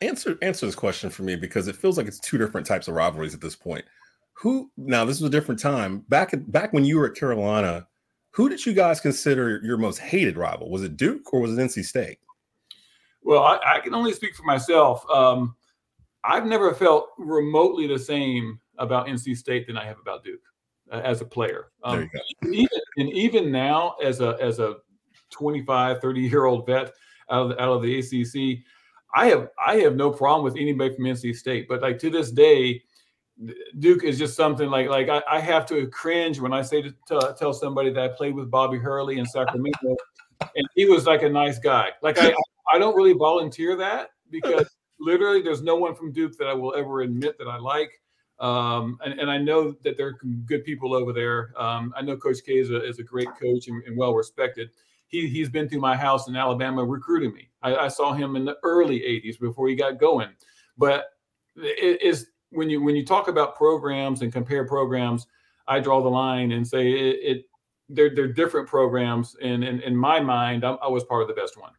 Answer 0.00 0.36
answer 0.42 0.66
this 0.66 0.74
question 0.74 1.10
for 1.10 1.22
me 1.22 1.36
because 1.36 1.68
it 1.68 1.76
feels 1.76 1.96
like 1.96 2.06
it's 2.06 2.20
two 2.20 2.38
different 2.38 2.66
types 2.66 2.88
of 2.88 2.94
rivalries 2.94 3.34
at 3.34 3.40
this 3.40 3.56
point. 3.56 3.84
Who 4.34 4.70
now 4.76 5.04
this 5.04 5.20
was 5.20 5.28
a 5.28 5.32
different 5.32 5.60
time 5.60 6.04
back 6.08 6.32
back 6.48 6.72
when 6.72 6.84
you 6.84 6.98
were 6.98 7.06
at 7.06 7.14
Carolina. 7.14 7.86
Who 8.32 8.48
did 8.48 8.64
you 8.64 8.72
guys 8.72 9.00
consider 9.00 9.60
your 9.62 9.76
most 9.76 9.98
hated 9.98 10.36
rival? 10.36 10.70
Was 10.70 10.82
it 10.82 10.96
Duke 10.96 11.32
or 11.32 11.40
was 11.40 11.56
it 11.56 11.60
NC 11.60 11.84
State? 11.84 12.18
Well, 13.22 13.42
I, 13.42 13.58
I 13.76 13.80
can 13.80 13.94
only 13.94 14.12
speak 14.12 14.34
for 14.34 14.44
myself. 14.44 15.04
Um, 15.10 15.56
I've 16.24 16.46
never 16.46 16.74
felt 16.74 17.08
remotely 17.18 17.86
the 17.86 17.98
same 17.98 18.60
about 18.78 19.06
NC 19.06 19.36
State 19.36 19.66
than 19.66 19.76
I 19.76 19.84
have 19.84 19.98
about 19.98 20.24
Duke 20.24 20.40
uh, 20.90 21.00
as 21.04 21.20
a 21.20 21.24
player. 21.24 21.66
Um, 21.82 22.08
even, 22.52 22.68
and 22.96 23.08
even 23.10 23.50
now, 23.50 23.96
as 24.02 24.20
a 24.20 24.36
as 24.40 24.58
a 24.58 24.76
25, 25.30 26.00
30 26.00 26.20
year 26.20 26.44
old 26.46 26.66
vet 26.66 26.92
out 27.30 27.50
of, 27.50 27.58
out 27.58 27.68
of 27.68 27.82
the 27.82 27.98
ACC, 27.98 28.64
I 29.14 29.26
have 29.26 29.48
I 29.64 29.76
have 29.76 29.96
no 29.96 30.10
problem 30.10 30.44
with 30.44 30.56
anybody 30.56 30.94
from 30.94 31.04
NC 31.04 31.36
State. 31.36 31.66
But 31.68 31.82
like 31.82 31.98
to 31.98 32.10
this 32.10 32.30
day, 32.30 32.82
Duke 33.78 34.04
is 34.04 34.18
just 34.18 34.36
something 34.36 34.68
like 34.68 34.88
like 34.88 35.08
I, 35.08 35.22
I 35.28 35.40
have 35.40 35.66
to 35.66 35.86
cringe 35.88 36.40
when 36.40 36.52
I 36.52 36.62
say 36.62 36.82
to, 36.82 36.94
to, 37.08 37.34
tell 37.38 37.54
somebody 37.54 37.90
that 37.90 38.02
I 38.02 38.08
played 38.08 38.34
with 38.34 38.50
Bobby 38.50 38.78
Hurley 38.78 39.18
in 39.18 39.26
Sacramento, 39.26 39.96
and 40.40 40.68
he 40.74 40.84
was 40.84 41.06
like 41.06 41.22
a 41.22 41.28
nice 41.28 41.58
guy. 41.58 41.90
Like 42.02 42.18
I 42.18 42.34
I 42.72 42.78
don't 42.78 42.94
really 42.94 43.14
volunteer 43.14 43.76
that 43.76 44.10
because 44.30 44.68
literally 44.98 45.42
there's 45.42 45.62
no 45.62 45.76
one 45.76 45.94
from 45.94 46.12
Duke 46.12 46.36
that 46.38 46.46
I 46.46 46.54
will 46.54 46.74
ever 46.74 47.00
admit 47.00 47.38
that 47.38 47.48
I 47.48 47.58
like. 47.58 47.90
Um, 48.38 48.98
and, 49.04 49.20
and, 49.20 49.30
I 49.30 49.36
know 49.36 49.72
that 49.84 49.98
there 49.98 50.06
are 50.06 50.18
good 50.46 50.64
people 50.64 50.94
over 50.94 51.12
there. 51.12 51.52
Um, 51.58 51.92
I 51.94 52.00
know 52.00 52.16
Coach 52.16 52.38
K 52.42 52.56
is 52.56 52.70
a, 52.70 52.82
is 52.82 52.98
a 52.98 53.02
great 53.02 53.28
coach 53.38 53.68
and, 53.68 53.84
and, 53.84 53.98
well 53.98 54.14
respected. 54.14 54.70
He, 55.08 55.28
he's 55.28 55.50
been 55.50 55.68
through 55.68 55.80
my 55.80 55.94
house 55.94 56.26
in 56.26 56.34
Alabama 56.34 56.82
recruiting 56.82 57.34
me. 57.34 57.50
I, 57.60 57.76
I 57.76 57.88
saw 57.88 58.14
him 58.14 58.36
in 58.36 58.46
the 58.46 58.56
early 58.62 59.00
80s 59.00 59.38
before 59.38 59.68
he 59.68 59.74
got 59.74 60.00
going. 60.00 60.30
But 60.78 61.10
it 61.54 62.00
is 62.00 62.28
when 62.50 62.70
you 62.70 62.82
when 62.82 62.96
you 62.96 63.04
talk 63.04 63.28
about 63.28 63.56
programs 63.56 64.22
and 64.22 64.32
compare 64.32 64.66
programs, 64.66 65.26
I 65.66 65.80
draw 65.80 66.02
the 66.02 66.08
line 66.08 66.52
and 66.52 66.66
say 66.66 66.90
it, 66.90 67.18
it 67.22 67.46
they're, 67.90 68.14
they're 68.14 68.32
different 68.32 68.68
programs. 68.68 69.36
And, 69.42 69.64
in 69.64 69.96
my 69.96 70.20
mind, 70.20 70.64
I, 70.64 70.72
I 70.74 70.88
was 70.88 71.04
part 71.04 71.22
of 71.22 71.28
the 71.28 71.34
best 71.34 71.58
one. 71.58 71.72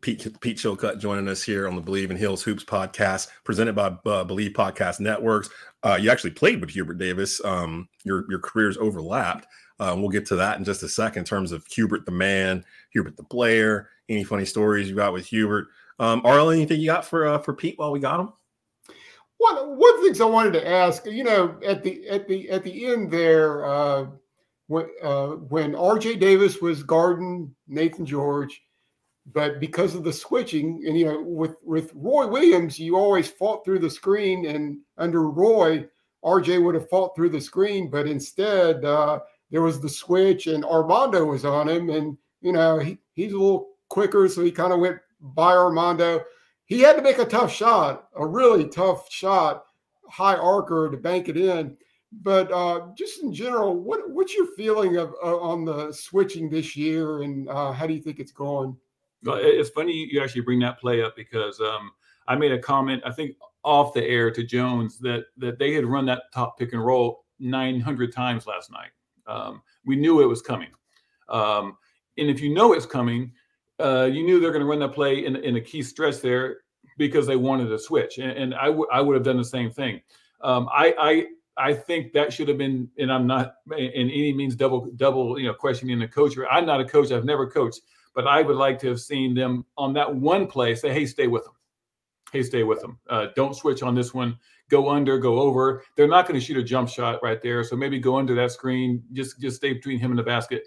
Pete, 0.00 0.40
Pete 0.40 0.58
Chilcutt 0.58 1.00
joining 1.00 1.28
us 1.28 1.42
here 1.42 1.66
on 1.66 1.74
the 1.74 1.82
Bleav 1.82 2.10
in 2.10 2.16
Heels 2.16 2.42
Hoops 2.42 2.64
podcast, 2.64 3.28
presented 3.44 3.74
by 3.74 3.86
uh, 3.86 4.24
Bleav 4.24 4.52
Podcast 4.52 5.00
Networks. 5.00 5.48
Uh, 5.82 5.98
you 6.00 6.10
actually 6.10 6.30
played 6.30 6.60
with 6.60 6.70
Hubert 6.70 6.98
Davis. 6.98 7.44
Um, 7.44 7.88
your 8.04 8.24
your 8.28 8.38
careers 8.38 8.76
overlapped. 8.76 9.46
Uh, 9.80 9.94
we'll 9.98 10.08
get 10.08 10.26
to 10.26 10.36
that 10.36 10.58
in 10.58 10.64
just 10.64 10.82
a 10.82 10.88
second 10.88 11.20
in 11.20 11.24
terms 11.24 11.50
of 11.52 11.66
Hubert 11.66 12.06
the 12.06 12.12
man, 12.12 12.64
Hubert 12.90 13.16
the 13.16 13.24
player. 13.24 13.88
Any 14.08 14.22
funny 14.22 14.44
stories 14.44 14.88
you 14.88 14.96
got 14.96 15.12
with 15.12 15.26
Hubert? 15.26 15.68
Um, 15.98 16.22
RL, 16.24 16.50
anything 16.50 16.80
you 16.80 16.86
got 16.86 17.04
for 17.04 17.26
uh, 17.26 17.38
for 17.38 17.54
Pete 17.54 17.78
while 17.78 17.90
we 17.90 17.98
got 17.98 18.20
him? 18.20 18.32
One 19.38 19.78
one 19.78 20.02
things 20.02 20.20
I 20.20 20.24
wanted 20.24 20.54
to 20.54 20.68
ask, 20.68 21.04
you 21.06 21.24
know, 21.24 21.58
at 21.64 21.82
the 21.82 22.08
at 22.08 22.26
the 22.26 22.50
at 22.50 22.62
the 22.64 22.86
end 22.86 23.10
there, 23.10 23.64
uh, 23.64 24.06
when 24.66 24.86
uh, 25.02 25.28
when 25.28 25.74
R.J. 25.74 26.16
Davis 26.16 26.60
was 26.60 26.82
guarding 26.82 27.54
Naithan 27.70 28.04
George 28.04 28.62
but 29.32 29.58
because 29.58 29.94
of 29.94 30.04
the 30.04 30.12
switching, 30.12 30.84
and 30.86 30.96
you 30.96 31.06
know, 31.06 31.20
with 31.20 31.56
with 31.62 31.90
Roy 31.94 32.26
Williams, 32.28 32.78
you 32.78 32.96
always 32.96 33.28
fought 33.28 33.64
through 33.64 33.80
the 33.80 33.90
screen, 33.90 34.46
and 34.46 34.78
under 34.98 35.28
Roy, 35.28 35.86
RJ 36.24 36.62
would 36.62 36.76
have 36.76 36.88
fought 36.88 37.16
through 37.16 37.30
the 37.30 37.40
screen, 37.40 37.90
but 37.90 38.06
instead 38.06 38.84
uh, 38.84 39.20
there 39.50 39.62
was 39.62 39.80
the 39.80 39.88
switch, 39.88 40.46
and 40.46 40.64
Armando 40.64 41.24
was 41.24 41.44
on 41.44 41.68
him, 41.68 41.90
and 41.90 42.16
you 42.40 42.52
know 42.52 42.78
he, 42.78 42.98
he's 43.14 43.32
a 43.32 43.38
little 43.38 43.70
quicker, 43.88 44.28
so 44.28 44.44
he 44.44 44.52
kind 44.52 44.72
of 44.72 44.80
went 44.80 44.98
by 45.20 45.52
Armando. 45.52 46.22
He 46.66 46.80
had 46.80 46.96
to 46.96 47.02
make 47.02 47.18
a 47.18 47.24
tough 47.24 47.52
shot, 47.52 48.08
a 48.16 48.26
really 48.26 48.68
tough 48.68 49.10
shot, 49.10 49.64
high 50.08 50.36
arcer 50.36 50.90
to 50.90 50.96
bank 50.96 51.28
it 51.28 51.36
in. 51.36 51.76
But 52.22 52.50
uh, 52.52 52.88
just 52.96 53.22
in 53.22 53.32
general, 53.32 53.76
what 53.76 54.08
what's 54.10 54.34
your 54.34 54.46
feeling 54.56 54.96
of 54.96 55.14
uh, 55.22 55.38
on 55.38 55.64
the 55.64 55.92
switching 55.92 56.48
this 56.48 56.76
year, 56.76 57.22
and 57.22 57.48
uh, 57.48 57.72
how 57.72 57.86
do 57.86 57.94
you 57.94 58.00
think 58.00 58.20
it's 58.20 58.32
going? 58.32 58.76
Well, 59.22 59.38
It's 59.40 59.70
funny 59.70 60.08
you 60.10 60.22
actually 60.22 60.42
bring 60.42 60.60
that 60.60 60.78
play 60.78 61.02
up 61.02 61.16
because 61.16 61.60
um, 61.60 61.90
I 62.28 62.36
made 62.36 62.52
a 62.52 62.58
comment, 62.58 63.02
I 63.04 63.10
think 63.10 63.36
off 63.64 63.92
the 63.92 64.04
air 64.04 64.30
to 64.30 64.44
Jones 64.44 64.98
that 65.00 65.26
that 65.36 65.58
they 65.58 65.74
had 65.74 65.84
run 65.84 66.06
that 66.06 66.22
top 66.32 66.58
pick 66.58 66.72
and 66.72 66.84
roll 66.84 67.24
900 67.38 68.12
times 68.12 68.46
last 68.46 68.70
night. 68.70 68.90
Um, 69.26 69.62
we 69.84 69.96
knew 69.96 70.22
it 70.22 70.26
was 70.26 70.40
coming. 70.40 70.70
Um, 71.28 71.76
and 72.18 72.30
if 72.30 72.40
you 72.40 72.54
know 72.54 72.72
it's 72.72 72.86
coming, 72.86 73.32
uh, 73.80 74.08
you 74.10 74.24
knew 74.24 74.40
they're 74.40 74.52
going 74.52 74.60
to 74.60 74.66
run 74.66 74.80
that 74.80 74.92
play 74.92 75.24
in, 75.24 75.36
in 75.36 75.56
a 75.56 75.60
key 75.60 75.82
stretch 75.82 76.20
there 76.20 76.58
because 76.98 77.26
they 77.26 77.36
wanted 77.36 77.68
to 77.68 77.78
switch. 77.78 78.18
And, 78.18 78.30
and 78.30 78.54
I, 78.54 78.66
w- 78.66 78.86
I 78.92 79.00
would 79.00 79.14
have 79.14 79.24
done 79.24 79.36
the 79.36 79.44
same 79.44 79.70
thing. 79.70 80.00
Um, 80.42 80.68
I, 80.72 80.94
I 80.98 81.26
I 81.56 81.72
think 81.72 82.12
that 82.12 82.32
should 82.32 82.48
have 82.48 82.58
been, 82.58 82.88
and 82.98 83.10
I'm 83.10 83.26
not 83.26 83.54
in 83.76 84.10
any 84.10 84.32
means 84.32 84.54
double 84.54 84.90
double 84.96 85.38
you 85.38 85.46
know 85.46 85.54
questioning 85.54 85.98
the 85.98 86.08
coach. 86.08 86.34
I'm 86.50 86.66
not 86.66 86.80
a 86.80 86.84
coach. 86.84 87.10
I've 87.10 87.24
never 87.24 87.48
coached, 87.48 87.80
but 88.14 88.26
I 88.26 88.42
would 88.42 88.56
like 88.56 88.78
to 88.80 88.88
have 88.88 89.00
seen 89.00 89.34
them 89.34 89.64
on 89.78 89.92
that 89.94 90.14
one 90.14 90.46
play 90.46 90.74
say, 90.74 90.92
hey, 90.92 91.06
stay 91.06 91.26
with 91.26 91.44
them. 91.44 91.54
Hey, 92.32 92.42
stay 92.42 92.62
with 92.62 92.80
them. 92.80 92.98
Uh, 93.08 93.28
don't 93.36 93.56
switch 93.56 93.82
on 93.82 93.94
this 93.94 94.12
one. 94.12 94.36
Go 94.68 94.90
under, 94.90 95.16
go 95.18 95.38
over. 95.38 95.84
They're 95.96 96.08
not 96.08 96.26
going 96.26 96.38
to 96.38 96.44
shoot 96.44 96.56
a 96.58 96.62
jump 96.62 96.88
shot 96.88 97.22
right 97.22 97.40
there. 97.40 97.62
So 97.62 97.76
maybe 97.76 98.00
go 98.00 98.18
under 98.18 98.34
that 98.34 98.50
screen. 98.52 99.02
Just 99.12 99.40
just 99.40 99.56
stay 99.56 99.72
between 99.72 99.98
him 99.98 100.10
and 100.10 100.18
the 100.18 100.24
basket. 100.24 100.64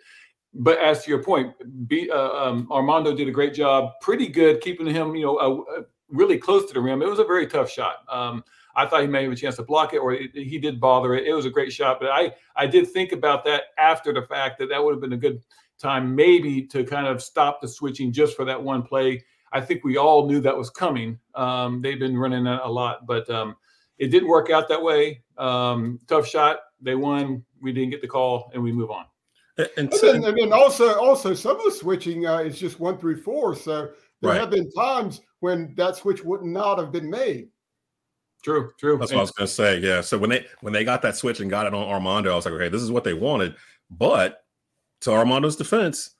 But 0.53 0.79
as 0.79 1.03
to 1.03 1.11
your 1.11 1.23
point, 1.23 1.53
be, 1.87 2.09
uh, 2.09 2.29
um, 2.29 2.67
Armando 2.71 3.15
did 3.15 3.27
a 3.27 3.31
great 3.31 3.53
job, 3.53 3.91
pretty 4.01 4.27
good 4.27 4.61
keeping 4.61 4.87
him, 4.87 5.15
you 5.15 5.23
know, 5.23 5.37
uh, 5.37 5.83
really 6.09 6.37
close 6.37 6.65
to 6.67 6.73
the 6.73 6.81
rim. 6.81 7.01
It 7.01 7.09
was 7.09 7.19
a 7.19 7.23
very 7.23 7.45
tough 7.45 7.69
shot. 7.69 7.97
Um, 8.09 8.43
I 8.75 8.85
thought 8.85 9.01
he 9.01 9.07
may 9.07 9.23
have 9.23 9.31
a 9.31 9.35
chance 9.35 9.57
to 9.57 9.63
block 9.63 9.93
it, 9.93 9.97
or 9.97 10.13
it, 10.13 10.31
he 10.33 10.57
did 10.57 10.79
bother 10.79 11.13
it. 11.15 11.27
It 11.27 11.33
was 11.33 11.45
a 11.45 11.49
great 11.49 11.71
shot, 11.71 11.99
but 11.99 12.09
I 12.09 12.33
I 12.55 12.65
did 12.65 12.89
think 12.89 13.11
about 13.11 13.43
that 13.45 13.63
after 13.77 14.13
the 14.13 14.21
fact 14.23 14.57
that 14.59 14.69
that 14.69 14.83
would 14.83 14.93
have 14.93 15.01
been 15.01 15.13
a 15.13 15.17
good 15.17 15.43
time 15.79 16.15
maybe 16.15 16.61
to 16.67 16.83
kind 16.83 17.07
of 17.07 17.21
stop 17.21 17.61
the 17.61 17.67
switching 17.67 18.11
just 18.11 18.35
for 18.35 18.45
that 18.45 18.61
one 18.61 18.83
play. 18.83 19.23
I 19.51 19.61
think 19.61 19.83
we 19.83 19.97
all 19.97 20.27
knew 20.27 20.39
that 20.41 20.55
was 20.55 20.69
coming. 20.69 21.19
Um, 21.35 21.81
they've 21.81 21.99
been 21.99 22.17
running 22.17 22.45
a 22.45 22.67
lot, 22.67 23.05
but 23.07 23.29
um, 23.29 23.55
it 23.97 24.07
didn't 24.07 24.29
work 24.29 24.49
out 24.49 24.67
that 24.69 24.81
way. 24.81 25.23
Um, 25.37 25.99
tough 26.07 26.27
shot. 26.27 26.59
They 26.81 26.95
won. 26.95 27.43
We 27.61 27.73
didn't 27.73 27.89
get 27.89 28.01
the 28.01 28.07
call, 28.07 28.51
and 28.53 28.61
we 28.61 28.71
move 28.71 28.91
on. 28.91 29.05
And, 29.77 29.93
so, 29.93 30.13
and, 30.13 30.23
then, 30.23 30.29
and 30.29 30.37
then, 30.37 30.53
also, 30.53 30.97
also 30.99 31.33
some 31.33 31.57
of 31.57 31.63
the 31.63 31.71
switching 31.71 32.25
uh, 32.25 32.37
is 32.37 32.57
just 32.57 32.79
one 32.79 32.97
through 32.97 33.21
four. 33.21 33.55
So 33.55 33.89
there 34.21 34.31
right. 34.31 34.39
have 34.39 34.51
been 34.51 34.71
times 34.71 35.21
when 35.39 35.73
that 35.75 35.95
switch 35.95 36.23
would 36.23 36.43
not 36.43 36.77
have 36.77 36.91
been 36.91 37.09
made. 37.09 37.49
True, 38.43 38.71
true. 38.79 38.97
That's 38.97 39.11
what 39.11 39.17
I 39.17 39.21
was 39.21 39.31
going 39.31 39.47
to 39.47 39.53
say. 39.53 39.79
Yeah. 39.79 40.01
So 40.01 40.17
when 40.17 40.29
they 40.29 40.45
when 40.61 40.71
they 40.71 40.85
got 40.85 41.01
that 41.01 41.17
switch 41.17 41.41
and 41.41 41.49
got 41.49 41.67
it 41.67 41.73
on 41.73 41.87
Armando, 41.87 42.31
I 42.31 42.35
was 42.35 42.45
like, 42.45 42.53
okay, 42.53 42.69
this 42.69 42.81
is 42.81 42.91
what 42.91 43.03
they 43.03 43.13
wanted. 43.13 43.55
But 43.89 44.45
to 45.01 45.11
Armando's 45.11 45.57
defense, 45.57 46.11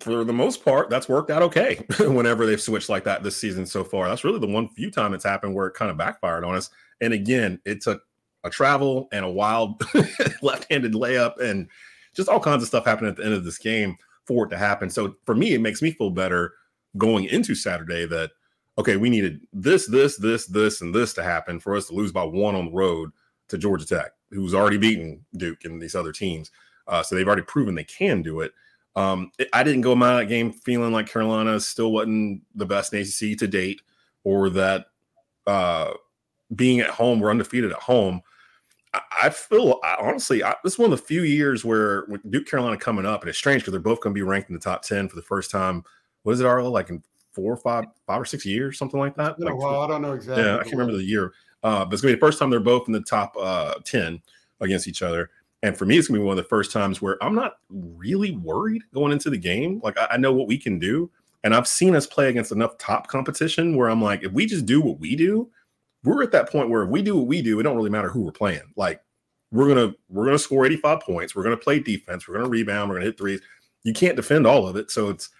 for 0.00 0.22
the 0.22 0.32
most 0.32 0.64
part, 0.64 0.88
that's 0.90 1.08
worked 1.08 1.30
out 1.30 1.42
okay 1.42 1.84
whenever 2.00 2.46
they've 2.46 2.60
switched 2.60 2.88
like 2.88 3.04
that 3.04 3.22
this 3.22 3.36
season 3.36 3.66
so 3.66 3.82
far. 3.82 4.08
That's 4.08 4.24
really 4.24 4.38
the 4.38 4.46
one 4.46 4.68
few 4.68 4.90
time 4.90 5.14
it's 5.14 5.24
happened 5.24 5.54
where 5.54 5.66
it 5.66 5.74
kind 5.74 5.90
of 5.90 5.96
backfired 5.96 6.44
on 6.44 6.54
us. 6.54 6.70
And 7.00 7.12
again, 7.12 7.60
it 7.64 7.80
took 7.80 8.02
a 8.44 8.50
travel 8.50 9.08
and 9.12 9.24
a 9.24 9.30
wild 9.30 9.82
left-handed 10.42 10.92
layup 10.92 11.40
and 11.40 11.68
just 12.14 12.28
all 12.28 12.40
kinds 12.40 12.62
of 12.62 12.68
stuff 12.68 12.84
happened 12.84 13.08
at 13.08 13.16
the 13.16 13.24
end 13.24 13.34
of 13.34 13.44
this 13.44 13.58
game 13.58 13.96
for 14.26 14.46
it 14.46 14.50
to 14.50 14.58
happen. 14.58 14.90
So 14.90 15.16
for 15.24 15.34
me, 15.34 15.54
it 15.54 15.60
makes 15.60 15.82
me 15.82 15.90
feel 15.92 16.10
better 16.10 16.54
going 16.96 17.24
into 17.24 17.54
Saturday 17.54 18.06
that 18.06 18.30
okay, 18.78 18.96
we 18.96 19.10
needed 19.10 19.40
this, 19.52 19.88
this, 19.88 20.16
this, 20.16 20.46
this, 20.46 20.80
and 20.80 20.94
this 20.94 21.12
to 21.12 21.22
happen 21.22 21.58
for 21.58 21.74
us 21.76 21.88
to 21.88 21.94
lose 21.94 22.12
by 22.12 22.22
one 22.22 22.54
on 22.54 22.66
the 22.66 22.70
road 22.70 23.10
to 23.48 23.58
Georgia 23.58 23.84
Tech, 23.84 24.12
who's 24.30 24.54
already 24.54 24.78
beaten 24.78 25.24
Duke 25.36 25.64
and 25.64 25.82
these 25.82 25.96
other 25.96 26.12
teams. 26.12 26.52
Uh, 26.86 27.02
so 27.02 27.14
they've 27.16 27.26
already 27.26 27.42
proven 27.42 27.74
they 27.74 27.84
can 27.84 28.22
do 28.22 28.40
it. 28.40 28.52
Um, 28.94 29.32
it, 29.38 29.48
I 29.52 29.64
didn't 29.64 29.80
go 29.80 29.94
my 29.94 30.18
that 30.18 30.28
game 30.28 30.52
feeling 30.52 30.92
like 30.92 31.08
Carolina 31.08 31.58
still 31.60 31.92
wasn't 31.92 32.42
the 32.54 32.66
best 32.66 32.94
in 32.94 33.00
ACC 33.00 33.36
to 33.38 33.48
date, 33.48 33.82
or 34.24 34.48
that 34.50 34.86
uh, 35.46 35.92
being 36.54 36.80
at 36.80 36.90
home, 36.90 37.20
we're 37.20 37.30
undefeated 37.30 37.72
at 37.72 37.78
home. 37.78 38.22
I, 38.94 39.00
I 39.24 39.30
feel 39.30 39.80
I, 39.84 39.96
honestly, 40.00 40.42
I, 40.42 40.54
this 40.64 40.74
is 40.74 40.78
one 40.78 40.92
of 40.92 40.98
the 40.98 41.04
few 41.04 41.22
years 41.22 41.64
where 41.64 42.06
Duke 42.30 42.46
Carolina 42.46 42.76
coming 42.76 43.06
up, 43.06 43.22
and 43.22 43.28
it's 43.28 43.38
strange 43.38 43.62
because 43.62 43.72
they're 43.72 43.80
both 43.80 44.00
going 44.00 44.14
to 44.14 44.18
be 44.18 44.22
ranked 44.22 44.48
in 44.50 44.54
the 44.54 44.60
top 44.60 44.82
ten 44.82 45.08
for 45.08 45.16
the 45.16 45.22
first 45.22 45.50
time. 45.50 45.82
What 46.22 46.32
is 46.32 46.40
it, 46.40 46.46
Arlo? 46.46 46.70
Like 46.70 46.90
in 46.90 47.02
four 47.32 47.52
or 47.52 47.56
five, 47.56 47.84
five 48.06 48.20
or 48.20 48.24
six 48.24 48.44
years, 48.44 48.78
something 48.78 48.98
like 48.98 49.14
that. 49.16 49.38
Like, 49.38 49.56
well, 49.56 49.80
I 49.80 49.88
don't 49.88 50.02
know 50.02 50.12
exactly. 50.12 50.44
Yeah, 50.44 50.56
I 50.56 50.62
can't 50.62 50.72
remember 50.72 50.96
the 50.96 51.04
year, 51.04 51.32
uh, 51.62 51.84
but 51.84 51.92
it's 51.92 52.02
going 52.02 52.12
to 52.12 52.16
be 52.16 52.20
the 52.20 52.26
first 52.26 52.38
time 52.38 52.50
they're 52.50 52.60
both 52.60 52.86
in 52.86 52.92
the 52.92 53.00
top 53.00 53.36
uh, 53.38 53.74
ten 53.84 54.20
against 54.60 54.88
each 54.88 55.02
other. 55.02 55.30
And 55.62 55.76
for 55.76 55.86
me, 55.86 55.98
it's 55.98 56.06
gonna 56.06 56.20
be 56.20 56.24
one 56.24 56.38
of 56.38 56.44
the 56.44 56.48
first 56.48 56.70
times 56.70 57.02
where 57.02 57.22
I'm 57.22 57.34
not 57.34 57.54
really 57.68 58.30
worried 58.30 58.82
going 58.94 59.12
into 59.12 59.28
the 59.28 59.38
game. 59.38 59.80
Like 59.82 59.98
I, 59.98 60.06
I 60.12 60.16
know 60.16 60.32
what 60.32 60.46
we 60.46 60.56
can 60.56 60.78
do, 60.78 61.10
and 61.42 61.54
I've 61.54 61.66
seen 61.66 61.96
us 61.96 62.06
play 62.06 62.28
against 62.28 62.52
enough 62.52 62.78
top 62.78 63.08
competition 63.08 63.76
where 63.76 63.88
I'm 63.88 64.02
like, 64.02 64.22
if 64.22 64.32
we 64.32 64.46
just 64.46 64.66
do 64.66 64.80
what 64.80 65.00
we 65.00 65.16
do, 65.16 65.50
we're 66.04 66.22
at 66.22 66.32
that 66.32 66.50
point 66.50 66.70
where 66.70 66.82
if 66.82 66.90
we 66.90 67.02
do 67.02 67.16
what 67.16 67.26
we 67.26 67.42
do, 67.42 67.58
it 67.58 67.64
don't 67.64 67.76
really 67.76 67.90
matter 67.90 68.08
who 68.08 68.22
we're 68.22 68.32
playing. 68.32 68.72
Like 68.76 69.00
we're 69.50 69.68
gonna 69.68 69.94
we're 70.08 70.26
gonna 70.26 70.38
score 70.38 70.66
85 70.66 71.00
points. 71.00 71.34
We're 71.34 71.44
gonna 71.44 71.56
play 71.56 71.80
defense. 71.80 72.26
We're 72.26 72.36
gonna 72.36 72.48
rebound. 72.48 72.88
We're 72.88 72.96
gonna 72.96 73.06
hit 73.06 73.18
threes. 73.18 73.40
You 73.84 73.92
can't 73.92 74.16
defend 74.16 74.46
all 74.46 74.66
of 74.66 74.76
it. 74.76 74.90
So 74.90 75.08
it's 75.08 75.30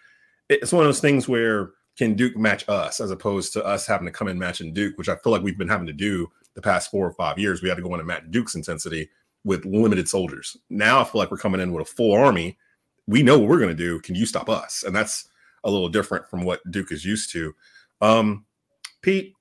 it's 0.49 0.73
one 0.73 0.85
of 0.85 0.89
those 0.89 1.01
things 1.01 1.29
where 1.29 1.71
can 1.97 2.15
Duke 2.15 2.37
match 2.37 2.65
us 2.69 3.01
as 3.01 3.11
opposed 3.11 3.53
to 3.53 3.65
us 3.65 3.87
having 3.87 4.07
to 4.07 4.13
come 4.13 4.29
in 4.29 4.39
matching 4.39 4.73
Duke, 4.73 4.97
which 4.97 5.09
I 5.09 5.17
feel 5.17 5.33
like 5.33 5.43
we've 5.43 5.59
been 5.59 5.69
having 5.69 5.87
to 5.89 5.93
do 5.93 6.29
the 6.55 6.63
past 6.63 6.91
four 6.91 7.07
or 7.07 7.13
five 7.13 7.39
years. 7.39 7.61
We 7.61 7.69
had 7.69 7.77
to 7.77 7.83
go 7.83 7.93
in 7.95 8.01
and 8.01 8.07
match 8.07 8.23
Duke's 8.31 8.55
intensity 8.55 9.11
with 9.45 9.65
limited 9.65 10.09
soldiers. 10.09 10.57
Now 10.71 11.01
I 11.01 11.05
feel 11.05 11.19
like 11.19 11.31
we're 11.31 11.39
coming 11.39 11.61
in 11.61 11.73
with 11.73 11.89
a 11.89 11.93
full 11.93 12.15
army. 12.15 12.57
We 13.07 13.23
know 13.23 13.39
what 13.39 13.49
we're 13.49 13.59
going 13.59 13.71
to 13.71 13.75
do. 13.75 14.01
Can 14.01 14.15
you 14.15 14.27
stop 14.27 14.49
us? 14.49 14.85
And 14.87 14.95
that's 14.95 15.29
a 15.65 15.71
little 15.71 15.89
different 15.89 16.29
from 16.29 16.45
what 16.45 16.61
Duke 16.71 16.93
is 16.93 17.05
used 17.05 17.31
to. 17.33 17.55
Um, 18.01 18.45
Pete, 19.03 19.35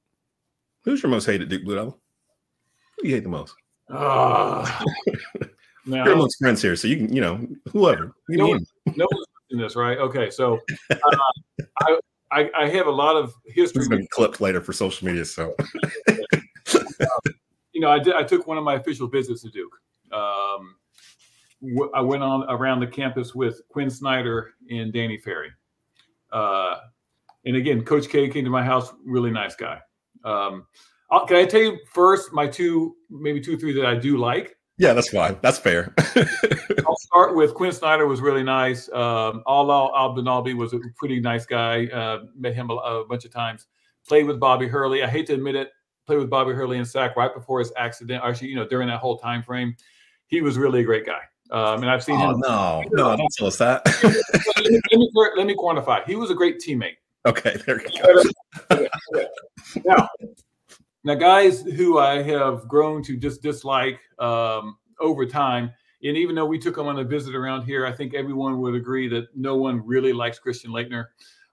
who's 0.88 1.04
your 1.04 1.10
most 1.10 1.26
hated 1.26 1.50
Duke 1.50 1.66
Blue 1.66 1.76
Devil? 1.76 2.00
Who 2.98 3.10
you 3.10 3.16
hate 3.16 3.24
the 3.24 3.30
most? 3.30 3.54
Uh, 3.90 4.66
now, 5.86 6.06
You're 6.06 6.14
amongst 6.14 6.38
friends 6.40 6.62
here, 6.62 6.78
so 6.78 6.88
you 6.88 6.96
can, 6.96 7.14
you 7.14 7.20
know, 7.20 7.46
whoever. 7.74 8.14
You 8.30 8.38
no, 8.38 8.48
one, 8.48 8.66
no 8.96 9.06
one's 9.12 9.26
in 9.50 9.60
this, 9.60 9.76
right? 9.76 9.98
Okay, 9.98 10.30
so 10.30 10.60
uh, 10.90 11.18
I, 11.82 12.00
I, 12.32 12.50
I 12.58 12.70
have 12.70 12.88
a 12.88 12.92
lot 12.92 13.18
of 13.18 13.34
history. 13.46 13.82
It's 13.82 13.90
been 13.90 14.08
clipped 14.12 14.40
later 14.40 14.62
for 14.62 14.72
social 14.72 15.06
media, 15.06 15.26
so. 15.26 15.54
you 17.74 17.82
know, 17.82 17.90
I 17.90 18.00
did. 18.00 18.16
I 18.16 18.24
took 18.24 18.48
one 18.48 18.58
of 18.58 18.64
my 18.64 18.76
official 18.76 19.10
visits 19.10 19.42
to 19.42 19.50
Duke. 19.50 19.76
Um, 20.14 20.76
w- 21.62 21.92
I 21.94 22.00
went 22.00 22.24
on 22.24 22.46
around 22.50 22.80
the 22.80 22.88
campus 22.88 23.36
with 23.36 23.62
Quin 23.68 23.90
Snyder 23.90 24.54
and 24.72 24.94
Danny 24.94 25.18
Ferry. 25.18 25.52
Uh, 26.32 26.78
and 27.46 27.58
again, 27.58 27.84
Coach 27.84 28.08
K 28.08 28.30
came 28.30 28.46
to 28.46 28.50
my 28.50 28.64
house. 28.64 28.94
Really 29.06 29.32
nice 29.32 29.56
guy. 29.56 29.82
Um, 30.24 30.68
can 31.28 31.38
I 31.38 31.46
tell 31.46 31.62
you 31.62 31.78
first 31.94 32.34
my 32.34 32.48
two, 32.48 32.96
maybe 33.10 33.40
two, 33.40 33.58
three 33.58 33.74
that 33.74 33.86
I 33.86 33.96
do 33.96 34.18
like? 34.18 34.58
Yeah, 34.78 34.94
that's 34.94 35.10
fine. 35.10 35.38
That's 35.42 35.58
fair. 35.58 35.94
I'll 36.86 36.98
start 36.98 37.36
with 37.36 37.56
Quin 37.56 37.72
Snyder 37.72 38.06
was 38.06 38.22
really 38.22 38.44
nice. 38.44 38.88
Um, 38.90 39.42
Alaa 39.48 39.92
Abdelnaby 39.96 40.54
was 40.54 40.74
a 40.74 40.80
pretty 40.96 41.20
nice 41.20 41.48
guy. 41.48 41.88
Uh, 41.88 42.26
met 42.38 42.54
him 42.54 42.70
a, 42.70 42.76
a, 42.76 43.06
bunch 43.06 43.26
of 43.26 43.32
times. 43.32 43.66
Played 44.08 44.28
with 44.28 44.40
Bobby 44.40 44.68
Hurley. 44.68 45.04
I 45.04 45.08
hate 45.08 45.26
to 45.28 45.34
admit 45.34 45.56
it. 45.56 45.72
Played 46.06 46.20
with 46.20 46.30
Bobby 46.30 46.54
Hurley 46.54 46.78
in 46.78 46.86
SAC 46.86 47.16
right 47.16 47.34
before 47.34 47.58
his 47.58 47.74
accident. 47.76 48.24
Actually, 48.24 48.50
you 48.50 48.56
know, 48.56 48.68
during 48.68 48.88
that 48.90 49.00
whole 49.00 49.18
time 49.18 49.42
frame, 49.42 49.76
he 50.28 50.42
was 50.42 50.60
really 50.60 50.82
a 50.82 50.84
great 50.84 51.08
guy. 51.08 51.22
Um, 51.50 51.82
and 51.82 51.90
I've 51.90 52.04
seen 52.04 52.22
oh, 52.22 52.32
him. 52.32 52.40
No, 52.42 52.84
no, 52.92 53.18
don't 53.18 53.34
tell 53.36 53.48
us 53.48 53.58
that. 53.58 53.82
let, 54.04 54.72
me, 54.72 54.80
let, 54.92 55.00
me, 55.00 55.12
let, 55.38 55.48
me, 55.48 55.56
quantify. 55.56 56.06
He 56.06 56.16
was 56.16 56.30
a 56.30 56.36
great 56.36 56.60
teammate. 56.60 56.98
Okay, 57.26 57.58
there 57.66 57.78
we 57.78 58.00
go. 58.00 58.24
okay, 58.72 58.88
okay. 59.16 59.28
Now, 59.86 60.08
now, 61.04 61.16
guys 61.16 61.62
who 61.62 62.00
I 62.00 62.22
have 62.24 62.68
grown 62.68 63.04
to 63.04 63.18
just 63.18 63.42
dislike 63.42 64.00
um, 64.20 64.78
over 65.00 65.26
time, 65.26 65.72
and 66.04 66.18
even 66.18 66.36
though 66.36 66.46
we 66.46 66.60
took 66.60 66.78
him 66.78 66.88
on 66.88 67.00
a 67.00 67.04
visit 67.04 67.36
around 67.36 67.64
here, 67.64 67.86
I 67.86 67.92
think 67.92 68.14
everyone 68.14 68.60
would 68.62 68.76
agree 68.76 69.08
that 69.10 69.28
no 69.36 69.56
one 69.56 69.86
really 69.86 70.14
likes 70.14 70.40
Christian 70.40 70.72
Laettner. 70.72 71.06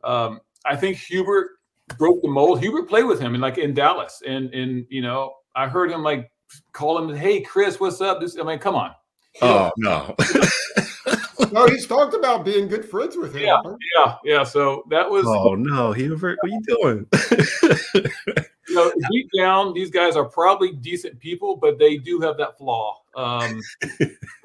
Um, 0.02 0.40
I 0.64 0.76
think 0.76 0.96
Hubert 0.98 1.50
broke 1.98 2.22
the 2.22 2.28
mold. 2.28 2.60
Hubert 2.60 2.88
played 2.88 3.04
with 3.04 3.20
him 3.20 3.34
and 3.34 3.42
like 3.42 3.58
in 3.58 3.74
Dallas, 3.74 4.22
and 4.26 4.52
and 4.54 4.86
you 4.88 5.02
know 5.02 5.34
I 5.54 5.68
heard 5.68 5.90
him 5.90 6.02
like 6.02 6.30
call 6.72 6.98
him, 6.98 7.14
"Hey, 7.14 7.40
Chris, 7.40 7.80
what's 7.80 8.00
up?" 8.00 8.20
This, 8.20 8.38
I 8.38 8.42
mean, 8.42 8.58
come 8.58 8.74
on. 8.74 8.92
Oh 9.42 9.70
no. 9.76 10.14
no, 11.54 11.66
he's 11.66 11.86
talked 11.86 12.14
about 12.14 12.44
being 12.44 12.68
good 12.68 12.84
friends 12.84 13.16
with 13.16 13.34
him. 13.34 13.42
Yeah, 13.42 13.60
yeah, 13.96 14.16
yeah. 14.24 14.44
So 14.44 14.84
that 14.90 15.08
was. 15.08 15.24
Oh 15.26 15.54
no, 15.54 15.92
Hubert, 15.92 16.38
what 16.42 16.50
are 16.50 16.54
you 16.54 16.62
doing? 16.66 18.44
you 18.68 18.74
know, 18.74 18.92
deep 19.10 19.28
down, 19.36 19.74
these 19.74 19.90
guys 19.90 20.16
are 20.16 20.24
probably 20.24 20.72
decent 20.72 21.18
people, 21.20 21.56
but 21.56 21.78
they 21.78 21.96
do 21.96 22.20
have 22.20 22.36
that 22.38 22.56
flaw. 22.58 23.00
Um, 23.16 23.60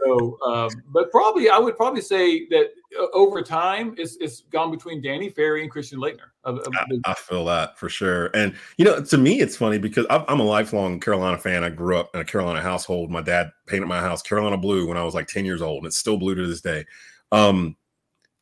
so, 0.06 0.38
um, 0.46 0.70
but 0.90 1.12
probably, 1.12 1.50
I 1.50 1.58
would 1.58 1.76
probably 1.76 2.02
say 2.02 2.48
that 2.50 2.72
uh, 3.00 3.08
over 3.14 3.42
time, 3.42 3.96
it's 3.98 4.18
it's 4.18 4.42
gone 4.42 4.72
between 4.72 5.02
Danny 5.02 5.30
Ferry 5.30 5.64
and 5.64 5.72
Christian 5.72 6.00
Laettner. 6.00 6.30
I, 6.46 6.58
I, 7.06 7.14
feel 7.16 7.46
that 7.46 7.78
for 7.78 7.90
sure. 7.90 8.28
And 8.36 8.56
you 8.78 8.86
know, 8.86 9.04
to 9.04 9.18
me, 9.18 9.42
it's 9.42 9.58
funny 9.58 9.78
because 9.78 10.06
I'm 10.10 10.40
a 10.40 10.44
lifelong 10.44 11.00
Carolina 11.00 11.38
fan. 11.38 11.64
I 11.64 11.70
grew 11.70 11.98
up 11.98 12.12
in 12.14 12.22
a 12.22 12.26
Carolina 12.26 12.62
household. 12.62 13.10
My 13.10 13.22
dad 13.22 13.52
painted 13.66 13.88
my 13.88 14.00
house 14.00 14.22
Carolina 14.22 14.58
blue 14.58 14.88
when 14.88 14.98
I 14.98 15.04
was 15.04 15.16
like 15.16 15.28
10 15.28 15.46
years 15.46 15.62
old, 15.62 15.80
and 15.80 15.88
it's 15.88 15.98
still 15.98 16.18
blue 16.18 16.36
to 16.36 16.48
this 16.48 16.62
day. 16.62 16.86
Um, 17.32 17.76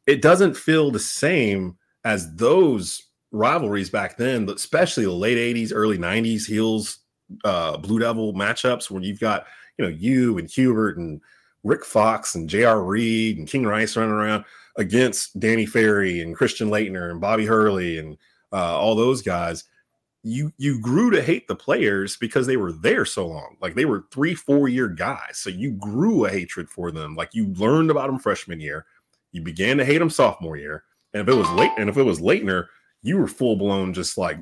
it 0.05 0.21
doesn't 0.21 0.55
feel 0.55 0.91
the 0.91 0.99
same 0.99 1.77
as 2.05 2.33
those 2.35 3.06
rivalries 3.31 3.89
back 3.89 4.17
then, 4.17 4.49
especially 4.49 5.05
the 5.05 5.11
late 5.11 5.37
80s, 5.37 5.71
early 5.73 5.97
90s 5.97 6.45
heels 6.45 6.99
uh 7.43 7.75
Blue 7.77 7.99
Devil 7.99 8.33
matchups 8.33 8.89
where 8.89 9.03
you've 9.03 9.19
got, 9.19 9.45
you 9.77 9.85
know, 9.85 9.91
you 9.91 10.37
and 10.37 10.49
Hubert 10.49 10.97
and 10.97 11.21
Rick 11.63 11.85
Fox 11.85 12.35
and 12.35 12.49
J.R. 12.49 12.81
Reid 12.83 13.37
and 13.37 13.47
King 13.47 13.65
Rice 13.65 13.97
running 13.97 14.13
around 14.13 14.45
against 14.77 15.39
Danny 15.39 15.65
Ferry 15.65 16.21
and 16.21 16.35
Christian 16.35 16.69
Laettner 16.69 17.11
and 17.11 17.19
Bobby 17.19 17.45
Hurley 17.45 17.97
and 17.97 18.17
uh, 18.53 18.77
all 18.77 18.95
those 18.95 19.21
guys. 19.21 19.65
You 20.23 20.51
you 20.57 20.81
grew 20.81 21.11
to 21.11 21.21
hate 21.21 21.47
the 21.47 21.55
players 21.55 22.17
because 22.17 22.47
they 22.47 22.57
were 22.57 22.73
there 22.73 23.05
so 23.05 23.27
long. 23.27 23.55
Like 23.61 23.75
they 23.75 23.85
were 23.85 24.05
three, 24.11 24.33
four 24.33 24.67
year 24.67 24.87
guys. 24.87 25.37
So 25.37 25.49
you 25.49 25.71
grew 25.71 26.25
a 26.25 26.29
hatred 26.29 26.69
for 26.69 26.91
them. 26.91 27.15
Like 27.15 27.33
you 27.33 27.47
learned 27.53 27.91
about 27.91 28.07
them 28.07 28.19
freshman 28.19 28.59
year. 28.59 28.85
You 29.31 29.41
began 29.41 29.77
to 29.77 29.85
hate 29.85 29.99
them 29.99 30.09
sophomore 30.09 30.57
year. 30.57 30.83
And 31.13 31.21
if 31.21 31.33
it 31.33 31.37
was 31.37 31.49
late, 31.51 31.71
and 31.77 31.89
if 31.89 31.97
it 31.97 32.03
was 32.03 32.19
Laettner, 32.19 32.67
you 33.07 33.17
were 33.17 33.27
full 33.27 33.55
blown 33.55 33.93
just 33.93 34.17
like 34.17 34.37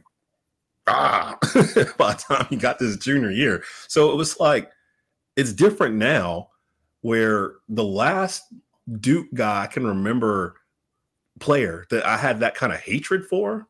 ah 0.87 1.37
by 1.97 2.13
the 2.13 2.23
time 2.27 2.47
you 2.49 2.57
got 2.57 2.79
this 2.79 2.97
junior 2.97 3.31
year. 3.31 3.63
So 3.87 4.11
it 4.11 4.15
was 4.15 4.39
like 4.39 4.71
it's 5.35 5.53
different 5.53 5.95
now 5.95 6.49
where 7.01 7.55
the 7.69 7.83
last 7.83 8.43
Duke 8.99 9.27
guy 9.33 9.63
I 9.63 9.67
can 9.67 9.85
remember 9.85 10.55
player 11.39 11.85
that 11.89 12.05
I 12.05 12.17
had 12.17 12.39
that 12.39 12.55
kind 12.55 12.73
of 12.73 12.79
hatred 12.79 13.25
for 13.25 13.67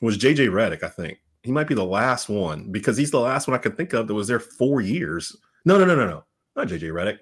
was 0.00 0.16
JJ 0.16 0.48
Redick, 0.48 0.82
I 0.82 0.88
think. 0.88 1.18
He 1.42 1.52
might 1.52 1.66
be 1.66 1.74
the 1.74 1.84
last 1.84 2.28
one 2.28 2.70
because 2.70 2.96
he's 2.96 3.10
the 3.10 3.20
last 3.20 3.48
one 3.48 3.54
I 3.54 3.60
could 3.60 3.76
think 3.76 3.92
of 3.92 4.06
that 4.06 4.14
was 4.14 4.28
there 4.28 4.40
four 4.40 4.80
years. 4.80 5.36
No, 5.64 5.78
no, 5.78 5.84
no, 5.84 5.94
no, 5.94 6.06
no. 6.06 6.24
Not 6.56 6.68
JJ 6.68 6.92
Redick. 6.92 7.18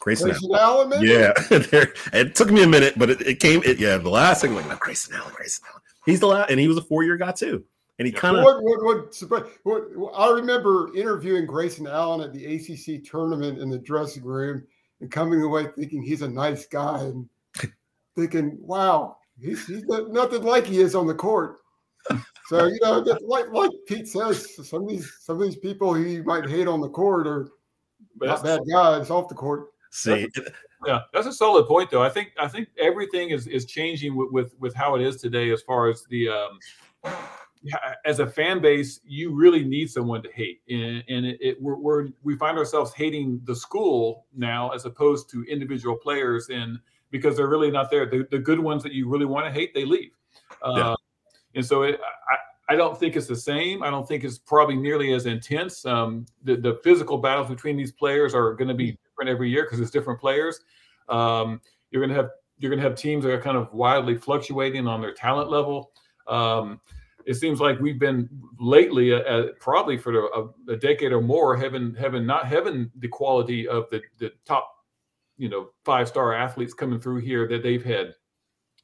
Grayson, 0.00 0.30
Grayson 0.30 0.50
Allen. 0.54 0.92
Allen 0.92 1.06
yeah, 1.06 1.32
it 2.12 2.34
took 2.34 2.50
me 2.50 2.62
a 2.62 2.66
minute, 2.66 2.94
but 2.96 3.10
it, 3.10 3.20
it 3.20 3.38
came. 3.38 3.62
It, 3.64 3.78
yeah, 3.78 3.98
the 3.98 4.08
last 4.08 4.40
thing 4.40 4.54
like 4.54 4.66
no, 4.66 4.76
Grayson 4.76 5.14
Allen, 5.14 5.32
Grayson 5.34 5.64
Allen. 5.70 5.82
He's 6.10 6.20
the 6.20 6.26
last, 6.26 6.50
and 6.50 6.60
he 6.60 6.68
was 6.68 6.76
a 6.76 6.82
four 6.82 7.02
year 7.04 7.16
guy 7.16 7.32
too. 7.32 7.64
And 7.98 8.06
he 8.06 8.12
kind 8.12 8.36
of 8.36 8.44
what, 8.44 8.62
what, 8.62 9.14
what, 9.28 9.50
what, 9.62 10.12
I 10.16 10.30
remember 10.30 10.90
interviewing 10.96 11.44
Grayson 11.44 11.86
Allen 11.86 12.22
at 12.22 12.32
the 12.32 12.56
ACC 12.56 13.04
tournament 13.04 13.58
in 13.58 13.68
the 13.68 13.78
dressing 13.78 14.24
room 14.24 14.66
and 15.00 15.10
coming 15.10 15.42
away 15.42 15.66
thinking 15.76 16.02
he's 16.02 16.22
a 16.22 16.28
nice 16.28 16.66
guy 16.66 17.00
and 17.00 17.28
thinking, 18.16 18.56
wow, 18.60 19.18
he's, 19.38 19.66
he's 19.66 19.84
nothing 19.84 20.42
like 20.44 20.64
he 20.64 20.80
is 20.80 20.94
on 20.94 21.06
the 21.06 21.14
court. 21.14 21.58
So 22.46 22.66
you 22.66 22.78
know, 22.82 23.04
like 23.22 23.48
like 23.52 23.70
Pete 23.86 24.08
says, 24.08 24.56
some 24.66 24.82
of 24.82 24.88
these 24.88 25.08
some 25.20 25.36
of 25.36 25.42
these 25.42 25.58
people 25.58 25.94
he 25.94 26.20
might 26.20 26.48
hate 26.48 26.66
on 26.66 26.80
the 26.80 26.88
court 26.88 27.26
are 27.26 27.48
not 28.16 28.42
bad 28.42 28.60
guys 28.72 29.08
off 29.08 29.28
the 29.28 29.34
court. 29.34 29.68
See, 29.90 30.28
yeah, 30.86 31.00
that's 31.12 31.26
a 31.26 31.32
solid 31.32 31.66
point, 31.66 31.90
though. 31.90 32.02
I 32.02 32.08
think 32.08 32.32
I 32.38 32.46
think 32.46 32.68
everything 32.78 33.30
is 33.30 33.46
is 33.48 33.66
changing 33.66 34.16
with 34.16 34.30
with, 34.30 34.54
with 34.60 34.74
how 34.74 34.94
it 34.94 35.02
is 35.02 35.20
today, 35.20 35.50
as 35.50 35.62
far 35.62 35.88
as 35.88 36.04
the 36.10 36.28
um, 36.28 37.12
as 38.04 38.20
a 38.20 38.26
fan 38.26 38.60
base, 38.60 39.00
you 39.04 39.34
really 39.34 39.64
need 39.64 39.90
someone 39.90 40.22
to 40.22 40.32
hate, 40.32 40.62
and, 40.68 41.04
and 41.08 41.26
it, 41.26 41.38
it 41.40 41.60
we're, 41.60 41.76
we're, 41.76 42.08
we 42.22 42.36
find 42.36 42.56
ourselves 42.56 42.92
hating 42.94 43.40
the 43.44 43.54
school 43.54 44.26
now 44.34 44.70
as 44.70 44.86
opposed 44.86 45.28
to 45.30 45.44
individual 45.44 45.96
players, 45.96 46.48
and 46.48 46.78
because 47.10 47.36
they're 47.36 47.48
really 47.48 47.70
not 47.70 47.90
there. 47.90 48.06
The, 48.06 48.26
the 48.30 48.38
good 48.38 48.60
ones 48.60 48.82
that 48.84 48.92
you 48.92 49.08
really 49.08 49.26
want 49.26 49.44
to 49.46 49.52
hate, 49.52 49.74
they 49.74 49.84
leave, 49.84 50.12
uh, 50.62 50.72
yeah. 50.76 50.94
and 51.56 51.66
so 51.66 51.82
it, 51.82 52.00
I, 52.28 52.74
I 52.74 52.76
don't 52.76 52.98
think 52.98 53.16
it's 53.16 53.26
the 53.26 53.36
same. 53.36 53.82
I 53.82 53.90
don't 53.90 54.06
think 54.06 54.22
it's 54.22 54.38
probably 54.38 54.76
nearly 54.76 55.12
as 55.12 55.26
intense. 55.26 55.84
Um, 55.84 56.24
the, 56.44 56.56
the 56.56 56.80
physical 56.84 57.18
battles 57.18 57.48
between 57.48 57.76
these 57.76 57.92
players 57.92 58.32
are 58.34 58.54
going 58.54 58.68
to 58.68 58.74
be 58.74 58.96
different 59.20 59.34
every 59.34 59.50
year 59.50 59.64
because 59.64 59.80
it's 59.80 59.90
different 59.90 60.20
players. 60.20 60.60
Um, 61.08 61.60
you're 61.90 62.00
going 62.00 62.14
to 62.14 62.22
have 62.22 62.30
you're 62.58 62.70
going 62.70 62.82
to 62.82 62.88
have 62.88 62.96
teams 62.96 63.24
that 63.24 63.32
are 63.32 63.40
kind 63.40 63.56
of 63.56 63.72
wildly 63.72 64.16
fluctuating 64.16 64.86
on 64.86 65.00
their 65.00 65.14
talent 65.14 65.50
level. 65.50 65.92
Um, 66.28 66.80
it 67.26 67.34
seems 67.34 67.60
like 67.60 67.80
we've 67.80 67.98
been 67.98 68.28
lately, 68.58 69.12
uh, 69.14 69.20
uh, 69.20 69.46
probably 69.58 69.96
for 69.96 70.26
a, 70.26 70.72
a, 70.72 70.76
decade 70.76 71.12
or 71.12 71.20
more, 71.20 71.56
having 71.56 71.94
having 71.94 72.26
not 72.26 72.46
having 72.46 72.90
the 72.98 73.08
quality 73.08 73.68
of 73.68 73.88
the 73.90 74.02
the 74.18 74.32
top, 74.46 74.70
you 75.36 75.48
know, 75.48 75.70
five 75.84 76.08
star 76.08 76.34
athletes 76.34 76.74
coming 76.74 77.00
through 77.00 77.18
here 77.18 77.46
that 77.48 77.62
they've 77.62 77.84
had, 77.84 78.14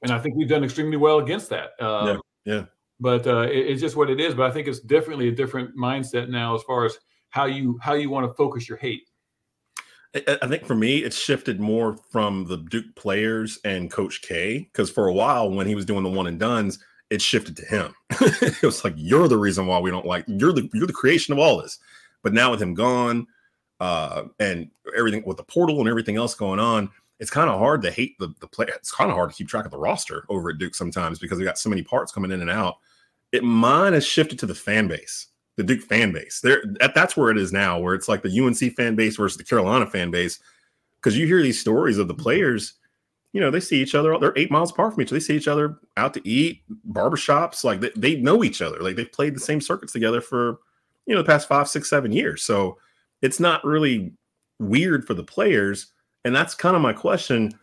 and 0.02 0.10
I 0.10 0.18
think 0.18 0.36
we've 0.36 0.48
done 0.48 0.64
extremely 0.64 0.96
well 0.96 1.18
against 1.18 1.48
that. 1.50 1.70
Um, 1.80 2.20
yeah, 2.44 2.54
yeah. 2.54 2.64
But 2.98 3.26
uh, 3.26 3.42
it, 3.42 3.66
it's 3.70 3.80
just 3.80 3.96
what 3.96 4.10
it 4.10 4.20
is. 4.20 4.34
But 4.34 4.50
I 4.50 4.52
think 4.52 4.68
it's 4.68 4.80
definitely 4.80 5.28
a 5.28 5.32
different 5.32 5.76
mindset 5.76 6.28
now 6.28 6.54
as 6.54 6.62
far 6.62 6.84
as 6.84 6.98
how 7.30 7.46
you 7.46 7.78
how 7.82 7.94
you 7.94 8.10
want 8.10 8.26
to 8.26 8.34
focus 8.34 8.68
your 8.68 8.78
hate. 8.78 9.05
I 10.42 10.46
think 10.48 10.64
for 10.64 10.74
me, 10.74 10.98
it's 10.98 11.18
shifted 11.18 11.60
more 11.60 11.96
from 12.10 12.46
the 12.46 12.58
Duke 12.58 12.94
players 12.94 13.58
and 13.64 13.90
Coach 13.90 14.22
K. 14.22 14.68
Because 14.72 14.90
for 14.90 15.08
a 15.08 15.12
while, 15.12 15.50
when 15.50 15.66
he 15.66 15.74
was 15.74 15.84
doing 15.84 16.02
the 16.02 16.10
one 16.10 16.26
and 16.26 16.38
dones, 16.38 16.78
it 17.10 17.22
shifted 17.22 17.56
to 17.56 17.64
him. 17.66 17.94
it 18.20 18.62
was 18.62 18.84
like 18.84 18.94
you're 18.96 19.28
the 19.28 19.38
reason 19.38 19.66
why 19.66 19.78
we 19.78 19.90
don't 19.90 20.06
like 20.06 20.24
you're 20.26 20.52
the 20.52 20.68
you're 20.72 20.86
the 20.86 20.92
creation 20.92 21.32
of 21.32 21.38
all 21.38 21.60
this. 21.60 21.78
But 22.22 22.32
now 22.32 22.50
with 22.50 22.62
him 22.62 22.74
gone, 22.74 23.26
uh, 23.80 24.24
and 24.40 24.70
everything 24.96 25.22
with 25.26 25.36
the 25.36 25.44
portal 25.44 25.80
and 25.80 25.88
everything 25.88 26.16
else 26.16 26.34
going 26.34 26.58
on, 26.58 26.90
it's 27.20 27.30
kind 27.30 27.48
of 27.48 27.58
hard 27.58 27.82
to 27.82 27.90
hate 27.90 28.18
the 28.18 28.34
the 28.40 28.48
play. 28.48 28.66
It's 28.68 28.90
kind 28.90 29.10
of 29.10 29.16
hard 29.16 29.30
to 29.30 29.36
keep 29.36 29.48
track 29.48 29.64
of 29.64 29.70
the 29.70 29.78
roster 29.78 30.24
over 30.28 30.50
at 30.50 30.58
Duke 30.58 30.74
sometimes 30.74 31.18
because 31.18 31.38
we 31.38 31.44
got 31.44 31.58
so 31.58 31.70
many 31.70 31.82
parts 31.82 32.12
coming 32.12 32.32
in 32.32 32.40
and 32.40 32.50
out. 32.50 32.76
It 33.32 33.44
mine 33.44 33.92
has 33.92 34.06
shifted 34.06 34.38
to 34.40 34.46
the 34.46 34.54
fan 34.54 34.88
base, 34.88 35.28
the 35.56 35.64
Duke 35.64 35.82
fan 35.82 36.12
base. 36.12 36.40
There, 36.40 36.62
that, 36.80 36.94
that's 36.94 37.16
where 37.16 37.30
it 37.30 37.38
is 37.38 37.52
now, 37.52 37.78
where 37.78 37.94
it's 37.94 38.08
like 38.08 38.22
the 38.22 38.40
UNC 38.40 38.74
fan 38.76 38.94
base 38.94 39.16
versus 39.16 39.36
the 39.36 39.44
Carolina 39.44 39.86
fan 39.86 40.10
base. 40.10 40.38
Because 40.96 41.16
you 41.16 41.26
hear 41.26 41.42
these 41.42 41.60
stories 41.60 41.98
of 41.98 42.08
the 42.08 42.14
players, 42.14 42.74
you 43.32 43.40
know, 43.40 43.50
they 43.50 43.60
see 43.60 43.80
each 43.80 43.94
other. 43.94 44.18
They're 44.18 44.32
eight 44.36 44.50
miles 44.50 44.70
apart 44.70 44.94
from 44.94 45.02
each 45.02 45.08
other. 45.08 45.18
They 45.18 45.24
see 45.24 45.36
each 45.36 45.48
other 45.48 45.78
out 45.96 46.14
to 46.14 46.28
eat, 46.28 46.62
barbershops. 46.90 47.64
Like 47.64 47.80
they, 47.80 47.90
they 47.96 48.16
know 48.16 48.42
each 48.42 48.62
other. 48.62 48.80
Like 48.80 48.96
they've 48.96 49.10
played 49.10 49.36
the 49.36 49.40
same 49.40 49.60
circuits 49.60 49.92
together 49.92 50.20
for, 50.20 50.58
you 51.06 51.14
know, 51.14 51.22
the 51.22 51.26
past 51.26 51.48
five, 51.48 51.68
six, 51.68 51.88
seven 51.90 52.12
years. 52.12 52.42
So 52.42 52.78
it's 53.22 53.38
not 53.38 53.64
really 53.64 54.12
weird 54.58 55.06
for 55.06 55.14
the 55.14 55.22
players 55.22 55.92
and 56.26 56.34
that's 56.34 56.56
kind 56.56 56.74
of 56.74 56.82
my 56.82 56.92
question. 56.92 57.56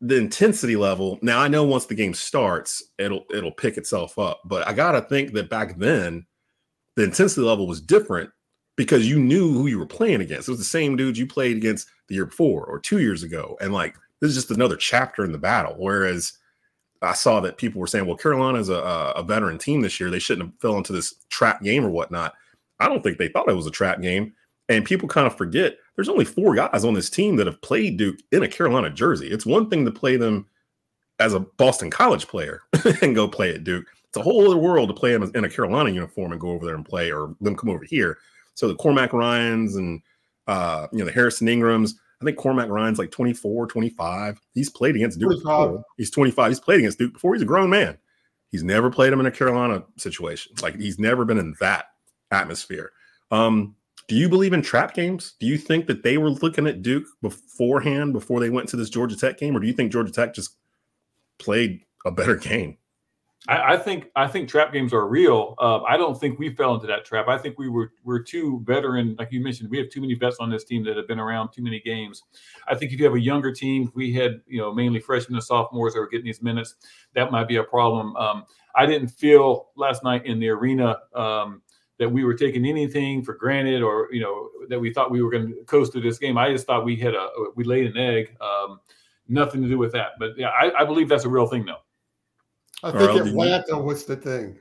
The 0.00 0.16
intensity 0.16 0.76
level. 0.76 1.18
Now 1.22 1.40
I 1.40 1.48
know 1.48 1.64
once 1.64 1.86
the 1.86 1.96
game 1.96 2.14
starts, 2.14 2.84
it'll 2.98 3.24
it'll 3.34 3.50
pick 3.50 3.76
itself 3.76 4.16
up. 4.16 4.42
But 4.44 4.66
I 4.68 4.72
gotta 4.72 5.00
think 5.02 5.32
that 5.32 5.50
back 5.50 5.76
then, 5.76 6.24
the 6.96 7.04
intensity 7.04 7.42
level 7.42 7.66
was 7.66 7.80
different 7.80 8.30
because 8.76 9.08
you 9.08 9.18
knew 9.18 9.52
who 9.52 9.66
you 9.66 9.78
were 9.78 9.86
playing 9.86 10.20
against. 10.20 10.48
It 10.48 10.52
was 10.52 10.58
the 10.58 10.64
same 10.64 10.96
dudes 10.96 11.18
you 11.18 11.26
played 11.26 11.56
against 11.56 11.88
the 12.08 12.14
year 12.14 12.26
before 12.26 12.64
or 12.64 12.78
two 12.78 13.00
years 13.00 13.22
ago. 13.22 13.56
And 13.60 13.72
like 13.72 13.94
this 14.20 14.30
is 14.30 14.36
just 14.36 14.50
another 14.50 14.76
chapter 14.76 15.24
in 15.24 15.32
the 15.32 15.38
battle. 15.38 15.74
Whereas 15.76 16.32
I 17.02 17.14
saw 17.14 17.40
that 17.40 17.56
people 17.56 17.80
were 17.80 17.86
saying, 17.86 18.06
well, 18.06 18.16
Carolina 18.16 18.58
is 18.58 18.68
a, 18.68 18.74
a 18.74 19.22
veteran 19.22 19.58
team 19.58 19.80
this 19.80 19.98
year. 19.98 20.10
They 20.10 20.18
shouldn't 20.18 20.48
have 20.48 20.60
fell 20.60 20.76
into 20.76 20.92
this 20.92 21.14
trap 21.30 21.62
game 21.62 21.84
or 21.84 21.90
whatnot. 21.90 22.34
I 22.78 22.88
don't 22.88 23.02
think 23.02 23.18
they 23.18 23.28
thought 23.28 23.48
it 23.48 23.56
was 23.56 23.66
a 23.66 23.70
trap 23.70 24.00
game. 24.00 24.34
And 24.68 24.84
people 24.84 25.08
kind 25.08 25.26
of 25.26 25.36
forget 25.36 25.78
there's 25.96 26.08
only 26.08 26.24
four 26.24 26.54
guys 26.54 26.84
on 26.84 26.94
this 26.94 27.10
team 27.10 27.36
that 27.36 27.46
have 27.46 27.60
played 27.62 27.96
Duke 27.96 28.18
in 28.30 28.42
a 28.42 28.48
Carolina 28.48 28.90
jersey. 28.90 29.28
It's 29.28 29.46
one 29.46 29.68
thing 29.68 29.84
to 29.84 29.90
play 29.90 30.16
them 30.16 30.46
as 31.18 31.34
a 31.34 31.40
Boston 31.40 31.90
College 31.90 32.28
player 32.28 32.62
and 33.02 33.14
go 33.14 33.26
play 33.26 33.54
at 33.54 33.64
Duke. 33.64 33.86
It's 34.10 34.18
a 34.18 34.22
whole 34.22 34.44
other 34.44 34.56
world 34.56 34.88
to 34.88 34.94
play 34.94 35.14
in 35.14 35.44
a 35.44 35.48
Carolina 35.48 35.90
uniform 35.90 36.32
and 36.32 36.40
go 36.40 36.50
over 36.50 36.66
there 36.66 36.74
and 36.74 36.84
play, 36.84 37.12
or 37.12 37.36
them 37.40 37.54
come 37.54 37.70
over 37.70 37.84
here. 37.84 38.18
So 38.54 38.66
the 38.66 38.74
Cormac 38.74 39.12
Ryan's 39.12 39.76
and 39.76 40.02
uh, 40.48 40.88
you 40.90 40.98
know 40.98 41.04
the 41.04 41.12
Harrison 41.12 41.48
Ingrams. 41.48 41.94
I 42.20 42.24
think 42.24 42.36
Cormac 42.36 42.68
Ryan's 42.68 42.98
like 42.98 43.12
24, 43.12 43.68
25. 43.68 44.40
He's 44.52 44.68
played 44.68 44.96
against 44.96 45.20
Duke. 45.20 45.40
25. 45.42 45.82
He's 45.96 46.10
25. 46.10 46.50
He's 46.50 46.60
played 46.60 46.80
against 46.80 46.98
Duke 46.98 47.12
before. 47.12 47.34
He's 47.34 47.42
a 47.42 47.46
grown 47.46 47.70
man. 47.70 47.96
He's 48.50 48.64
never 48.64 48.90
played 48.90 49.12
him 49.12 49.20
in 49.20 49.26
a 49.26 49.30
Carolina 49.30 49.84
situation. 49.96 50.52
Like 50.60 50.74
he's 50.76 50.98
never 50.98 51.24
been 51.24 51.38
in 51.38 51.54
that 51.60 51.86
atmosphere. 52.32 52.90
Um, 53.30 53.76
do 54.08 54.16
you 54.16 54.28
believe 54.28 54.52
in 54.52 54.60
trap 54.60 54.92
games? 54.92 55.34
Do 55.38 55.46
you 55.46 55.56
think 55.56 55.86
that 55.86 56.02
they 56.02 56.18
were 56.18 56.30
looking 56.30 56.66
at 56.66 56.82
Duke 56.82 57.06
beforehand 57.22 58.12
before 58.12 58.40
they 58.40 58.50
went 58.50 58.68
to 58.70 58.76
this 58.76 58.90
Georgia 58.90 59.16
Tech 59.16 59.38
game, 59.38 59.56
or 59.56 59.60
do 59.60 59.68
you 59.68 59.72
think 59.72 59.92
Georgia 59.92 60.10
Tech 60.10 60.34
just 60.34 60.56
played 61.38 61.84
a 62.04 62.10
better 62.10 62.34
game? 62.34 62.76
I, 63.48 63.74
I 63.74 63.76
think 63.78 64.10
I 64.16 64.26
think 64.26 64.48
trap 64.48 64.72
games 64.72 64.92
are 64.92 65.06
real. 65.06 65.54
Uh, 65.58 65.82
I 65.82 65.96
don't 65.96 66.18
think 66.18 66.38
we 66.38 66.54
fell 66.54 66.74
into 66.74 66.86
that 66.88 67.04
trap. 67.04 67.28
I 67.28 67.38
think 67.38 67.58
we 67.58 67.68
were 67.68 67.92
we're 68.04 68.22
too 68.22 68.60
veteran, 68.64 69.16
like 69.18 69.32
you 69.32 69.42
mentioned. 69.42 69.70
We 69.70 69.78
have 69.78 69.88
too 69.88 70.00
many 70.00 70.14
vets 70.14 70.36
on 70.40 70.50
this 70.50 70.64
team 70.64 70.84
that 70.84 70.96
have 70.96 71.08
been 71.08 71.18
around 71.18 71.50
too 71.52 71.62
many 71.62 71.80
games. 71.80 72.22
I 72.68 72.74
think 72.74 72.92
if 72.92 72.98
you 72.98 73.04
have 73.06 73.14
a 73.14 73.20
younger 73.20 73.52
team, 73.52 73.90
we 73.94 74.12
had 74.12 74.40
you 74.46 74.60
know 74.60 74.72
mainly 74.72 75.00
freshmen 75.00 75.36
and 75.36 75.44
sophomores 75.44 75.94
that 75.94 76.00
were 76.00 76.08
getting 76.08 76.26
these 76.26 76.42
minutes. 76.42 76.74
That 77.14 77.30
might 77.30 77.48
be 77.48 77.56
a 77.56 77.64
problem. 77.64 78.14
Um, 78.16 78.44
I 78.74 78.84
didn't 78.86 79.08
feel 79.08 79.70
last 79.76 80.04
night 80.04 80.26
in 80.26 80.38
the 80.38 80.48
arena. 80.48 80.98
Um, 81.14 81.62
that 81.98 82.10
we 82.10 82.24
were 82.24 82.32
taking 82.32 82.64
anything 82.64 83.22
for 83.22 83.34
granted 83.34 83.82
or 83.82 84.08
you 84.10 84.20
know 84.20 84.48
that 84.70 84.80
we 84.80 84.90
thought 84.90 85.10
we 85.10 85.22
were 85.22 85.30
going 85.30 85.48
to 85.48 85.64
coast 85.64 85.92
through 85.92 86.00
this 86.00 86.18
game. 86.18 86.38
I 86.38 86.50
just 86.50 86.66
thought 86.66 86.82
we 86.82 86.96
had 86.96 87.14
a 87.14 87.28
we 87.56 87.64
laid 87.64 87.94
an 87.94 87.98
egg. 87.98 88.34
Um, 88.40 88.80
nothing 89.28 89.62
to 89.62 89.68
do 89.68 89.76
with 89.76 89.92
that, 89.92 90.12
but 90.18 90.30
yeah, 90.36 90.48
I, 90.48 90.72
I 90.80 90.84
believe 90.84 91.10
that's 91.10 91.26
a 91.26 91.28
real 91.28 91.46
thing 91.46 91.66
though. 91.66 91.82
I 92.82 92.92
think 92.92 93.26
Atlanta 93.26 93.78
was 93.78 94.04
the 94.04 94.16
thing. 94.16 94.58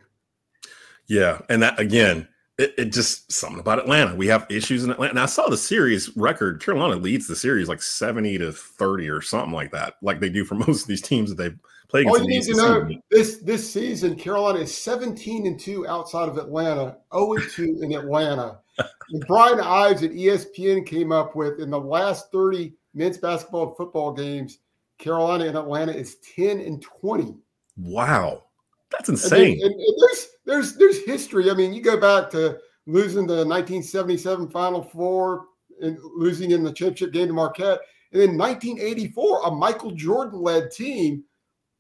Yeah, 1.08 1.40
and 1.50 1.62
that 1.64 1.80
again, 1.80 2.28
it, 2.60 2.74
it, 2.78 2.86
just 2.92 3.32
something 3.32 3.60
about 3.60 3.80
Atlanta. 3.80 4.14
We 4.16 4.28
have 4.28 4.46
issues 4.50 4.84
in 4.84 4.92
Atlanta. 4.92 5.12
And 5.12 5.20
I 5.20 5.28
saw 5.28 5.48
the 5.48 5.58
series 5.58 6.16
record. 6.18 6.62
Carolina 6.62 6.98
leads 6.98 7.26
the 7.26 7.36
series 7.36 7.70
like 7.70 7.82
70 7.82 8.38
to 8.40 8.52
30 8.52 9.10
or 9.10 9.22
something 9.22 9.54
like 9.54 9.72
that, 9.72 9.96
like 10.02 10.20
they 10.20 10.30
do 10.30 10.44
for 10.44 10.56
most 10.68 10.82
of 10.82 10.88
these 10.88 11.02
teams 11.02 11.34
that 11.34 11.38
they 11.38 11.56
play 11.88 12.02
against. 12.02 12.18
Oh, 12.18 12.20
All 12.20 12.30
you 12.30 12.30
need 12.30 12.44
to 12.44 12.56
know 12.56 12.90
this 13.10 13.38
this 13.38 13.72
season, 13.72 14.16
Carolina 14.16 14.60
is 14.60 14.76
17 14.76 15.48
and 15.48 15.58
2 15.58 15.88
outside 15.88 16.28
of 16.28 16.38
Atlanta, 16.38 16.98
0 17.14 17.34
and 17.34 17.50
2 17.50 17.80
in 17.82 17.94
Atlanta. 17.94 18.60
and 18.78 19.26
Brian 19.26 19.62
Ives 19.62 20.04
at 20.04 20.12
ESPN 20.12 20.86
came 20.86 21.14
up 21.14 21.38
with 21.38 21.62
in 21.62 21.70
the 21.70 21.80
last 21.80 22.30
30 22.32 22.74
men's 22.94 23.18
basketball 23.18 23.70
and 23.70 23.78
football 23.78 24.12
games, 24.12 24.60
Carolina 24.98 25.46
and 25.46 25.58
Atlanta 25.58 25.94
is 25.94 26.18
10 26.36 26.60
and 26.60 26.82
20. 26.82 27.36
Wow. 27.80 28.44
That's 28.92 29.10
insane. 29.10 29.60
And, 29.62 29.72
and, 29.72 29.74
and 29.74 29.96
there's 30.02 30.28
there's 30.46 30.76
there's 30.76 31.06
history. 31.06 31.52
I 31.52 31.54
mean, 31.54 31.74
you 31.74 31.82
go 31.82 32.00
back 32.00 32.30
to 32.32 32.58
losing 32.88 33.28
the 33.28 33.46
1977 33.46 34.50
Final 34.50 34.82
Four 34.82 35.46
and 35.82 35.98
losing 36.16 36.52
in 36.52 36.64
the 36.64 36.74
championship 36.74 37.14
game 37.14 37.28
to 37.28 37.34
Marquette, 37.34 37.80
and 38.12 38.22
then 38.22 38.38
1984, 38.38 39.42
a 39.46 39.52
Michael 39.52 39.92
Jordan 39.92 40.42
led 40.42 40.72
team 40.72 41.24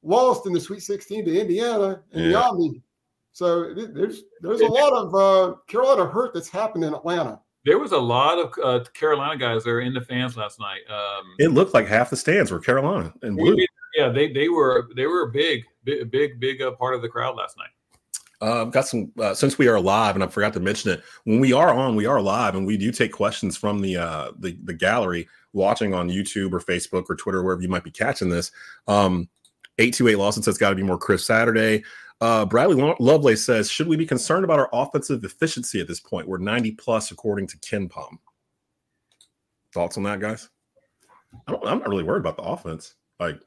lost 0.03 0.45
in 0.45 0.53
the 0.53 0.59
Sweet 0.59 0.81
16 0.81 1.25
to 1.25 1.39
Indiana 1.39 2.01
and 2.13 2.25
yeah. 2.25 2.29
the 2.29 2.37
Omni. 2.37 2.81
So 3.31 3.73
there's 3.73 4.23
there's 4.41 4.61
a 4.61 4.67
lot 4.67 4.93
of 4.93 5.15
uh, 5.15 5.55
Carolina 5.67 6.05
hurt 6.05 6.33
that's 6.33 6.49
happened 6.49 6.83
in 6.83 6.93
Atlanta. 6.93 7.39
There 7.65 7.79
was 7.79 7.91
a 7.91 7.97
lot 7.97 8.37
of 8.37 8.53
uh, 8.63 8.83
Carolina 8.93 9.37
guys 9.37 9.63
that 9.63 9.69
were 9.69 9.81
in 9.81 9.93
the 9.93 10.01
fans 10.01 10.37
last 10.37 10.59
night. 10.59 10.81
Um, 10.89 11.35
it 11.39 11.49
looked 11.49 11.73
like 11.73 11.87
half 11.87 12.09
the 12.09 12.17
stands 12.17 12.51
were 12.51 12.59
Carolina 12.59 13.13
and 13.21 13.35
blue. 13.37 13.57
Yeah, 13.95 14.09
they 14.09 14.31
they 14.31 14.49
were 14.49 14.89
they 14.95 15.07
were 15.07 15.29
big 15.29 15.63
big 15.83 16.09
big 16.11 16.39
big 16.39 16.61
uh, 16.61 16.71
part 16.71 16.95
of 16.95 17.01
the 17.01 17.09
crowd 17.09 17.35
last 17.35 17.57
night. 17.57 17.69
Uh, 18.41 18.63
got 18.65 18.87
some 18.87 19.11
uh, 19.19 19.33
since 19.33 19.57
we 19.57 19.67
are 19.67 19.79
live, 19.79 20.15
and 20.15 20.23
I 20.23 20.27
forgot 20.27 20.53
to 20.53 20.59
mention 20.59 20.91
it. 20.91 21.03
When 21.25 21.39
we 21.39 21.51
are 21.51 21.73
on, 21.73 21.95
we 21.95 22.05
are 22.05 22.21
live, 22.21 22.55
and 22.55 22.65
we 22.65 22.77
do 22.77 22.91
take 22.91 23.11
questions 23.11 23.57
from 23.57 23.81
the 23.81 23.97
uh, 23.97 24.31
the 24.39 24.57
the 24.63 24.73
gallery 24.73 25.27
watching 25.51 25.93
on 25.93 26.09
YouTube 26.09 26.53
or 26.53 26.59
Facebook 26.59 27.05
or 27.09 27.15
Twitter, 27.15 27.43
wherever 27.43 27.61
you 27.61 27.67
might 27.67 27.83
be 27.83 27.91
catching 27.91 28.29
this. 28.29 28.51
Um, 28.87 29.27
eight 29.77 29.93
two 29.93 30.07
eight 30.07 30.17
Lawson 30.17 30.43
says 30.43 30.57
got 30.57 30.69
to 30.69 30.75
be 30.75 30.83
more 30.83 30.97
crisp 30.97 31.25
Saturday. 31.25 31.83
Uh, 32.21 32.45
Bradley 32.45 32.95
Lovelace 32.99 33.45
says, 33.45 33.71
should 33.71 33.87
we 33.87 33.95
be 33.95 34.05
concerned 34.05 34.43
about 34.43 34.59
our 34.59 34.69
offensive 34.73 35.23
efficiency 35.23 35.79
at 35.79 35.87
this 35.87 36.01
point? 36.01 36.27
We're 36.27 36.37
90 36.37 36.71
plus 36.71 37.11
according 37.11 37.47
to 37.47 37.57
KenPom. 37.59 38.17
Thoughts 39.73 39.95
on 39.95 40.03
that, 40.03 40.19
guys? 40.19 40.49
I 41.47 41.53
am 41.53 41.79
not 41.79 41.87
really 41.87 42.03
worried 42.03 42.19
about 42.19 42.35
the 42.35 42.43
offense. 42.43 42.95
Like, 43.21 43.39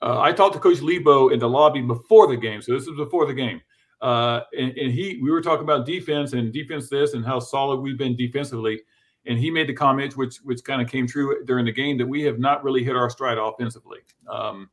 uh, 0.00 0.20
I 0.20 0.32
talked 0.32 0.54
to 0.54 0.60
Coach 0.60 0.80
Lebo 0.80 1.28
in 1.28 1.38
the 1.38 1.48
lobby 1.48 1.80
before 1.80 2.28
the 2.28 2.36
game, 2.36 2.62
so 2.62 2.72
this 2.72 2.86
is 2.86 2.96
before 2.96 3.26
the 3.26 3.34
game. 3.34 3.60
Uh, 4.00 4.42
and, 4.56 4.76
and, 4.78 4.92
he, 4.92 5.18
we 5.20 5.30
were 5.30 5.40
talking 5.40 5.64
about 5.64 5.84
defense 5.84 6.32
and 6.32 6.52
defense 6.52 6.88
this 6.88 7.14
and 7.14 7.24
how 7.24 7.40
solid 7.40 7.80
we've 7.80 7.98
been 7.98 8.14
defensively. 8.14 8.80
And 9.26 9.36
he 9.38 9.50
made 9.50 9.68
the 9.68 9.74
comment, 9.74 10.16
which 10.16 10.36
which 10.44 10.62
kind 10.62 10.80
of 10.80 10.88
came 10.88 11.06
true 11.06 11.44
during 11.44 11.64
the 11.64 11.72
game, 11.72 11.98
that 11.98 12.06
we 12.06 12.22
have 12.22 12.38
not 12.38 12.62
really 12.62 12.84
hit 12.84 12.94
our 12.94 13.10
stride 13.10 13.36
offensively, 13.36 13.98
um, 14.30 14.70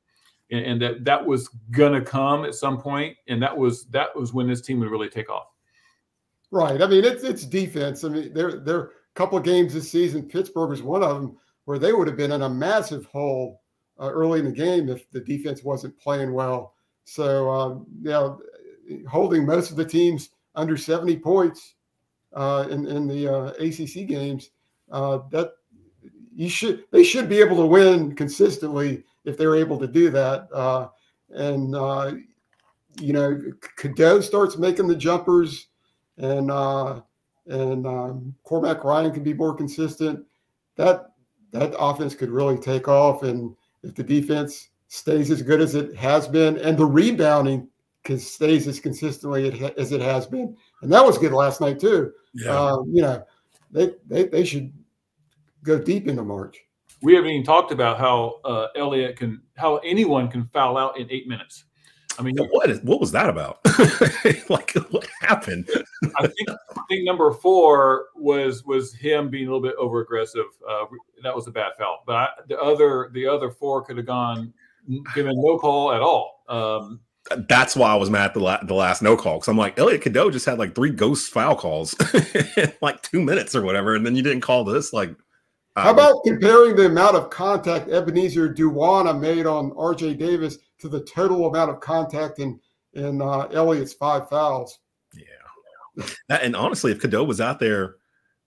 and, 0.51 0.65
and, 0.65 0.81
that 0.81 1.03
that 1.03 1.25
was 1.25 1.49
gonna 1.71 1.99
come 1.99 2.45
at 2.45 2.53
some 2.53 2.79
point, 2.79 3.17
and 3.27 3.41
that 3.41 3.57
was 3.57 3.85
that 3.87 4.15
was 4.15 4.31
when 4.31 4.47
this 4.47 4.61
team 4.61 4.79
would 4.79 4.91
really 4.91 5.09
take 5.09 5.29
off. 5.29 5.47
Right. 6.51 6.81
I 6.81 6.87
mean, 6.87 7.03
it's 7.03 7.23
it's 7.23 7.43
defense. 7.43 8.03
I 8.03 8.09
mean, 8.09 8.33
there 8.33 8.59
there 8.59 8.77
are 8.77 8.83
a 8.85 9.15
couple 9.15 9.37
games 9.39 9.73
this 9.73 9.91
season. 9.91 10.29
Pittsburgh 10.29 10.69
was 10.69 10.83
one 10.83 11.03
of 11.03 11.19
them 11.19 11.35
where 11.65 11.79
they 11.79 11.91
would 11.91 12.07
have 12.07 12.15
been 12.15 12.31
in 12.31 12.43
a 12.43 12.49
massive 12.49 13.05
hole 13.07 13.61
uh, 13.99 14.09
early 14.11 14.39
in 14.39 14.45
the 14.45 14.51
game 14.51 14.89
if 14.89 15.09
the 15.11 15.19
defense 15.19 15.63
wasn't 15.63 15.97
playing 15.99 16.33
well. 16.33 16.73
So, 17.05 17.49
um, 17.49 17.85
you 18.01 18.09
know, 18.09 18.41
holding 19.09 19.45
most 19.45 19.71
of 19.71 19.77
the 19.77 19.85
teams 19.85 20.29
under 20.55 20.77
70 20.77 21.17
points 21.17 21.75
uh, 22.33 22.67
in, 22.69 22.85
in 22.87 23.07
the 23.07 23.27
uh, 23.27 23.47
ACC 23.59 24.07
games, 24.07 24.49
uh, 24.91 25.19
that 25.31 25.53
you 26.35 26.49
should 26.49 26.83
they 26.91 27.03
should 27.03 27.29
be 27.29 27.39
able 27.39 27.55
to 27.55 27.65
win 27.65 28.13
consistently 28.13 29.03
if 29.23 29.37
they're 29.37 29.55
able 29.55 29.79
to 29.79 29.87
do 29.87 30.09
that. 30.09 30.49
Uh, 30.53 30.89
and 31.29 31.75
uh, 31.75 32.11
you 32.99 33.13
know, 33.13 33.41
Cadeau 33.77 34.19
starts 34.21 34.57
making 34.57 34.87
the 34.87 34.95
jumpers, 34.95 35.67
and 36.17 36.51
and 37.47 37.85
um, 37.87 38.35
Cormac 38.43 38.83
Ryan 38.83 39.13
can 39.13 39.23
be 39.23 39.33
more 39.33 39.53
consistent. 39.53 40.25
That 40.75 41.11
that 41.51 41.73
offense 41.79 42.15
could 42.15 42.29
really 42.29 42.57
take 42.57 42.87
off, 42.87 43.23
and 43.23 43.55
if 43.85 43.95
the 43.95 44.03
defense 44.03 44.69
stays 44.87 45.31
as 45.31 45.41
good 45.41 45.61
as 45.61 45.75
it 45.75 45.95
has 45.95 46.27
been, 46.27 46.57
and 46.57 46.77
the 46.77 46.85
rebounding 46.85 47.67
stays 48.17 48.67
as 48.67 48.79
consistently 48.79 49.73
as 49.77 49.91
it 49.91 50.01
has 50.01 50.27
been, 50.27 50.55
and 50.81 50.91
that 50.91 51.03
was 51.05 51.17
good 51.17 51.31
last 51.31 51.61
night 51.61 51.79
too. 51.79 52.11
Yeah. 52.33 52.51
Um, 52.51 52.91
you 52.93 53.01
know, 53.01 53.23
they, 53.71 53.91
they 54.07 54.25
they 54.25 54.45
should 54.45 54.71
go 55.63 55.79
deep 55.79 56.07
into 56.07 56.23
March. 56.23 56.57
We 57.01 57.13
haven't 57.13 57.31
even 57.31 57.45
talked 57.45 57.71
about 57.71 57.99
how 57.99 58.39
uh, 58.45 58.67
Elliot 58.75 59.17
can, 59.17 59.41
how 59.57 59.77
anyone 59.77 60.29
can 60.29 60.47
foul 60.53 60.77
out 60.77 60.97
in 60.97 61.07
eight 61.11 61.27
minutes. 61.27 61.65
I 62.17 62.23
mean, 62.23 62.35
what 62.37 62.69
is 62.69 62.79
what 62.81 62.99
was 62.99 63.11
that 63.11 63.29
about? 63.29 63.59
like, 64.49 64.71
what 64.89 65.07
happened? 65.21 65.69
I 66.17 66.27
think 66.27 66.49
I 66.49 66.81
think 66.89 67.05
number 67.05 67.31
four 67.31 68.07
was 68.15 68.63
was 68.65 68.93
him 68.93 69.29
being 69.29 69.47
a 69.47 69.51
little 69.51 69.61
bit 69.61 69.75
over 69.77 70.01
aggressive. 70.01 70.45
Uh, 70.67 70.85
that 71.23 71.35
was 71.35 71.47
a 71.47 71.51
bad 71.51 71.73
foul. 71.77 72.03
But 72.05 72.15
I, 72.15 72.29
the 72.47 72.59
other 72.59 73.09
the 73.13 73.27
other 73.27 73.49
four 73.49 73.83
could 73.83 73.97
have 73.97 74.05
gone 74.05 74.53
given 75.13 75.33
no 75.35 75.57
call 75.57 75.91
at 75.91 76.01
all. 76.01 76.43
Um, 76.47 77.01
That's 77.49 77.75
why 77.75 77.91
I 77.91 77.95
was 77.95 78.09
mad 78.09 78.25
at 78.25 78.33
the, 78.33 78.39
la- 78.39 78.63
the 78.63 78.73
last 78.73 79.01
no 79.01 79.17
call 79.17 79.35
because 79.37 79.47
I'm 79.47 79.57
like 79.57 79.77
Elliot 79.79 80.01
Cadeau 80.01 80.29
just 80.29 80.45
had 80.45 80.59
like 80.59 80.75
three 80.75 80.91
ghost 80.91 81.31
foul 81.31 81.55
calls 81.55 81.95
in 82.57 82.71
like 82.81 83.01
two 83.01 83.21
minutes 83.21 83.55
or 83.55 83.61
whatever, 83.61 83.95
and 83.95 84.05
then 84.05 84.15
you 84.15 84.23
didn't 84.23 84.41
call 84.41 84.63
this. 84.63 84.93
Like, 84.93 85.15
How 85.75 85.91
about 85.91 86.23
comparing 86.23 86.75
the 86.75 86.85
amount 86.85 87.17
of 87.17 87.29
contact 87.29 87.89
Ebenezer 87.89 88.53
Dowuona 88.53 89.19
made 89.19 89.45
on 89.45 89.71
RJ 89.71 90.17
Davis 90.17 90.57
to 90.79 90.87
the 90.87 91.01
total 91.03 91.47
amount 91.47 91.69
of 91.69 91.79
contact 91.79 92.39
in 92.39 92.59
in 92.93 93.21
uh, 93.21 93.47
Elliot's 93.51 93.93
five 93.93 94.29
fouls? 94.29 94.79
Yeah. 95.13 96.05
That- 96.29 96.43
and 96.43 96.55
honestly, 96.55 96.91
if 96.91 97.01
Cadeau 97.01 97.23
was 97.25 97.41
out 97.41 97.59
there 97.59 97.95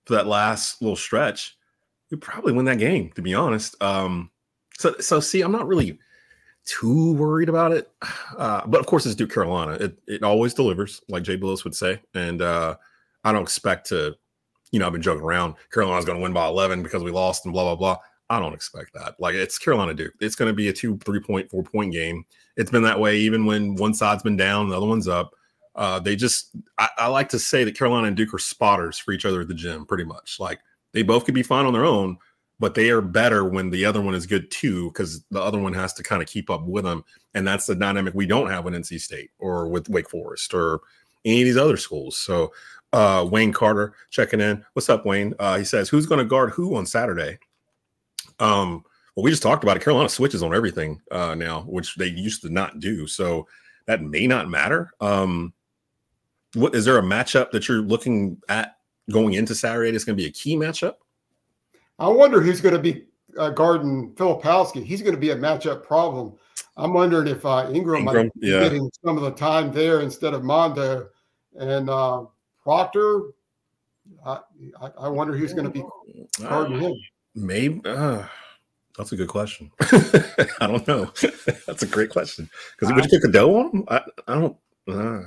for 0.06 0.14
that 0.14 0.26
last 0.26 0.80
little 0.80 0.96
stretch, 0.96 1.56
we'd 2.10 2.22
probably 2.22 2.54
win 2.54 2.64
that 2.64 2.78
game, 2.78 3.12
to 3.12 3.20
be 3.22 3.34
honest. 3.34 3.80
Um, 3.82 4.30
so 4.78 4.94
so 4.98 5.20
see, 5.20 5.42
I'm 5.42 5.52
not 5.52 5.68
really 5.68 5.98
too 6.64 7.12
worried 7.14 7.48
about 7.48 7.72
it. 7.72 7.90
Uh, 8.38 8.64
but 8.68 8.78
of 8.78 8.86
course, 8.86 9.04
it's 9.04 9.16
Duke 9.16 9.32
Carolina. 9.34 9.72
It 9.72 9.98
it 10.06 10.22
always 10.22 10.54
delivers, 10.54 11.00
like 11.08 11.24
Jay 11.24 11.36
Bilas 11.36 11.64
would 11.64 11.74
say. 11.74 12.00
And 12.14 12.40
uh, 12.40 12.76
I 13.24 13.32
don't 13.32 13.42
expect 13.42 13.88
to, 13.88 14.14
you 14.70 14.78
know, 14.78 14.86
I've 14.86 14.92
been 14.92 15.02
joking 15.02 15.24
around. 15.24 15.54
Carolina's 15.72 16.04
going 16.04 16.18
to 16.18 16.22
win 16.22 16.32
by 16.32 16.46
11 16.46 16.82
because 16.82 17.02
we 17.02 17.10
lost 17.10 17.44
and 17.44 17.52
blah 17.52 17.64
blah 17.64 17.76
blah. 17.76 18.02
I 18.30 18.38
don't 18.38 18.54
expect 18.54 18.92
that. 18.94 19.14
Like 19.18 19.34
it's 19.34 19.58
Carolina 19.58 19.94
Duke. 19.94 20.14
It's 20.20 20.34
going 20.34 20.50
to 20.50 20.54
be 20.54 20.68
a 20.68 20.72
two, 20.72 20.98
three 20.98 21.20
point, 21.20 21.50
four 21.50 21.62
point 21.62 21.92
game. 21.92 22.24
It's 22.56 22.70
been 22.70 22.82
that 22.82 23.00
way 23.00 23.16
even 23.18 23.46
when 23.46 23.74
one 23.76 23.94
side's 23.94 24.22
been 24.22 24.36
down, 24.36 24.68
the 24.68 24.76
other 24.76 24.86
one's 24.86 25.08
up. 25.08 25.32
Uh, 25.74 25.98
they 26.00 26.16
just, 26.16 26.50
I, 26.76 26.88
I 26.98 27.06
like 27.06 27.28
to 27.30 27.38
say 27.38 27.62
that 27.64 27.78
Carolina 27.78 28.08
and 28.08 28.16
Duke 28.16 28.34
are 28.34 28.38
spotters 28.38 28.98
for 28.98 29.12
each 29.12 29.24
other 29.24 29.40
at 29.40 29.48
the 29.48 29.54
gym, 29.54 29.86
pretty 29.86 30.04
much. 30.04 30.40
Like 30.40 30.60
they 30.92 31.02
both 31.02 31.24
could 31.24 31.34
be 31.34 31.42
fine 31.42 31.66
on 31.66 31.72
their 31.72 31.84
own, 31.84 32.18
but 32.58 32.74
they 32.74 32.90
are 32.90 33.00
better 33.00 33.44
when 33.44 33.70
the 33.70 33.84
other 33.84 34.00
one 34.00 34.14
is 34.14 34.26
good 34.26 34.50
too, 34.50 34.88
because 34.88 35.24
the 35.30 35.40
other 35.40 35.58
one 35.58 35.72
has 35.72 35.92
to 35.94 36.02
kind 36.02 36.20
of 36.20 36.28
keep 36.28 36.50
up 36.50 36.64
with 36.64 36.84
them. 36.84 37.04
And 37.34 37.46
that's 37.46 37.66
the 37.66 37.76
dynamic 37.76 38.12
we 38.14 38.26
don't 38.26 38.50
have 38.50 38.64
with 38.64 38.74
NC 38.74 39.00
State 39.00 39.30
or 39.38 39.68
with 39.68 39.88
Wake 39.88 40.10
Forest 40.10 40.52
or 40.52 40.80
any 41.24 41.42
of 41.42 41.46
these 41.46 41.56
other 41.56 41.76
schools. 41.76 42.18
So, 42.18 42.52
uh, 42.92 43.26
Wayne 43.30 43.52
Carter 43.52 43.94
checking 44.10 44.40
in. 44.40 44.64
What's 44.72 44.88
up, 44.88 45.04
Wayne? 45.04 45.34
Uh, 45.38 45.58
he 45.58 45.64
says, 45.64 45.88
Who's 45.88 46.06
going 46.06 46.20
to 46.20 46.24
guard 46.24 46.50
who 46.50 46.76
on 46.76 46.86
Saturday? 46.86 47.38
Um, 48.38 48.84
well, 49.14 49.24
we 49.24 49.30
just 49.30 49.42
talked 49.42 49.64
about 49.64 49.76
it. 49.76 49.82
Carolina 49.82 50.08
switches 50.08 50.42
on 50.42 50.54
everything 50.54 51.00
uh, 51.10 51.34
now, 51.34 51.62
which 51.62 51.96
they 51.96 52.06
used 52.06 52.42
to 52.42 52.50
not 52.50 52.80
do. 52.80 53.06
So 53.06 53.46
that 53.86 54.02
may 54.02 54.26
not 54.26 54.48
matter. 54.48 54.92
Um, 55.00 55.52
what 56.54 56.74
is 56.74 56.84
there 56.84 56.98
a 56.98 57.02
matchup 57.02 57.50
that 57.50 57.68
you're 57.68 57.82
looking 57.82 58.40
at 58.48 58.76
going 59.10 59.34
into 59.34 59.54
Saturday 59.54 59.90
that's 59.90 60.04
going 60.04 60.16
to 60.16 60.22
be 60.22 60.28
a 60.28 60.32
key 60.32 60.56
matchup? 60.56 60.94
I 61.98 62.08
wonder 62.08 62.40
who's 62.40 62.60
going 62.60 62.74
to 62.74 62.80
be 62.80 63.06
uh, 63.36 63.50
guarding 63.50 64.12
Filipowski. 64.14 64.84
He's 64.84 65.02
going 65.02 65.14
to 65.14 65.20
be 65.20 65.30
a 65.30 65.36
matchup 65.36 65.82
problem. 65.82 66.34
I'm 66.76 66.92
wondering 66.92 67.26
if 67.26 67.44
uh, 67.44 67.68
Ingram, 67.72 68.04
might 68.04 68.14
Ingram, 68.14 68.30
be 68.38 68.48
yeah. 68.48 68.60
getting 68.60 68.88
some 69.04 69.16
of 69.16 69.24
the 69.24 69.32
time 69.32 69.72
there 69.72 70.00
instead 70.00 70.32
of 70.32 70.44
Mondo 70.44 71.08
and 71.58 71.90
uh, 71.90 72.24
Proctor. 72.68 73.22
I, 74.26 74.40
I, 74.78 74.90
I 75.00 75.08
wonder 75.08 75.34
who's 75.34 75.54
going 75.54 75.64
to 75.64 75.70
be 75.70 75.82
guarding 76.38 76.78
him. 76.78 76.94
Maybe 77.34 77.80
uh, 77.86 78.24
that's 78.94 79.12
a 79.12 79.16
good 79.16 79.28
question. 79.28 79.70
I 79.80 80.66
don't 80.66 80.86
know. 80.86 81.06
that's 81.66 81.82
a 81.82 81.86
great 81.86 82.10
question 82.10 82.50
because 82.72 82.94
would 82.94 83.04
you 83.04 83.10
pick 83.10 83.24
a 83.26 83.32
dough 83.32 83.56
on 83.58 83.70
him? 83.70 83.84
I, 83.88 84.02
I 84.26 84.34
don't. 84.34 84.56
Uh, 84.86 85.22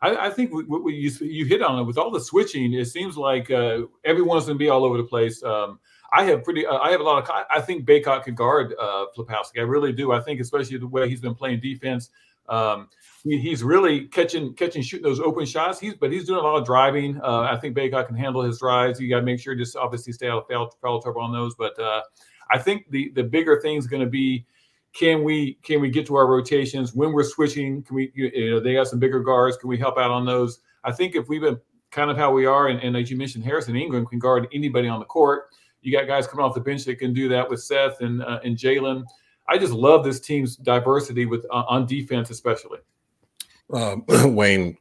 I, 0.00 0.26
I 0.26 0.30
think 0.30 0.54
what 0.54 0.68
what 0.68 0.94
you 0.94 1.10
you 1.22 1.44
hit 1.44 1.60
on 1.60 1.80
it 1.80 1.82
with 1.82 1.98
all 1.98 2.12
the 2.12 2.20
switching. 2.20 2.72
It 2.74 2.84
seems 2.84 3.16
like 3.16 3.50
uh, 3.50 3.80
everyone's 4.04 4.44
going 4.44 4.56
to 4.56 4.64
be 4.64 4.68
all 4.68 4.84
over 4.84 4.96
the 4.96 5.02
place. 5.02 5.42
Um, 5.42 5.80
I 6.12 6.22
have 6.22 6.44
pretty. 6.44 6.64
Uh, 6.66 6.78
I 6.78 6.92
have 6.92 7.00
a 7.00 7.04
lot 7.04 7.20
of. 7.20 7.28
I- 7.30 7.56
I 7.56 7.60
think 7.62 7.84
Bacot 7.84 8.22
could 8.22 8.36
guard 8.36 8.76
uh, 8.80 9.06
Filipowski. 9.18 9.58
I 9.58 9.62
really 9.62 9.92
do. 9.92 10.12
I 10.12 10.20
think 10.20 10.40
especially 10.40 10.78
the 10.78 10.86
way 10.86 11.08
he's 11.08 11.20
been 11.20 11.34
playing 11.34 11.58
defense. 11.58 12.10
Um, 12.48 12.88
he, 13.24 13.38
he's 13.38 13.62
really 13.62 14.06
catching 14.08 14.54
catching 14.54 14.82
shooting 14.82 15.04
those 15.04 15.20
open 15.20 15.46
shots. 15.46 15.80
He's 15.80 15.94
but 15.94 16.12
he's 16.12 16.26
doing 16.26 16.40
a 16.40 16.42
lot 16.42 16.56
of 16.56 16.64
driving. 16.64 17.20
Uh, 17.22 17.40
I 17.40 17.56
think 17.56 17.76
Bacot 17.76 18.06
can 18.06 18.16
handle 18.16 18.42
his 18.42 18.58
drives. 18.58 19.00
You 19.00 19.08
got 19.08 19.20
to 19.20 19.24
make 19.24 19.40
sure 19.40 19.54
just 19.54 19.76
obviously 19.76 20.12
stay 20.12 20.28
out 20.28 20.38
of 20.38 20.48
foul, 20.48 20.76
foul 20.82 21.00
trouble 21.00 21.22
on 21.22 21.32
those. 21.32 21.54
But 21.54 21.78
uh, 21.78 22.02
I 22.50 22.58
think 22.58 22.90
the 22.90 23.10
the 23.14 23.24
bigger 23.24 23.60
thing 23.60 23.76
is 23.76 23.86
going 23.86 24.02
to 24.02 24.08
be 24.08 24.46
can 24.94 25.24
we 25.24 25.54
can 25.62 25.80
we 25.80 25.90
get 25.90 26.06
to 26.06 26.14
our 26.14 26.26
rotations 26.26 26.94
when 26.94 27.12
we're 27.12 27.24
switching? 27.24 27.82
Can 27.82 27.96
we 27.96 28.12
you 28.14 28.30
you 28.34 28.50
know 28.50 28.60
they 28.60 28.74
got 28.74 28.86
some 28.88 28.98
bigger 28.98 29.20
guards? 29.20 29.56
Can 29.56 29.68
we 29.68 29.78
help 29.78 29.98
out 29.98 30.10
on 30.10 30.24
those? 30.24 30.60
I 30.84 30.92
think 30.92 31.16
if 31.16 31.28
we've 31.28 31.40
been 31.40 31.58
kind 31.90 32.10
of 32.10 32.16
how 32.16 32.32
we 32.32 32.44
are, 32.44 32.68
and, 32.68 32.80
and 32.80 32.96
as 32.96 33.10
you 33.10 33.16
mentioned, 33.16 33.44
Harrison 33.44 33.76
Ingram 33.76 34.06
can 34.06 34.18
guard 34.18 34.48
anybody 34.52 34.88
on 34.88 34.98
the 34.98 35.06
court. 35.06 35.44
You 35.80 35.92
got 35.92 36.06
guys 36.06 36.26
coming 36.26 36.44
off 36.44 36.54
the 36.54 36.60
bench 36.60 36.84
that 36.84 36.98
can 36.98 37.12
do 37.12 37.28
that 37.28 37.48
with 37.48 37.62
Seth 37.62 38.00
and 38.00 38.22
uh, 38.22 38.40
and 38.44 38.56
Jalen. 38.56 39.04
I 39.48 39.58
just 39.58 39.72
love 39.72 40.04
this 40.04 40.20
team's 40.20 40.56
diversity 40.56 41.26
with 41.26 41.44
uh, 41.50 41.64
on 41.68 41.86
defense, 41.86 42.30
especially. 42.30 42.78
um, 43.72 44.04
Wayne 44.34 44.76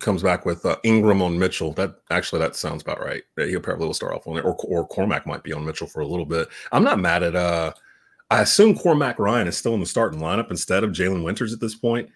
comes 0.00 0.22
back 0.22 0.44
with 0.44 0.64
uh, 0.66 0.76
Ingram 0.84 1.22
on 1.22 1.38
Mitchell. 1.38 1.72
That 1.72 1.96
actually 2.10 2.40
that 2.40 2.56
sounds 2.56 2.82
about 2.82 3.00
right. 3.00 3.22
He'll 3.36 3.60
probably 3.60 3.86
will 3.86 3.94
start 3.94 4.14
off 4.14 4.26
on 4.26 4.36
it, 4.38 4.44
or 4.44 4.54
or 4.64 4.86
Cormac 4.86 5.26
might 5.26 5.42
be 5.42 5.52
on 5.52 5.64
Mitchell 5.64 5.86
for 5.86 6.00
a 6.00 6.06
little 6.06 6.26
bit. 6.26 6.48
I'm 6.72 6.84
not 6.84 6.98
mad 6.98 7.22
at. 7.22 7.34
uh 7.36 7.72
I 8.28 8.40
assume 8.40 8.76
Cormac 8.76 9.20
Ryan 9.20 9.46
is 9.46 9.56
still 9.56 9.74
in 9.74 9.80
the 9.80 9.86
starting 9.86 10.18
lineup 10.18 10.50
instead 10.50 10.82
of 10.82 10.90
Jae'Lyn 10.90 11.22
Withers 11.22 11.52
at 11.52 11.60
this 11.60 11.76
point 11.76 12.10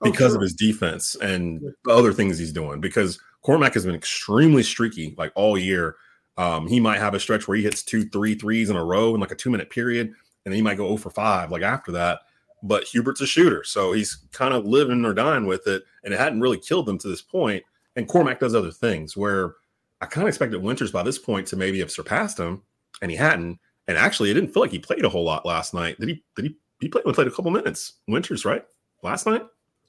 Oh, 0.00 0.10
because 0.12 0.28
sure. 0.32 0.36
of 0.36 0.42
his 0.42 0.54
defense 0.54 1.16
and 1.20 1.60
the 1.84 1.90
other 1.90 2.12
things 2.12 2.38
he's 2.38 2.52
doing. 2.52 2.80
Because 2.80 3.18
Cormac 3.42 3.74
has 3.74 3.84
been 3.84 3.94
extremely 3.96 4.62
streaky 4.62 5.14
like 5.18 5.32
all 5.34 5.58
year. 5.58 5.96
Um, 6.36 6.68
he 6.68 6.78
might 6.78 6.98
have 7.00 7.14
a 7.14 7.18
stretch 7.20 7.48
where 7.48 7.56
he 7.56 7.64
hits 7.64 7.82
two, 7.82 8.04
three 8.10 8.36
threes 8.36 8.70
in 8.70 8.76
a 8.76 8.84
row 8.84 9.12
in 9.16 9.20
like 9.20 9.32
a 9.32 9.34
two 9.34 9.50
minute 9.50 9.68
period, 9.70 10.12
and 10.46 10.54
he 10.54 10.62
might 10.62 10.78
go 10.78 10.86
0 10.86 10.96
for 10.96 11.10
5 11.10 11.50
like 11.50 11.62
after 11.62 11.92
that. 11.92 12.20
But 12.62 12.84
Hubert's 12.84 13.20
a 13.20 13.26
shooter, 13.26 13.62
so 13.64 13.92
he's 13.92 14.16
kind 14.32 14.54
of 14.54 14.64
living 14.64 15.04
or 15.04 15.12
dying 15.12 15.46
with 15.46 15.66
it, 15.66 15.84
and 16.02 16.14
it 16.14 16.18
hadn't 16.18 16.40
really 16.40 16.58
killed 16.58 16.86
them 16.86 16.96
to 16.98 17.08
this 17.08 17.20
point. 17.20 17.62
And 17.96 18.08
Cormac 18.08 18.40
does 18.40 18.54
other 18.54 18.70
things 18.70 19.16
where 19.16 19.56
I 20.00 20.06
kind 20.06 20.24
of 20.24 20.28
expected 20.28 20.62
Withers 20.62 20.90
by 20.90 21.02
this 21.02 21.18
point 21.18 21.46
to 21.48 21.56
maybe 21.56 21.78
have 21.80 21.90
surpassed 21.90 22.38
him, 22.38 22.62
and 23.02 23.10
he 23.10 23.16
hadn't. 23.16 23.58
And 23.88 23.98
actually, 23.98 24.30
it 24.30 24.34
didn't 24.34 24.52
feel 24.52 24.62
like 24.62 24.70
he 24.70 24.78
played 24.78 25.04
a 25.04 25.08
whole 25.08 25.24
lot 25.24 25.46
last 25.46 25.74
night. 25.74 26.00
Did 26.00 26.08
he? 26.08 26.24
Did 26.34 26.46
he? 26.46 26.56
He 26.80 26.88
played. 26.88 27.04
He 27.04 27.12
played 27.12 27.28
a 27.28 27.30
couple 27.30 27.50
minutes. 27.50 27.94
Withers, 28.08 28.44
right? 28.44 28.64
Last 29.02 29.26
night, 29.26 29.42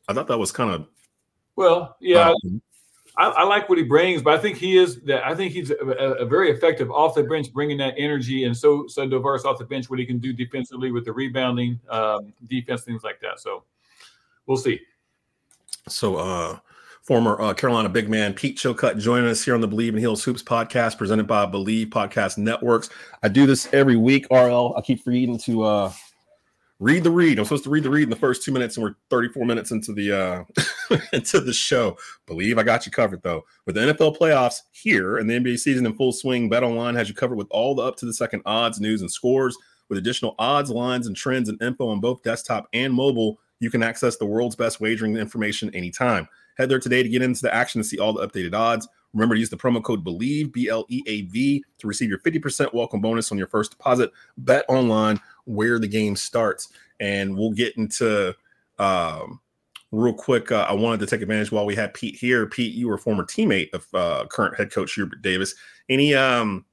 I 0.08 0.14
thought 0.14 0.28
that 0.28 0.38
was 0.38 0.52
kind 0.52 0.72
of 0.72 0.88
Well, 1.56 1.96
yeah, 2.00 2.30
um, 2.30 2.62
I, 3.18 3.30
I 3.30 3.44
like 3.46 3.68
what 3.68 3.80
he 3.80 3.84
brings, 3.84 4.22
but 4.22 4.36
I 4.36 4.38
think 4.38 4.58
he 4.58 4.78
is 4.78 5.02
that. 5.02 5.26
I 5.26 5.34
think 5.34 5.52
he's 5.52 5.72
a, 5.72 5.76
a 5.76 6.26
very 6.26 6.52
effective 6.52 6.92
off 6.92 7.16
the 7.16 7.24
bench, 7.24 7.52
bringing 7.52 7.78
that 7.80 7.96
energy 7.98 8.44
and 8.44 8.56
so 8.56 8.86
so 8.88 9.08
diverse 9.08 9.44
off 9.44 9.58
the 9.58 9.66
bench. 9.66 9.90
What 9.90 9.98
he 9.98 10.06
can 10.06 10.20
do 10.20 10.34
defensively 10.34 10.92
with 10.92 11.04
the 11.04 11.12
rebounding, 11.12 11.80
um, 11.90 12.32
defense, 12.46 12.84
things 12.84 13.04
like 13.04 13.20
that. 13.22 13.40
So 13.40 13.64
we'll 14.46 14.58
see. 14.58 14.80
So, 15.88 16.18
uh, 16.18 16.60
former 17.02 17.42
uh, 17.42 17.54
Carolina 17.54 17.90
big 17.90 18.08
man 18.08 18.34
Pete 18.34 18.58
Chilcutt 18.58 19.00
joining 19.00 19.30
us 19.30 19.44
here 19.44 19.56
on 19.56 19.62
the 19.62 19.68
Bleav 19.68 19.90
in 19.90 19.98
Heels 19.98 20.24
Hoops 20.24 20.44
podcast 20.44 20.98
presented 20.98 21.26
by 21.26 21.48
Bleav 21.48 21.88
Podcast 21.88 22.38
Networks. 22.38 22.90
I 23.24 23.30
do 23.30 23.48
this 23.48 23.68
every 23.74 23.96
week, 23.96 24.28
RL. 24.30 24.76
I 24.78 24.82
keep 24.82 25.04
forgetting 25.04 25.40
to 25.40 25.64
uh, 25.64 25.94
read 26.80 27.04
the 27.04 27.12
read. 27.12 27.40
I'm 27.40 27.46
supposed 27.46 27.64
to 27.64 27.72
read 27.72 27.84
the 27.84 27.90
read 27.90 28.04
in 28.04 28.10
the 28.12 28.16
first 28.16 28.44
two 28.44 28.52
minutes, 28.52 28.78
and 28.78 28.84
we're 28.84 28.96
34 29.10 29.46
minutes 29.46 29.72
into 29.72 29.92
the 29.94 30.46
into 31.14 31.40
the 31.40 31.54
show. 31.54 31.98
Believe 32.26 32.58
I 32.58 32.64
got 32.64 32.86
you 32.86 32.92
covered 32.92 33.22
though. 33.24 33.44
With 33.66 33.76
the 33.76 33.82
NFL 33.82 34.18
playoffs 34.18 34.62
here 34.72 35.18
and 35.18 35.30
the 35.30 35.36
NBA 35.36 35.60
season 35.60 35.86
in 35.86 35.96
full 35.96 36.12
swing, 36.12 36.50
Bet 36.50 36.64
Online 36.64 36.96
has 36.96 37.10
you 37.10 37.16
covered 37.16 37.38
with 37.38 37.48
all 37.50 37.76
the 37.76 37.84
up 37.84 37.96
to 37.98 38.06
the 38.06 38.14
second 38.14 38.42
odds, 38.46 38.80
news, 38.80 39.02
and 39.02 39.12
scores. 39.12 39.58
With 39.90 39.98
additional 39.98 40.36
odds, 40.38 40.70
lines, 40.70 41.08
and 41.08 41.16
trends 41.16 41.48
and 41.48 41.62
info 41.62 41.88
on 41.88 42.02
both 42.02 42.22
desktop 42.22 42.68
and 42.74 42.94
mobile, 42.94 43.40
you 43.60 43.70
can 43.70 43.82
access 43.82 44.18
the 44.18 44.26
world's 44.26 44.56
best 44.56 44.82
wagering 44.82 45.16
information 45.16 45.74
anytime. 45.74 46.28
Head 46.58 46.70
there 46.70 46.80
today 46.80 47.04
to 47.04 47.10
get 47.10 47.22
into 47.22 47.42
the 47.42 47.54
action 47.54 47.80
and 47.80 47.86
see 47.86 48.00
all 48.00 48.14
the 48.14 48.28
updated 48.28 48.54
odds. 48.54 48.88
Remember 49.14 49.36
to 49.36 49.40
use 49.40 49.50
the 49.50 49.58
promo 49.58 49.82
code 49.82 50.04
BLEAV, 50.04 50.52
B 50.52 50.70
L 50.70 50.86
E 50.90 51.04
A 51.08 51.22
V, 51.24 51.64
to 51.78 51.88
receive 51.88 52.10
your 52.10 52.20
50% 52.20 52.74
welcome 52.74 53.00
bonus 53.00 53.32
on 53.32 53.38
your 53.38 53.48
first 53.48 53.72
deposit. 53.72 54.12
Bet 54.38 54.66
online 54.68 55.20
where 55.46 55.80
the 55.80 55.88
game 55.88 56.16
starts. 56.16 56.70
And 57.00 57.38
we'll 57.38 57.52
get 57.52 57.78
into 57.78 58.36
um, 58.80 59.40
real 59.92 60.14
quick. 60.14 60.52
Uh, 60.52 60.66
I 60.68 60.74
wanted 60.74 61.00
to 61.02 61.06
take 61.08 61.22
advantage 61.22 61.52
while 61.52 61.66
we 61.66 61.76
had 61.76 61.94
Pete 61.94 62.16
here. 62.16 62.46
Pete, 62.48 62.74
you 62.74 62.88
were 62.88 62.96
a 62.96 63.00
former 63.00 63.24
teammate 63.24 63.74
of 63.74 63.86
uh, 63.94 64.26
current 64.28 64.58
head 64.58 64.72
coach 64.72 64.94
Hubert 64.94 65.22
Davis. 65.22 65.56
Any 65.90 66.14
um, 66.14 66.66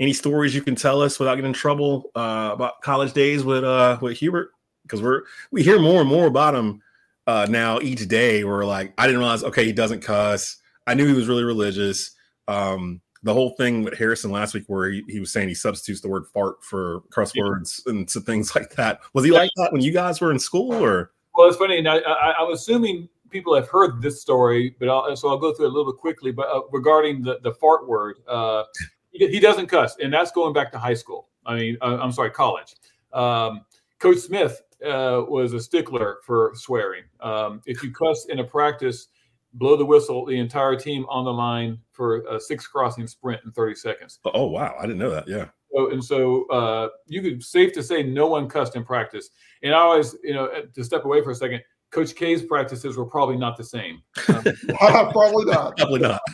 any 0.00 0.12
stories 0.12 0.54
you 0.54 0.62
can 0.62 0.74
tell 0.74 1.00
us 1.02 1.18
without 1.18 1.36
getting 1.36 1.50
in 1.50 1.54
trouble 1.54 2.10
uh, 2.14 2.50
about 2.52 2.80
college 2.82 3.12
days 3.12 3.44
with 3.44 3.64
uh, 3.64 3.98
with 4.00 4.16
Hubert? 4.18 4.50
Because 4.82 5.02
we're 5.02 5.22
we 5.50 5.62
hear 5.62 5.78
more 5.78 6.00
and 6.00 6.08
more 6.08 6.26
about 6.26 6.54
him 6.54 6.82
uh, 7.26 7.46
now 7.48 7.80
each 7.80 8.06
day. 8.08 8.44
We're 8.44 8.64
like, 8.64 8.92
I 8.98 9.06
didn't 9.06 9.20
realize. 9.20 9.44
Okay, 9.44 9.64
he 9.64 9.72
doesn't 9.72 10.00
cuss. 10.00 10.56
I 10.86 10.94
knew 10.94 11.06
he 11.06 11.14
was 11.14 11.28
really 11.28 11.44
religious. 11.44 12.12
Um, 12.48 13.00
the 13.22 13.32
whole 13.32 13.50
thing 13.50 13.84
with 13.84 13.96
Harrison 13.96 14.32
last 14.32 14.52
week, 14.52 14.64
where 14.66 14.90
he, 14.90 15.04
he 15.08 15.20
was 15.20 15.32
saying 15.32 15.46
he 15.48 15.54
substitutes 15.54 16.00
the 16.00 16.08
word 16.08 16.24
fart 16.34 16.62
for 16.64 17.02
cuss 17.12 17.32
Yeah. 17.34 17.44
words 17.44 17.80
and 17.86 18.10
some 18.10 18.24
things 18.24 18.52
like 18.56 18.70
that. 18.70 18.98
Was 19.14 19.24
he 19.24 19.30
like 19.30 19.50
that 19.56 19.72
when 19.72 19.80
you 19.82 19.92
guys 19.92 20.20
were 20.20 20.32
in 20.32 20.38
school, 20.40 20.72
or 20.72 21.12
Well, 21.34 21.48
it's 21.48 21.56
funny. 21.56 21.80
Now, 21.80 21.98
I, 21.98 22.42
am 22.42 22.52
assuming 22.52 23.08
people 23.30 23.54
have 23.54 23.68
heard 23.68 24.02
this 24.02 24.20
story, 24.20 24.76
but 24.78 24.88
I'll, 24.88 25.16
so 25.16 25.28
I'll 25.28 25.38
go 25.38 25.52
through 25.54 25.66
it 25.66 25.70
a 25.70 25.72
little 25.72 25.92
bit 25.92 25.98
quickly. 25.98 26.30
But 26.30 26.48
uh, 26.48 26.62
regarding 26.70 27.22
the, 27.22 27.38
the 27.42 27.52
fart 27.54 27.88
word, 27.88 28.18
uh, 28.28 28.64
he, 29.10 29.28
he, 29.28 29.40
doesn't 29.40 29.66
cuss, 29.66 29.96
and 30.02 30.12
that's 30.12 30.30
going 30.30 30.52
back 30.52 30.70
to 30.72 30.78
high 30.78 30.94
school. 30.94 31.28
I 31.46 31.56
mean, 31.56 31.78
uh, 31.80 31.98
I'm 32.00 32.12
sorry, 32.12 32.30
college. 32.30 32.74
Um, 33.12 33.64
Coach 33.98 34.18
Smith 34.18 34.62
uh, 34.84 35.22
was 35.28 35.52
a 35.54 35.60
stickler 35.60 36.18
for 36.24 36.52
swearing. 36.54 37.04
Um, 37.20 37.62
if 37.66 37.82
you 37.82 37.92
cuss 37.92 38.26
in 38.26 38.38
a 38.40 38.44
practice, 38.44 39.08
blow 39.54 39.76
the 39.76 39.84
whistle, 39.84 40.24
the 40.24 40.38
entire 40.38 40.76
team 40.76 41.06
on 41.08 41.24
the 41.24 41.32
line 41.32 41.78
for 41.92 42.22
a 42.22 42.40
six 42.40 42.66
crossing 42.66 43.06
sprint 43.06 43.40
in 43.44 43.52
30 43.52 43.74
seconds. 43.74 44.18
Oh, 44.24 44.46
wow. 44.46 44.74
I 44.78 44.82
didn't 44.82 44.98
know 44.98 45.10
that. 45.10 45.28
Yeah. 45.28 45.48
So, 45.74 45.90
and 45.90 46.04
so 46.04 46.46
uh, 46.48 46.88
you 47.06 47.22
could 47.22 47.42
safe 47.42 47.72
to 47.74 47.82
say 47.82 48.02
no 48.02 48.26
one 48.26 48.48
cussed 48.48 48.76
in 48.76 48.84
practice. 48.84 49.30
And 49.62 49.74
I 49.74 49.78
always, 49.78 50.16
you 50.22 50.34
know, 50.34 50.48
to 50.74 50.84
step 50.84 51.04
away 51.04 51.22
for 51.22 51.30
a 51.30 51.34
second, 51.34 51.62
Coach 51.90 52.14
K's 52.14 52.42
practices 52.42 52.96
were 52.96 53.04
probably 53.04 53.36
not 53.36 53.56
the 53.56 53.64
same. 53.64 54.02
Um, 54.28 54.42
probably 55.12 55.44
not. 55.44 55.76
Probably 55.76 56.00
not. 56.00 56.20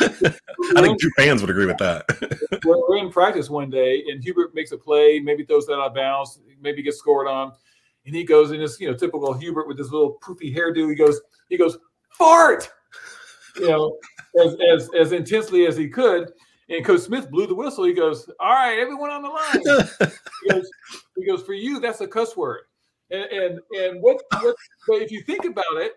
I 0.00 0.82
think 0.82 1.00
two 1.00 1.10
fans 1.16 1.40
would 1.40 1.50
agree 1.50 1.66
with 1.66 1.78
that. 1.78 2.04
we're, 2.64 2.76
we're, 2.88 2.98
in 2.98 3.10
practice 3.10 3.48
one 3.48 3.70
day, 3.70 4.02
and 4.08 4.22
Hubert 4.22 4.54
makes 4.54 4.72
a 4.72 4.76
play, 4.76 5.20
maybe 5.20 5.44
throws 5.44 5.66
that 5.66 5.74
out 5.74 5.88
of 5.88 5.94
bounds, 5.94 6.40
maybe 6.60 6.82
gets 6.82 6.98
scored 6.98 7.28
on, 7.28 7.52
and 8.04 8.14
he 8.14 8.24
goes 8.24 8.50
in 8.50 8.58
this, 8.58 8.80
you 8.80 8.90
know, 8.90 8.96
typical 8.96 9.32
Hubert 9.32 9.68
with 9.68 9.76
this 9.76 9.90
little 9.90 10.18
poofy 10.22 10.54
hairdo. 10.54 10.88
He 10.88 10.94
goes, 10.96 11.20
he 11.48 11.56
goes, 11.56 11.78
fart, 12.10 12.68
you 13.56 13.68
know, 13.68 13.96
as 14.44 14.56
as, 14.72 14.90
as 14.98 15.12
intensely 15.12 15.66
as 15.66 15.76
he 15.76 15.88
could. 15.88 16.32
And 16.68 16.84
Coach 16.84 17.02
Smith 17.02 17.30
blew 17.30 17.46
the 17.46 17.54
whistle. 17.54 17.84
He 17.84 17.92
goes, 17.92 18.28
"All 18.40 18.52
right, 18.52 18.78
everyone 18.78 19.10
on 19.10 19.22
the 19.22 19.28
line." 19.28 20.10
he 20.42 20.50
goes, 20.50 20.70
"He 21.16 21.24
goes 21.24 21.42
for 21.42 21.54
you. 21.54 21.78
That's 21.78 22.00
a 22.00 22.08
cuss 22.08 22.36
word." 22.36 22.62
And 23.10 23.24
and 23.24 23.60
and 23.78 24.02
what, 24.02 24.20
what 24.40 24.56
but 24.88 25.02
if 25.02 25.12
you 25.12 25.22
think 25.22 25.44
about 25.44 25.76
it, 25.76 25.92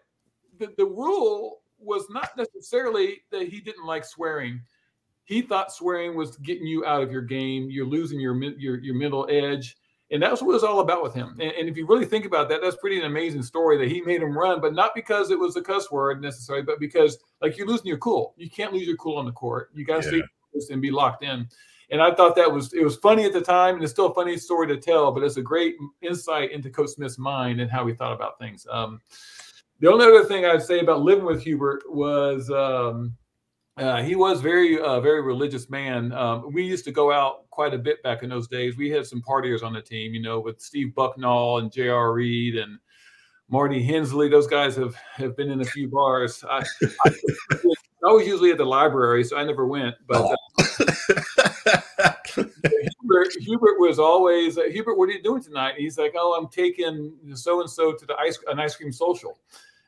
the, 0.60 0.72
the 0.78 0.86
rule 0.86 1.62
was 1.80 2.06
not 2.10 2.30
necessarily 2.38 3.22
that 3.32 3.48
he 3.48 3.60
didn't 3.60 3.86
like 3.86 4.06
swearing. 4.06 4.62
He 5.24 5.42
thought 5.42 5.72
swearing 5.72 6.16
was 6.16 6.38
getting 6.38 6.68
you 6.68 6.86
out 6.86 7.02
of 7.02 7.12
your 7.12 7.22
game. 7.22 7.70
You're 7.72 7.88
losing 7.88 8.20
your 8.20 8.36
your 8.58 8.80
your 8.80 8.96
mental 8.96 9.28
edge. 9.30 9.76
And 10.12 10.22
that's 10.24 10.42
what 10.42 10.50
it 10.50 10.54
was 10.54 10.64
all 10.64 10.80
about 10.80 11.04
with 11.04 11.14
him. 11.14 11.38
And, 11.40 11.52
and, 11.52 11.70
if 11.70 11.78
you 11.78 11.86
really 11.86 12.06
think 12.06 12.26
about 12.26 12.50
that, 12.50 12.62
that's 12.64 12.76
pretty 12.78 12.98
an 12.98 13.06
amazing 13.06 13.44
story 13.44 13.78
that 13.78 13.90
he 13.90 14.02
made 14.02 14.24
him 14.24 14.36
run, 14.36 14.60
but 14.60 14.74
not 14.74 14.96
because 14.96 15.30
it 15.30 15.38
was 15.38 15.56
a 15.56 15.62
cuss 15.62 15.92
word 15.92 16.20
necessarily, 16.20 16.66
but 16.66 16.80
because 16.80 17.20
like 17.42 17.60
you're 17.60 17.68
losing 17.68 17.86
your 17.86 18.00
cool. 18.00 18.34
You 18.36 18.50
can't 18.50 18.74
lose 18.74 18.88
your 18.88 18.98
cool 18.98 19.18
on 19.18 19.26
the 19.26 19.32
court. 19.32 19.70
You 19.72 19.86
got 19.86 20.02
to 20.02 20.06
yeah. 20.06 20.22
stay 20.24 20.28
and 20.70 20.82
be 20.82 20.92
locked 20.92 21.24
in. 21.24 21.48
And 21.92 22.02
I 22.02 22.14
thought 22.14 22.36
that 22.36 22.52
was 22.52 22.74
it 22.74 22.84
was 22.84 22.98
funny 22.98 23.26
at 23.26 23.34
the 23.34 23.42
time, 23.42 23.76
and 23.76 23.84
it's 23.84 23.94
still 23.94 24.08
a 24.08 24.14
funny 24.14 24.38
story 24.38 24.68
to 24.68 24.78
tell, 24.78 25.12
but 25.12 25.24
it's 25.24 25.38
a 25.38 25.42
great 25.42 25.76
insight 26.02 26.52
into 26.52 26.70
Coach 26.70 26.92
Smith's 26.92 27.18
mind 27.18 27.62
and 27.62 27.72
how 27.72 27.88
he 27.88 27.94
thought 27.94 28.14
about 28.14 28.38
things. 28.38 28.68
Um, 28.70 29.02
the 29.80 29.90
only 29.90 30.06
other 30.06 30.26
thing 30.26 30.46
I'd 30.46 30.62
say 30.62 30.82
about 30.82 31.02
living 31.02 31.26
with 31.26 31.42
Hubert 31.42 31.84
was 31.88 32.50
um, 32.52 33.16
uh, 33.78 34.04
he 34.04 34.16
was 34.16 34.42
very 34.42 34.80
uh, 34.80 35.00
very 35.00 35.22
religious 35.22 35.70
man. 35.70 36.12
Um, 36.12 36.52
we 36.52 36.64
used 36.64 36.86
to 36.86 36.92
go 36.92 37.12
out 37.12 37.50
quite 37.50 37.74
a 37.74 37.78
bit 37.78 38.04
back 38.04 38.24
in 38.24 38.30
those 38.30 38.48
days. 38.48 38.78
We 38.78 38.90
had 38.90 39.06
some 39.06 39.22
partiers 39.22 39.64
on 39.64 39.74
the 39.74 39.82
team, 39.82 40.14
you 40.14 40.22
know, 40.22 40.40
with 40.40 40.62
Steve 40.62 40.94
Bucknall 40.96 41.60
and 41.60 41.72
J.R. 41.72 42.14
Reid 42.14 42.56
and 42.56 42.78
Marty 43.50 43.82
Hensley. 43.82 44.30
Those 44.30 44.48
guys 44.48 44.76
have 44.76 44.96
have 44.96 45.36
been 45.38 45.50
in 45.50 45.62
a 45.62 45.66
few 45.66 45.88
bars. 45.88 46.44
I, 46.48 46.64
I, 47.06 47.12
I 48.08 48.12
was 48.12 48.26
usually 48.26 48.52
at 48.52 48.58
the 48.58 48.66
library, 48.66 49.24
so 49.24 49.38
I 49.38 49.44
never 49.44 49.66
went. 49.68 49.96
But 50.08 50.22
uh, 50.22 50.36
Hubert, 52.36 53.34
Hubert, 53.40 53.80
was 53.80 54.00
always 54.00 54.58
uh, 54.58 54.64
Hubert. 54.64 54.98
What 54.98 55.10
are 55.10 55.12
you 55.12 55.22
doing 55.22 55.44
tonight? 55.44 55.72
And 55.72 55.80
he's 55.80 55.98
like, 55.98 56.14
oh, 56.16 56.38
I'm 56.40 56.48
taking 56.48 57.14
so 57.34 57.60
and 57.62 57.70
so 57.70 57.94
to 57.94 58.06
the 58.06 58.16
ice 58.16 58.40
an 58.48 58.60
ice 58.60 58.76
cream 58.76 58.92
social. 58.92 59.40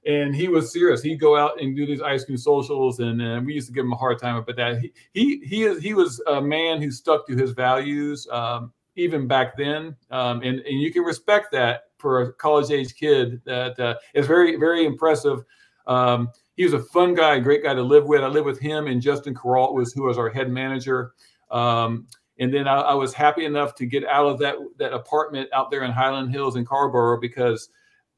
And 0.06 0.36
he 0.36 0.48
was 0.48 0.74
serious. 0.74 1.04
He'd 1.04 1.20
go 1.20 1.38
out 1.38 1.62
and 1.62 1.76
do 1.76 1.86
these 1.86 2.02
ice 2.02 2.26
cream 2.26 2.38
socials, 2.38 3.00
and 3.00 3.22
uh, 3.22 3.40
we 3.46 3.54
used 3.54 3.68
to 3.68 3.74
give 3.74 3.86
him 3.86 3.94
a 3.94 3.98
hard 3.98 4.20
time 4.20 4.36
about 4.36 4.56
that. 4.56 4.82
He 4.82 4.92
he 5.14 5.46
he 5.46 5.64
is 5.64 5.82
he 5.82 5.94
was 5.94 6.22
a 6.28 6.42
man 6.42 6.82
who 6.82 6.90
stuck 6.92 7.28
to 7.28 7.36
his 7.36 7.52
values 7.52 8.28
um, 8.32 8.74
even 8.96 9.28
back 9.28 9.56
then, 9.56 9.96
um, 10.10 10.42
and 10.42 10.60
and 10.60 10.82
you 10.82 10.92
can 10.92 11.04
respect 11.04 11.52
that 11.52 11.84
for 11.98 12.22
a 12.22 12.34
college 12.34 12.72
age 12.72 12.96
kid. 12.96 13.42
That 13.46 13.80
uh, 13.80 13.96
is 14.16 14.26
very 14.26 14.56
very 14.58 14.86
impressive. 14.86 15.44
Um, 15.86 16.30
he 16.56 16.64
was 16.64 16.74
a 16.74 16.80
fun 16.80 17.14
guy, 17.14 17.36
a 17.36 17.42
great 17.42 17.64
guy 17.64 17.74
to 17.74 17.82
live 17.82 18.06
with. 18.06 18.24
I 18.24 18.28
lived 18.28 18.46
with 18.46 18.60
him 18.60 18.88
and 18.88 19.02
Justin 19.02 19.36
Carrault 19.36 19.74
was 19.74 19.94
who 19.94 20.04
was 20.04 20.18
our 20.18 20.30
head 20.30 20.50
manager. 20.50 21.14
Um, 21.50 22.08
and 22.40 22.54
then 22.54 22.68
I, 22.68 22.78
I, 22.78 22.94
was 22.94 23.14
happy 23.14 23.46
enough 23.46 23.76
to 23.76 23.86
get 23.86 24.06
out 24.06 24.26
of 24.26 24.40
that 24.40 24.56
that 24.78 24.94
apartment 24.94 25.50
out 25.54 25.70
there 25.70 25.84
in 25.84 25.92
Highland 25.92 26.32
Hills 26.32 26.56
in 26.56 26.66
Carrboro 26.66 27.20
because 27.20 27.70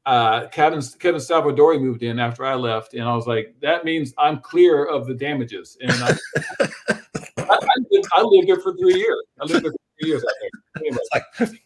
uh, 0.06 0.46
Kevin 0.48 0.82
Kevin 0.98 1.20
Salvadori 1.20 1.80
moved 1.80 2.02
in 2.02 2.18
after 2.18 2.44
I 2.44 2.54
left, 2.54 2.94
and 2.94 3.04
I 3.04 3.14
was 3.14 3.26
like, 3.26 3.54
that 3.60 3.84
means 3.84 4.12
I'm 4.18 4.40
clear 4.40 4.84
of 4.84 5.06
the 5.06 5.14
damages. 5.14 5.76
And 5.80 5.92
I, 5.92 6.16
I, 6.58 6.98
I, 7.38 7.58
lived, 7.90 8.08
I, 8.12 8.22
lived, 8.22 8.48
there 8.48 8.60
for 8.60 8.74
three 8.76 8.96
years. 8.96 9.22
I 9.40 9.44
lived 9.44 9.64
there 9.64 9.72
for 9.72 9.78
three 10.00 10.10
years 10.10 10.24
out 10.24 10.34
there. 10.40 10.50
Anyway. 10.76 11.58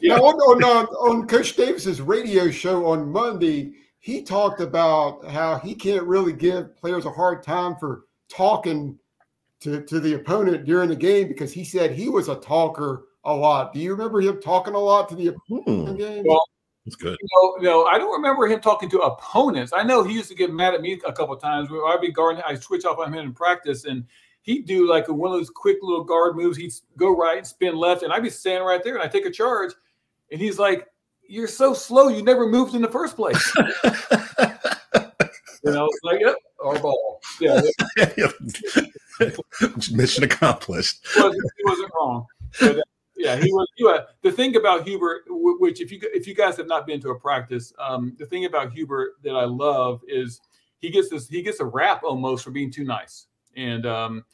yeah, 0.00 0.16
on 0.16 0.34
on, 0.34 0.62
uh, 0.62 0.86
on 0.92 1.26
Coach 1.26 1.56
Davis's 1.56 2.00
radio 2.00 2.48
show 2.48 2.86
on 2.86 3.10
Monday, 3.10 3.72
he 4.02 4.20
talked 4.20 4.60
about 4.60 5.24
how 5.30 5.58
he 5.58 5.76
can't 5.76 6.02
really 6.02 6.32
give 6.32 6.76
players 6.76 7.06
a 7.06 7.10
hard 7.10 7.40
time 7.40 7.76
for 7.76 8.06
talking 8.28 8.98
to, 9.60 9.80
to 9.84 10.00
the 10.00 10.14
opponent 10.14 10.64
during 10.64 10.88
the 10.88 10.96
game 10.96 11.28
because 11.28 11.52
he 11.52 11.62
said 11.62 11.92
he 11.92 12.08
was 12.08 12.28
a 12.28 12.34
talker 12.34 13.04
a 13.22 13.32
lot. 13.32 13.72
Do 13.72 13.78
you 13.78 13.92
remember 13.92 14.20
him 14.20 14.40
talking 14.40 14.74
a 14.74 14.78
lot 14.78 15.08
to 15.10 15.14
the 15.14 15.28
opponent 15.28 15.88
hmm. 15.90 15.96
game? 15.96 16.24
Well, 16.26 16.42
that's 16.84 16.96
good. 16.96 17.16
You 17.22 17.28
know, 17.32 17.56
you 17.58 17.70
know, 17.70 17.84
I 17.84 17.96
don't 17.96 18.10
remember 18.10 18.48
him 18.48 18.60
talking 18.60 18.90
to 18.90 18.98
opponents. 18.98 19.72
I 19.72 19.84
know 19.84 20.02
he 20.02 20.14
used 20.14 20.28
to 20.30 20.34
get 20.34 20.52
mad 20.52 20.74
at 20.74 20.80
me 20.80 21.00
a 21.06 21.12
couple 21.12 21.36
times. 21.36 21.70
Where 21.70 21.86
I'd 21.86 22.00
be 22.00 22.10
guarding, 22.10 22.42
I 22.44 22.56
switch 22.56 22.84
off 22.84 22.98
on 22.98 23.14
him 23.14 23.20
in 23.20 23.32
practice, 23.32 23.84
and 23.84 24.04
he'd 24.42 24.66
do 24.66 24.90
like 24.90 25.06
one 25.06 25.30
of 25.30 25.38
those 25.38 25.48
quick 25.48 25.78
little 25.80 26.02
guard 26.02 26.34
moves. 26.34 26.58
He'd 26.58 26.72
go 26.96 27.16
right, 27.16 27.38
and 27.38 27.46
spin 27.46 27.76
left, 27.76 28.02
and 28.02 28.12
I'd 28.12 28.24
be 28.24 28.30
standing 28.30 28.66
right 28.66 28.82
there, 28.82 28.94
and 28.94 29.02
I 29.04 29.06
take 29.06 29.26
a 29.26 29.30
charge, 29.30 29.72
and 30.32 30.40
he's 30.40 30.58
like, 30.58 30.88
"You're 31.28 31.48
so 31.48 31.74
slow. 31.74 32.08
You 32.08 32.22
never 32.22 32.46
moved 32.46 32.74
in 32.74 32.82
the 32.82 32.88
first 32.88 33.16
place." 33.16 33.52
you 35.64 35.72
know, 35.72 35.88
like 36.02 36.20
yep, 36.20 36.36
our 36.64 36.78
ball. 36.78 37.20
Yeah. 37.40 37.60
Mission 39.92 40.24
accomplished. 40.24 41.06
He 41.14 41.22
wasn't, 41.22 41.42
he 41.56 41.64
wasn't 41.64 41.90
wrong. 41.94 42.26
But, 42.60 42.78
uh, 42.78 42.82
yeah, 43.16 43.36
he 43.36 43.52
was. 43.52 43.68
You, 43.76 43.90
uh, 43.90 44.06
the 44.22 44.32
thing 44.32 44.56
about 44.56 44.86
Hubert, 44.86 45.22
which 45.28 45.80
if 45.80 45.92
you 45.92 46.00
if 46.02 46.26
you 46.26 46.34
guys 46.34 46.56
have 46.56 46.66
not 46.66 46.86
been 46.86 47.00
to 47.02 47.10
a 47.10 47.18
practice, 47.18 47.72
um, 47.78 48.16
the 48.18 48.26
thing 48.26 48.46
about 48.46 48.72
Hubert 48.72 49.12
that 49.22 49.34
I 49.34 49.44
love 49.44 50.00
is 50.08 50.40
he 50.78 50.90
gets 50.90 51.08
this 51.08 51.28
he 51.28 51.42
gets 51.42 51.60
a 51.60 51.64
rap 51.64 52.02
almost 52.02 52.42
for 52.44 52.50
being 52.50 52.70
too 52.70 52.84
nice, 52.84 53.26
and 53.56 53.86
um, 53.86 54.24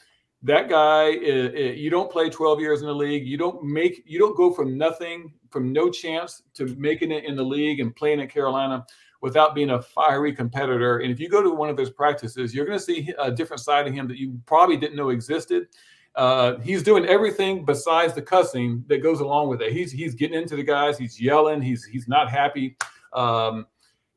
that 0.42 0.68
guy 0.68 1.08
is, 1.08 1.52
is, 1.52 1.78
you 1.78 1.90
don't 1.90 2.10
play 2.10 2.30
12 2.30 2.60
years 2.60 2.80
in 2.80 2.86
the 2.86 2.94
league 2.94 3.26
you 3.26 3.36
don't 3.36 3.62
make 3.62 4.02
you 4.06 4.18
don't 4.18 4.36
go 4.36 4.52
from 4.52 4.78
nothing 4.78 5.32
from 5.50 5.72
no 5.72 5.90
chance 5.90 6.42
to 6.54 6.66
making 6.76 7.10
it 7.10 7.24
in 7.24 7.34
the 7.34 7.42
league 7.42 7.80
and 7.80 7.94
playing 7.96 8.20
at 8.20 8.30
carolina 8.30 8.84
without 9.20 9.54
being 9.54 9.70
a 9.70 9.82
fiery 9.82 10.32
competitor. 10.32 10.98
And 10.98 11.10
if 11.10 11.18
you 11.18 11.28
go 11.28 11.42
to 11.42 11.50
one 11.50 11.68
of 11.68 11.76
his 11.76 11.90
practices, 11.90 12.54
you're 12.54 12.66
going 12.66 12.78
to 12.78 12.84
see 12.84 13.12
a 13.18 13.30
different 13.30 13.60
side 13.60 13.86
of 13.86 13.94
him 13.94 14.06
that 14.08 14.18
you 14.18 14.40
probably 14.46 14.76
didn't 14.76 14.96
know 14.96 15.10
existed. 15.10 15.68
Uh, 16.14 16.58
he's 16.58 16.82
doing 16.82 17.06
everything 17.06 17.64
besides 17.64 18.14
the 18.14 18.22
cussing 18.22 18.84
that 18.88 19.02
goes 19.02 19.20
along 19.20 19.48
with 19.48 19.62
it. 19.62 19.72
He's 19.72 19.92
he's 19.92 20.14
getting 20.14 20.40
into 20.40 20.56
the 20.56 20.62
guys. 20.64 20.98
He's 20.98 21.20
yelling. 21.20 21.62
He's 21.62 21.84
he's 21.84 22.08
not 22.08 22.28
happy. 22.28 22.76
Um, 23.12 23.66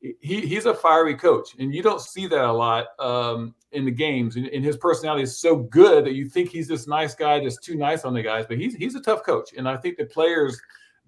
he, 0.01 0.41
he's 0.41 0.65
a 0.65 0.73
fiery 0.73 1.15
coach, 1.15 1.55
and 1.59 1.73
you 1.73 1.83
don't 1.83 2.01
see 2.01 2.27
that 2.27 2.43
a 2.43 2.51
lot 2.51 2.87
um, 2.99 3.53
in 3.71 3.85
the 3.85 3.91
games. 3.91 4.35
And, 4.35 4.47
and, 4.47 4.65
his 4.65 4.77
personality 4.77 5.23
is 5.23 5.37
so 5.37 5.57
good 5.57 6.05
that 6.05 6.13
you 6.13 6.27
think 6.27 6.49
he's 6.49 6.67
this 6.67 6.87
nice 6.87 7.13
guy, 7.13 7.39
just 7.39 7.63
too 7.63 7.75
nice 7.75 8.03
on 8.03 8.13
the 8.13 8.21
guys. 8.23 8.45
But 8.47 8.57
he's 8.57 8.75
he's 8.75 8.95
a 8.95 9.01
tough 9.01 9.23
coach, 9.23 9.53
and 9.55 9.69
I 9.69 9.77
think 9.77 9.97
the 9.97 10.05
players 10.05 10.59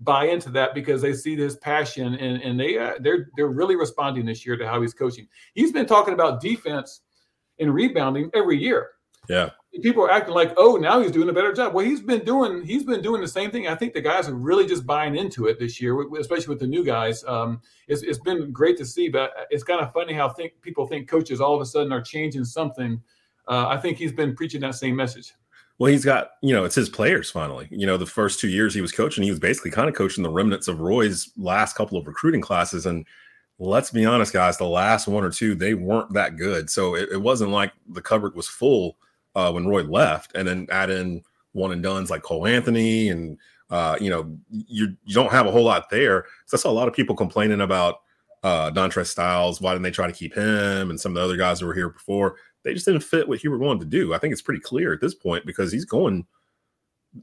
buy 0.01 0.25
into 0.25 0.49
that 0.51 0.73
because 0.73 1.01
they 1.01 1.13
see 1.13 1.35
this 1.35 1.55
passion 1.57 2.15
and, 2.15 2.41
and 2.41 2.59
they 2.59 2.77
uh, 2.77 2.93
they're 2.99 3.29
they're 3.35 3.47
really 3.47 3.75
responding 3.75 4.25
this 4.25 4.45
year 4.45 4.57
to 4.57 4.67
how 4.67 4.81
he's 4.81 4.93
coaching. 4.93 5.27
He's 5.53 5.71
been 5.71 5.85
talking 5.85 6.13
about 6.13 6.41
defense 6.41 7.01
and 7.59 7.73
rebounding 7.73 8.29
every 8.33 8.57
year. 8.57 8.91
Yeah. 9.29 9.51
People 9.81 10.03
are 10.03 10.11
acting 10.11 10.35
like, 10.35 10.53
oh, 10.57 10.75
now 10.75 11.01
he's 11.01 11.11
doing 11.11 11.29
a 11.29 11.33
better 11.33 11.51
job. 11.51 11.73
Well, 11.73 11.85
he's 11.85 12.01
been 12.01 12.23
doing 12.23 12.63
he's 12.63 12.83
been 12.83 13.01
doing 13.01 13.21
the 13.21 13.27
same 13.27 13.49
thing. 13.49 13.67
I 13.67 13.75
think 13.75 13.93
the 13.93 14.01
guys 14.01 14.29
are 14.29 14.35
really 14.35 14.67
just 14.67 14.85
buying 14.85 15.15
into 15.15 15.47
it 15.47 15.59
this 15.59 15.81
year, 15.81 15.99
especially 16.19 16.49
with 16.49 16.59
the 16.59 16.67
new 16.67 16.83
guys. 16.83 17.23
Um, 17.23 17.59
it's, 17.87 18.03
it's 18.03 18.19
been 18.19 18.51
great 18.51 18.77
to 18.77 18.85
see, 18.85 19.09
but 19.09 19.31
it's 19.49 19.63
kind 19.63 19.81
of 19.81 19.91
funny 19.91 20.13
how 20.13 20.29
think 20.29 20.53
people 20.61 20.85
think 20.85 21.07
coaches 21.07 21.41
all 21.41 21.55
of 21.55 21.61
a 21.61 21.65
sudden 21.65 21.91
are 21.91 22.01
changing 22.01 22.45
something. 22.45 23.01
Uh, 23.47 23.67
I 23.67 23.77
think 23.77 23.97
he's 23.97 24.13
been 24.13 24.35
preaching 24.35 24.61
that 24.61 24.75
same 24.75 24.95
message. 24.95 25.33
Well, 25.79 25.91
he's 25.91 26.05
got, 26.05 26.31
you 26.41 26.53
know, 26.53 26.65
it's 26.65 26.75
his 26.75 26.89
players 26.89 27.31
finally. 27.31 27.67
You 27.71 27.87
know, 27.87 27.97
the 27.97 28.05
first 28.05 28.39
two 28.39 28.47
years 28.47 28.73
he 28.75 28.81
was 28.81 28.91
coaching, 28.91 29.23
he 29.23 29.31
was 29.31 29.39
basically 29.39 29.71
kind 29.71 29.89
of 29.89 29.95
coaching 29.95 30.23
the 30.23 30.29
remnants 30.29 30.67
of 30.67 30.79
Roy's 30.79 31.31
last 31.35 31.75
couple 31.75 31.97
of 31.97 32.05
recruiting 32.05 32.41
classes. 32.41 32.85
And 32.85 33.07
let's 33.57 33.89
be 33.89 34.05
honest, 34.05 34.33
guys, 34.33 34.57
the 34.57 34.65
last 34.65 35.07
one 35.07 35.23
or 35.23 35.31
two, 35.31 35.55
they 35.55 35.73
weren't 35.73 36.13
that 36.13 36.37
good. 36.37 36.69
So 36.69 36.95
it, 36.95 37.09
it 37.11 37.21
wasn't 37.21 37.51
like 37.51 37.73
the 37.89 38.01
cupboard 38.01 38.35
was 38.35 38.47
full 38.47 38.97
uh, 39.35 39.51
when 39.51 39.67
Roy 39.67 39.83
left. 39.83 40.35
And 40.35 40.47
then 40.47 40.67
add 40.71 40.89
in 40.89 41.23
one 41.53 41.71
and 41.71 41.83
done's 41.83 42.09
like 42.09 42.23
Cole 42.23 42.47
Anthony 42.47 43.09
and, 43.09 43.37
uh, 43.69 43.97
you 43.99 44.09
know, 44.09 44.37
you, 44.49 44.95
you 45.05 45.15
don't 45.15 45.31
have 45.31 45.47
a 45.47 45.51
whole 45.51 45.63
lot 45.63 45.89
there. 45.89 46.25
So 46.45 46.57
I 46.57 46.59
saw 46.59 46.69
a 46.69 46.73
lot 46.73 46.87
of 46.87 46.93
people 46.93 47.15
complaining 47.15 47.61
about 47.61 48.01
uh, 48.43 48.71
Dontrez 48.71 49.07
Styles. 49.07 49.61
Why 49.61 49.71
didn't 49.71 49.83
they 49.83 49.91
try 49.91 50.07
to 50.07 50.13
keep 50.13 50.35
him 50.35 50.89
and 50.89 50.99
some 50.99 51.11
of 51.11 51.15
the 51.15 51.23
other 51.23 51.37
guys 51.37 51.59
that 51.59 51.65
were 51.65 51.73
here 51.73 51.89
before? 51.89 52.35
They 52.63 52.73
just 52.73 52.85
didn't 52.85 53.01
fit 53.01 53.27
what 53.27 53.39
Hubert 53.39 53.59
wanted 53.59 53.81
to 53.81 53.85
do. 53.85 54.13
I 54.13 54.17
think 54.17 54.31
it's 54.31 54.41
pretty 54.41 54.61
clear 54.61 54.93
at 54.93 55.01
this 55.01 55.13
point 55.15 55.45
because 55.45 55.71
he's 55.71 55.85
going. 55.85 56.25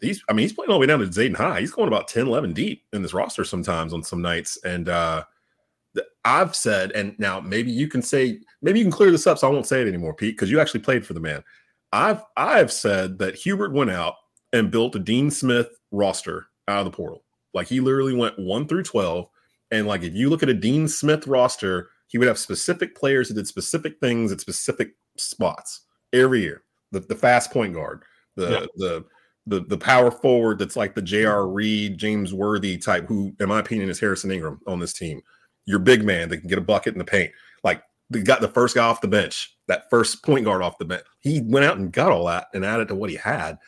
He's, 0.01 0.23
I 0.29 0.35
mean, 0.35 0.45
he's 0.45 0.53
playing 0.53 0.71
all 0.71 0.77
the 0.77 0.81
way 0.81 0.87
down 0.87 1.01
to 1.01 1.07
Zayden 1.07 1.37
High. 1.37 1.61
He's 1.61 1.73
going 1.73 1.89
about 1.89 2.07
10, 2.07 2.29
11 2.29 2.53
deep 2.53 2.85
in 2.93 3.03
this 3.03 3.13
roster 3.13 3.45
sometimes 3.45 3.93
on 3.93 4.05
some 4.05 4.23
nights. 4.23 4.57
And 4.65 4.89
uh, 4.89 5.25
I've 6.25 6.55
said, 6.55 6.93
and 6.93 7.19
now 7.19 7.41
maybe 7.41 7.73
you 7.73 7.89
can 7.89 8.01
say, 8.01 8.39
maybe 8.63 8.79
you 8.79 8.85
can 8.85 8.93
clear 8.93 9.11
this 9.11 9.27
up 9.27 9.39
so 9.39 9.49
I 9.49 9.51
won't 9.51 9.67
say 9.67 9.83
it 9.83 9.89
anymore, 9.89 10.15
Pete, 10.15 10.37
because 10.37 10.49
you 10.49 10.61
actually 10.61 10.81
played 10.81 11.05
for 11.05 11.15
the 11.15 11.21
man. 11.21 11.43
I've 11.93 12.23
I've 12.37 12.73
said 12.73 13.19
that 13.19 13.35
Hubert 13.35 13.73
went 13.73 13.91
out 13.91 14.15
and 14.53 14.71
built 14.71 14.97
a 14.97 14.99
Dean 14.99 15.31
Smith 15.31 15.69
roster 15.91 16.47
out 16.69 16.81
of 16.81 16.85
the 16.85 16.97
portal. 16.97 17.25
Like 17.55 17.67
he 17.67 17.81
literally 17.81 18.15
went 18.15 18.39
one 18.39 18.67
through 18.67 18.85
12 18.85 19.27
and 19.71 19.87
like 19.87 20.03
if 20.03 20.15
you 20.15 20.29
look 20.29 20.43
at 20.43 20.49
a 20.49 20.55
Dean 20.55 20.89
Smith 20.89 21.27
roster, 21.27 21.91
he 22.09 22.19
would 22.19 22.29
have 22.29 22.39
specific 22.39 22.97
players 22.97 23.29
that 23.29 23.35
did 23.35 23.47
specific 23.47 23.99
things 24.01 24.33
at 24.33 24.41
specific 24.41 24.91
spots 25.17 25.83
every 26.13 26.41
year. 26.41 26.63
The, 26.93 27.01
the 27.01 27.15
fast 27.15 27.53
point 27.53 27.75
guard, 27.75 28.03
the 28.37 28.51
yeah. 28.51 28.67
the 28.77 29.05
the 29.47 29.61
the 29.61 29.79
power 29.79 30.11
forward 30.11 30.59
that's 30.59 30.77
like 30.77 30.95
the 30.95 31.03
J.R. 31.03 31.47
Reid, 31.47 31.99
James 31.99 32.35
Worthy 32.35 32.79
type, 32.79 33.07
who, 33.07 33.33
in 33.39 33.49
my 33.49 33.61
opinion, 33.61 33.89
is 33.89 34.01
Harrison 34.01 34.33
Ingram 34.33 34.61
on 34.67 34.81
this 34.81 34.93
team. 34.93 35.21
Your 35.67 35.79
big 35.79 36.05
man 36.05 36.29
that 36.29 36.39
can 36.39 36.49
get 36.49 36.59
a 36.59 36.63
bucket 36.63 36.95
in 36.95 36.99
the 36.99 37.05
paint. 37.05 37.31
Got 38.25 38.41
the 38.41 38.49
first 38.49 38.75
guy 38.75 38.85
off 38.85 39.01
the 39.01 39.09
bench, 39.09 39.57
that 39.69 39.89
first 39.89 40.25
point 40.25 40.45
guard 40.45 40.63
off 40.63 40.79
the 40.79 40.85
bench. 40.85 41.05
He 41.21 41.41
went 41.43 41.65
out 41.65 41.77
and 41.77 41.93
got 41.93 42.11
all 42.11 42.27
that 42.27 42.49
and 42.55 42.65
added 42.65 42.89
to 42.89 42.95
what 42.95 43.11
he 43.11 43.17
had. 43.17 43.59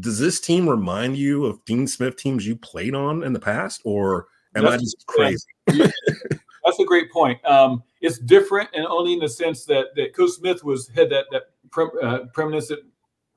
Does 0.00 0.18
this 0.18 0.40
team 0.40 0.68
remind 0.68 1.16
you 1.16 1.46
of 1.46 1.64
Dean 1.64 1.86
Smith 1.86 2.16
teams 2.16 2.46
you 2.46 2.56
played 2.56 2.94
on 2.94 3.22
in 3.22 3.32
the 3.32 3.40
past, 3.40 3.80
or 3.84 4.26
Am 4.56 4.64
that's, 4.64 4.74
I 4.74 4.78
just 4.78 5.06
crazy? 5.06 5.46
that's 5.66 6.78
a 6.78 6.84
great 6.84 7.12
point. 7.12 7.44
Um, 7.44 7.82
it's 8.00 8.18
different, 8.18 8.70
and 8.74 8.86
only 8.86 9.12
in 9.12 9.18
the 9.18 9.28
sense 9.28 9.64
that 9.66 9.94
that 9.96 10.14
Coach 10.14 10.30
Smith 10.30 10.64
was 10.64 10.88
had 10.88 11.10
that 11.10 11.26
that 11.30 11.42
pre, 11.70 11.86
uh, 12.02 12.20
premonition 12.32 12.78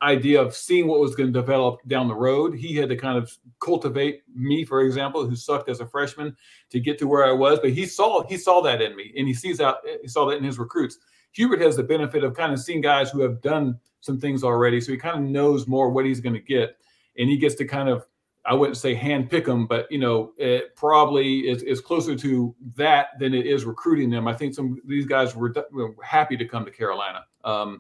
idea 0.01 0.41
of 0.41 0.55
seeing 0.55 0.87
what 0.87 0.99
was 0.99 1.15
going 1.15 1.31
to 1.31 1.39
develop 1.39 1.79
down 1.87 2.07
the 2.07 2.15
road. 2.15 2.55
He 2.55 2.75
had 2.75 2.89
to 2.89 2.95
kind 2.95 3.17
of 3.17 3.37
cultivate 3.59 4.23
me, 4.33 4.63
for 4.63 4.81
example, 4.81 5.27
who 5.27 5.35
sucked 5.35 5.69
as 5.69 5.79
a 5.79 5.87
freshman, 5.87 6.35
to 6.69 6.79
get 6.79 6.97
to 6.99 7.07
where 7.07 7.25
I 7.25 7.31
was. 7.31 7.59
But 7.59 7.71
he 7.71 7.85
saw 7.85 8.25
he 8.27 8.37
saw 8.37 8.61
that 8.61 8.81
in 8.81 8.95
me, 8.95 9.13
and 9.17 9.27
he 9.27 9.33
sees 9.33 9.59
out 9.59 9.77
he 10.01 10.07
saw 10.07 10.25
that 10.29 10.37
in 10.37 10.43
his 10.43 10.59
recruits. 10.59 10.97
Hubert 11.31 11.61
has 11.61 11.75
the 11.75 11.83
benefit 11.83 12.23
of 12.23 12.35
kind 12.35 12.53
of 12.53 12.59
seeing 12.59 12.81
guys 12.81 13.11
who 13.11 13.21
have 13.21 13.41
done 13.41 13.79
some 14.01 14.19
things 14.19 14.43
already, 14.43 14.81
so 14.81 14.91
he 14.91 14.97
kind 14.97 15.17
of 15.17 15.29
knows 15.29 15.67
more 15.67 15.89
what 15.89 16.05
he's 16.05 16.21
going 16.21 16.33
to 16.33 16.41
get, 16.41 16.77
and 17.17 17.29
he 17.29 17.37
gets 17.37 17.55
to 17.55 17.65
kind 17.65 17.89
of 17.89 18.05
I 18.45 18.53
wouldn't 18.53 18.77
say 18.77 18.95
hand 18.95 19.29
pick 19.29 19.45
them, 19.45 19.67
but 19.67 19.91
you 19.91 19.99
know, 19.99 20.31
it 20.37 20.75
probably 20.75 21.41
is, 21.41 21.61
is 21.61 21.81
closer 21.81 22.15
to 22.15 22.55
that 22.75 23.09
than 23.19 23.33
it 23.33 23.45
is 23.45 23.65
recruiting 23.65 24.09
them. 24.09 24.27
I 24.27 24.33
think 24.33 24.55
some 24.55 24.81
these 24.85 25.05
guys 25.05 25.35
were, 25.35 25.53
were 25.71 25.93
happy 26.03 26.37
to 26.37 26.45
come 26.45 26.65
to 26.65 26.71
Carolina. 26.71 27.25
Um, 27.43 27.79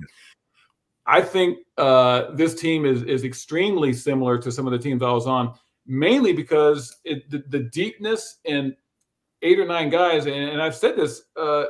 I 1.09 1.21
think 1.21 1.57
uh, 1.77 2.31
this 2.35 2.53
team 2.53 2.85
is 2.85 3.01
is 3.01 3.23
extremely 3.23 3.93
similar 3.93 4.37
to 4.37 4.51
some 4.51 4.67
of 4.67 4.71
the 4.71 4.77
teams 4.77 5.01
I 5.01 5.11
was 5.11 5.25
on, 5.25 5.55
mainly 5.87 6.33
because 6.33 6.97
it, 7.03 7.29
the, 7.31 7.43
the, 7.49 7.61
deepness 7.61 8.37
and 8.45 8.75
eight 9.41 9.57
or 9.57 9.65
nine 9.65 9.89
guys, 9.89 10.27
and, 10.27 10.35
and 10.35 10.61
I've 10.61 10.75
said 10.75 10.95
this. 10.95 11.23
Uh, 11.35 11.65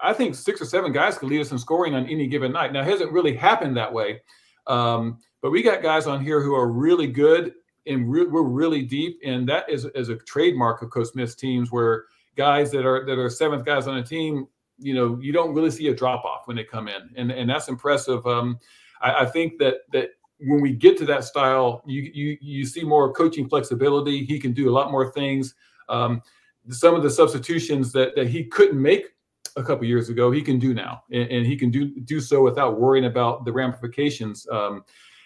I 0.00 0.12
think 0.12 0.34
six 0.34 0.60
or 0.60 0.64
seven 0.64 0.90
guys 0.90 1.16
could 1.16 1.28
lead 1.28 1.40
us 1.40 1.52
in 1.52 1.58
scoring 1.58 1.94
on 1.94 2.06
any 2.06 2.26
given 2.26 2.50
night. 2.50 2.72
Now, 2.72 2.80
it 2.80 2.86
hasn't 2.86 3.12
really 3.12 3.36
happened 3.36 3.76
that 3.76 3.92
way, 3.92 4.20
um, 4.66 5.18
but 5.40 5.52
we 5.52 5.62
got 5.62 5.80
guys 5.80 6.08
on 6.08 6.24
here 6.24 6.42
who 6.42 6.54
are 6.54 6.66
really 6.66 7.06
good 7.06 7.54
and 7.86 8.10
re- 8.10 8.26
we're 8.26 8.42
really 8.42 8.82
deep, 8.82 9.20
and 9.24 9.48
that 9.48 9.70
is, 9.70 9.84
is 9.94 10.08
a 10.08 10.16
trademark 10.16 10.82
of 10.82 10.90
Coach 10.90 11.08
Smith's 11.08 11.36
teams, 11.36 11.70
where 11.70 12.06
guys 12.36 12.72
that 12.72 12.84
are 12.84 13.06
that 13.06 13.18
are 13.18 13.30
seventh 13.30 13.64
guys 13.64 13.86
on 13.86 13.98
a 13.98 14.02
team, 14.02 14.48
you 14.78 14.94
know, 14.94 15.18
you 15.20 15.32
don't 15.32 15.54
really 15.54 15.70
see 15.70 15.88
a 15.88 15.94
drop 15.94 16.24
off 16.24 16.46
when 16.46 16.56
they 16.56 16.64
come 16.64 16.88
in, 16.88 17.10
and 17.16 17.30
and 17.30 17.48
that's 17.48 17.68
impressive. 17.68 18.26
Um, 18.26 18.58
I, 19.00 19.22
I 19.22 19.26
think 19.26 19.58
that 19.58 19.78
that 19.92 20.10
when 20.40 20.60
we 20.60 20.72
get 20.72 20.96
to 20.98 21.06
that 21.06 21.24
style, 21.24 21.82
you 21.86 22.02
you 22.14 22.38
you 22.40 22.66
see 22.66 22.82
more 22.82 23.12
coaching 23.12 23.48
flexibility. 23.48 24.24
He 24.24 24.38
can 24.38 24.52
do 24.52 24.68
a 24.68 24.72
lot 24.72 24.90
more 24.90 25.12
things. 25.12 25.54
Um, 25.88 26.22
some 26.70 26.94
of 26.94 27.02
the 27.02 27.10
substitutions 27.10 27.92
that 27.92 28.14
that 28.16 28.28
he 28.28 28.44
couldn't 28.44 28.80
make 28.80 29.06
a 29.56 29.62
couple 29.62 29.84
years 29.86 30.08
ago, 30.08 30.30
he 30.30 30.42
can 30.42 30.58
do 30.58 30.74
now, 30.74 31.04
and, 31.12 31.30
and, 31.30 31.46
he 31.46 31.56
can 31.56 31.70
do 31.70 31.94
do 32.00 32.20
so 32.20 32.42
without 32.42 32.80
worrying 32.80 33.04
about 33.04 33.44
the 33.44 33.52
ramifications. 33.52 34.48
Um, 34.50 34.84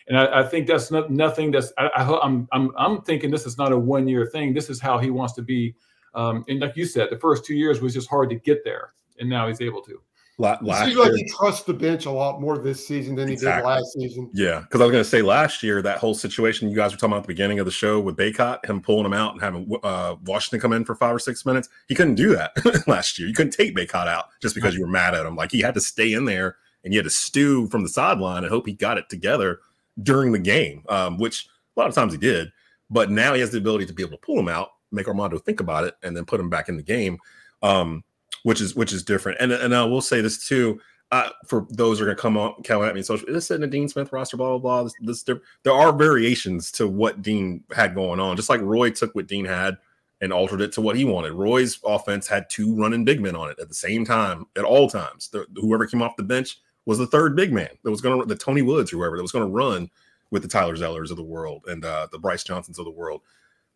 and 0.09 0.19
I, 0.19 0.41
I 0.41 0.43
think 0.43 0.67
that's 0.67 0.91
not, 0.91 1.11
nothing 1.11 1.51
that's 1.51 1.73
I, 1.79 1.87
I, 1.87 2.21
I'm 2.21 2.49
I'm 2.53 2.71
I'm 2.77 3.03
thinking 3.03 3.31
this 3.31 3.47
is 3.47 3.57
not 3.57 3.73
a 3.73 3.79
one 3.79 4.09
year 4.09 4.27
thing. 4.27 4.53
This 4.53 4.69
is 4.69 4.81
how 4.81 4.99
he 4.99 5.11
wants 5.11 5.35
to 5.35 5.43
be. 5.43 5.75
Um, 6.15 6.45
and 6.49 6.61
like 6.61 6.77
you 6.77 6.85
said, 6.85 7.09
the 7.11 7.19
first 7.19 7.45
two 7.45 7.55
years 7.55 7.81
was 7.81 7.95
just 7.95 8.09
hard 8.09 8.31
to 8.31 8.37
get 8.37 8.65
there, 8.65 8.95
and 9.21 9.29
now 9.29 9.49
he's 9.49 9.61
able 9.61 9.83
to. 9.83 10.01
Last 10.41 10.63
it 10.63 10.85
seems 10.85 10.97
like 10.97 11.13
he 11.15 11.29
trusts 11.37 11.65
the 11.65 11.75
bench 11.75 12.07
a 12.07 12.11
lot 12.13 12.41
more 12.41 12.59
this 12.59 12.87
season 12.87 13.17
than 13.17 13.29
exactly. 13.29 13.57
he 13.57 13.75
did 13.75 13.81
last 13.81 13.93
season. 13.95 14.31
Yeah, 14.33 14.61
because 14.61 14.81
I 14.81 14.85
was 14.85 14.93
going 14.93 15.03
to 15.03 15.11
say 15.11 15.21
last 15.21 15.65
year 15.65 15.83
that 15.83 15.99
whole 15.99 16.15
situation 16.15 16.71
you 16.71 16.77
guys 16.77 16.93
were 16.93 16.97
talking 16.97 17.11
about 17.11 17.19
at 17.19 17.23
the 17.25 17.35
beginning 17.35 17.59
of 17.59 17.67
the 17.67 17.73
show 17.73 17.99
with 17.99 18.17
Baycott, 18.17 18.65
him 18.65 18.81
pulling 18.81 19.05
him 19.05 19.13
out 19.13 19.33
and 19.33 19.43
having 19.43 19.69
uh, 19.83 20.15
Washington 20.27 20.61
come 20.61 20.73
in 20.73 20.85
for 20.85 20.95
five 20.95 21.13
or 21.13 21.19
six 21.19 21.45
minutes. 21.45 21.69
He 21.89 21.97
couldn't 21.97 22.15
do 22.15 22.37
that 22.37 22.53
last 22.87 23.19
year. 23.19 23.27
You 23.27 23.35
couldn't 23.35 23.51
take 23.51 23.75
Baycott 23.75 24.07
out 24.07 24.27
just 24.41 24.55
because 24.55 24.77
you 24.77 24.83
were 24.83 24.87
mad 24.87 25.13
at 25.13 25.27
him. 25.27 25.35
Like 25.35 25.51
he 25.51 25.61
had 25.61 25.75
to 25.75 25.81
stay 25.81 26.13
in 26.13 26.25
there 26.25 26.55
and 26.85 26.95
you 26.95 27.01
had 27.01 27.05
to 27.05 27.11
stew 27.11 27.67
from 27.67 27.83
the 27.83 27.89
sideline 27.89 28.45
and 28.45 28.53
hope 28.53 28.67
he 28.67 28.75
got 28.75 28.97
it 28.97 29.09
together 29.09 29.59
during 30.01 30.31
the 30.31 30.39
game, 30.39 30.85
um, 30.89 31.19
which 31.19 31.49
a 31.77 31.81
lot 31.81 31.89
of 31.89 31.97
times 31.97 32.13
he 32.13 32.19
did. 32.19 32.53
But 32.91 33.11
now 33.11 33.35
he 33.35 33.41
has 33.41 33.51
the 33.51 33.59
ability 33.59 33.87
to 33.87 33.93
be 33.93 34.05
able 34.05 34.17
to 34.17 34.25
pull 34.25 34.39
him 34.39 34.49
out, 34.49 34.69
make 34.93 35.09
Armando 35.09 35.39
think 35.39 35.59
about 35.59 35.83
it, 35.83 35.95
and 36.05 36.17
then 36.17 36.25
put 36.25 36.39
him 36.39 36.49
back 36.49 36.69
in 36.69 36.77
the 36.77 36.83
game, 36.85 37.19
um, 37.61 38.05
which 38.49 38.63
is 38.63 38.75
which 38.75 38.95
is 38.95 39.03
different. 39.03 39.39
And 39.41 39.53
and 39.53 39.75
I 39.75 39.85
will 39.85 40.01
say 40.01 40.23
this 40.23 40.47
too. 40.47 40.81
Uh, 41.11 41.31
for 41.47 41.67
those 41.71 41.99
who 41.99 42.05
are 42.05 42.07
going 42.07 42.17
to 42.17 42.23
come 42.23 42.37
on, 42.37 42.63
come 42.65 42.83
at 42.83 42.95
me, 42.95 43.03
so 43.03 43.17
this 43.17 43.51
isn't 43.51 43.63
a 43.63 43.67
Dean 43.67 43.89
Smith 43.89 44.13
roster, 44.13 44.39
blah 44.39 44.49
blah 44.51 44.59
blah. 44.59 44.83
This, 44.85 44.95
this 45.01 45.23
there, 45.23 45.41
there 45.65 45.73
are 45.75 45.93
variations 45.93 46.71
to 46.73 46.87
what 46.87 47.21
Dean 47.21 47.63
had 47.75 47.95
going 47.95 48.21
on, 48.21 48.37
just 48.37 48.49
like 48.49 48.61
Roy 48.63 48.91
took 48.91 49.15
what 49.15 49.27
Dean 49.27 49.45
had 49.45 49.77
and 50.23 50.33
altered 50.33 50.63
it 50.63 50.73
to 50.73 50.81
what 50.81 50.97
he 50.97 51.05
wanted. 51.05 51.33
Roy's 51.33 51.79
offense 51.85 52.27
had 52.27 52.49
two 52.49 52.75
running 52.75 53.05
big 53.05 53.21
men 53.21 53.37
on 53.37 53.51
it 53.51 53.59
at 53.59 53.69
the 53.69 53.75
same 53.75 54.05
time 54.05 54.47
at 54.57 54.65
all 54.65 54.89
times. 54.89 55.29
The, 55.29 55.47
whoever 55.57 55.87
came 55.87 56.03
off 56.03 56.17
the 56.17 56.23
bench 56.23 56.59
was 56.87 56.99
the 56.99 57.07
third 57.07 57.37
big 57.37 57.53
man 57.53 57.71
that 57.85 57.91
was 57.91 58.01
going 58.01 58.19
to 58.19 58.27
the 58.27 58.35
Tony 58.35 58.63
Woods, 58.63 58.91
whoever 58.91 59.17
that 59.17 59.23
was 59.23 59.33
going 59.33 59.47
to 59.47 59.55
run 59.55 59.91
with 60.31 60.43
the 60.43 60.49
Tyler 60.49 60.77
Zellers 60.77 61.11
of 61.11 61.17
the 61.17 61.23
world 61.23 61.65
and 61.69 61.85
uh, 61.85 62.09
the 62.13 62.19
Brice 62.19 62.45
Johnsons 62.45 62.79
of 62.79 62.87
the 62.87 62.91
world. 62.91 63.21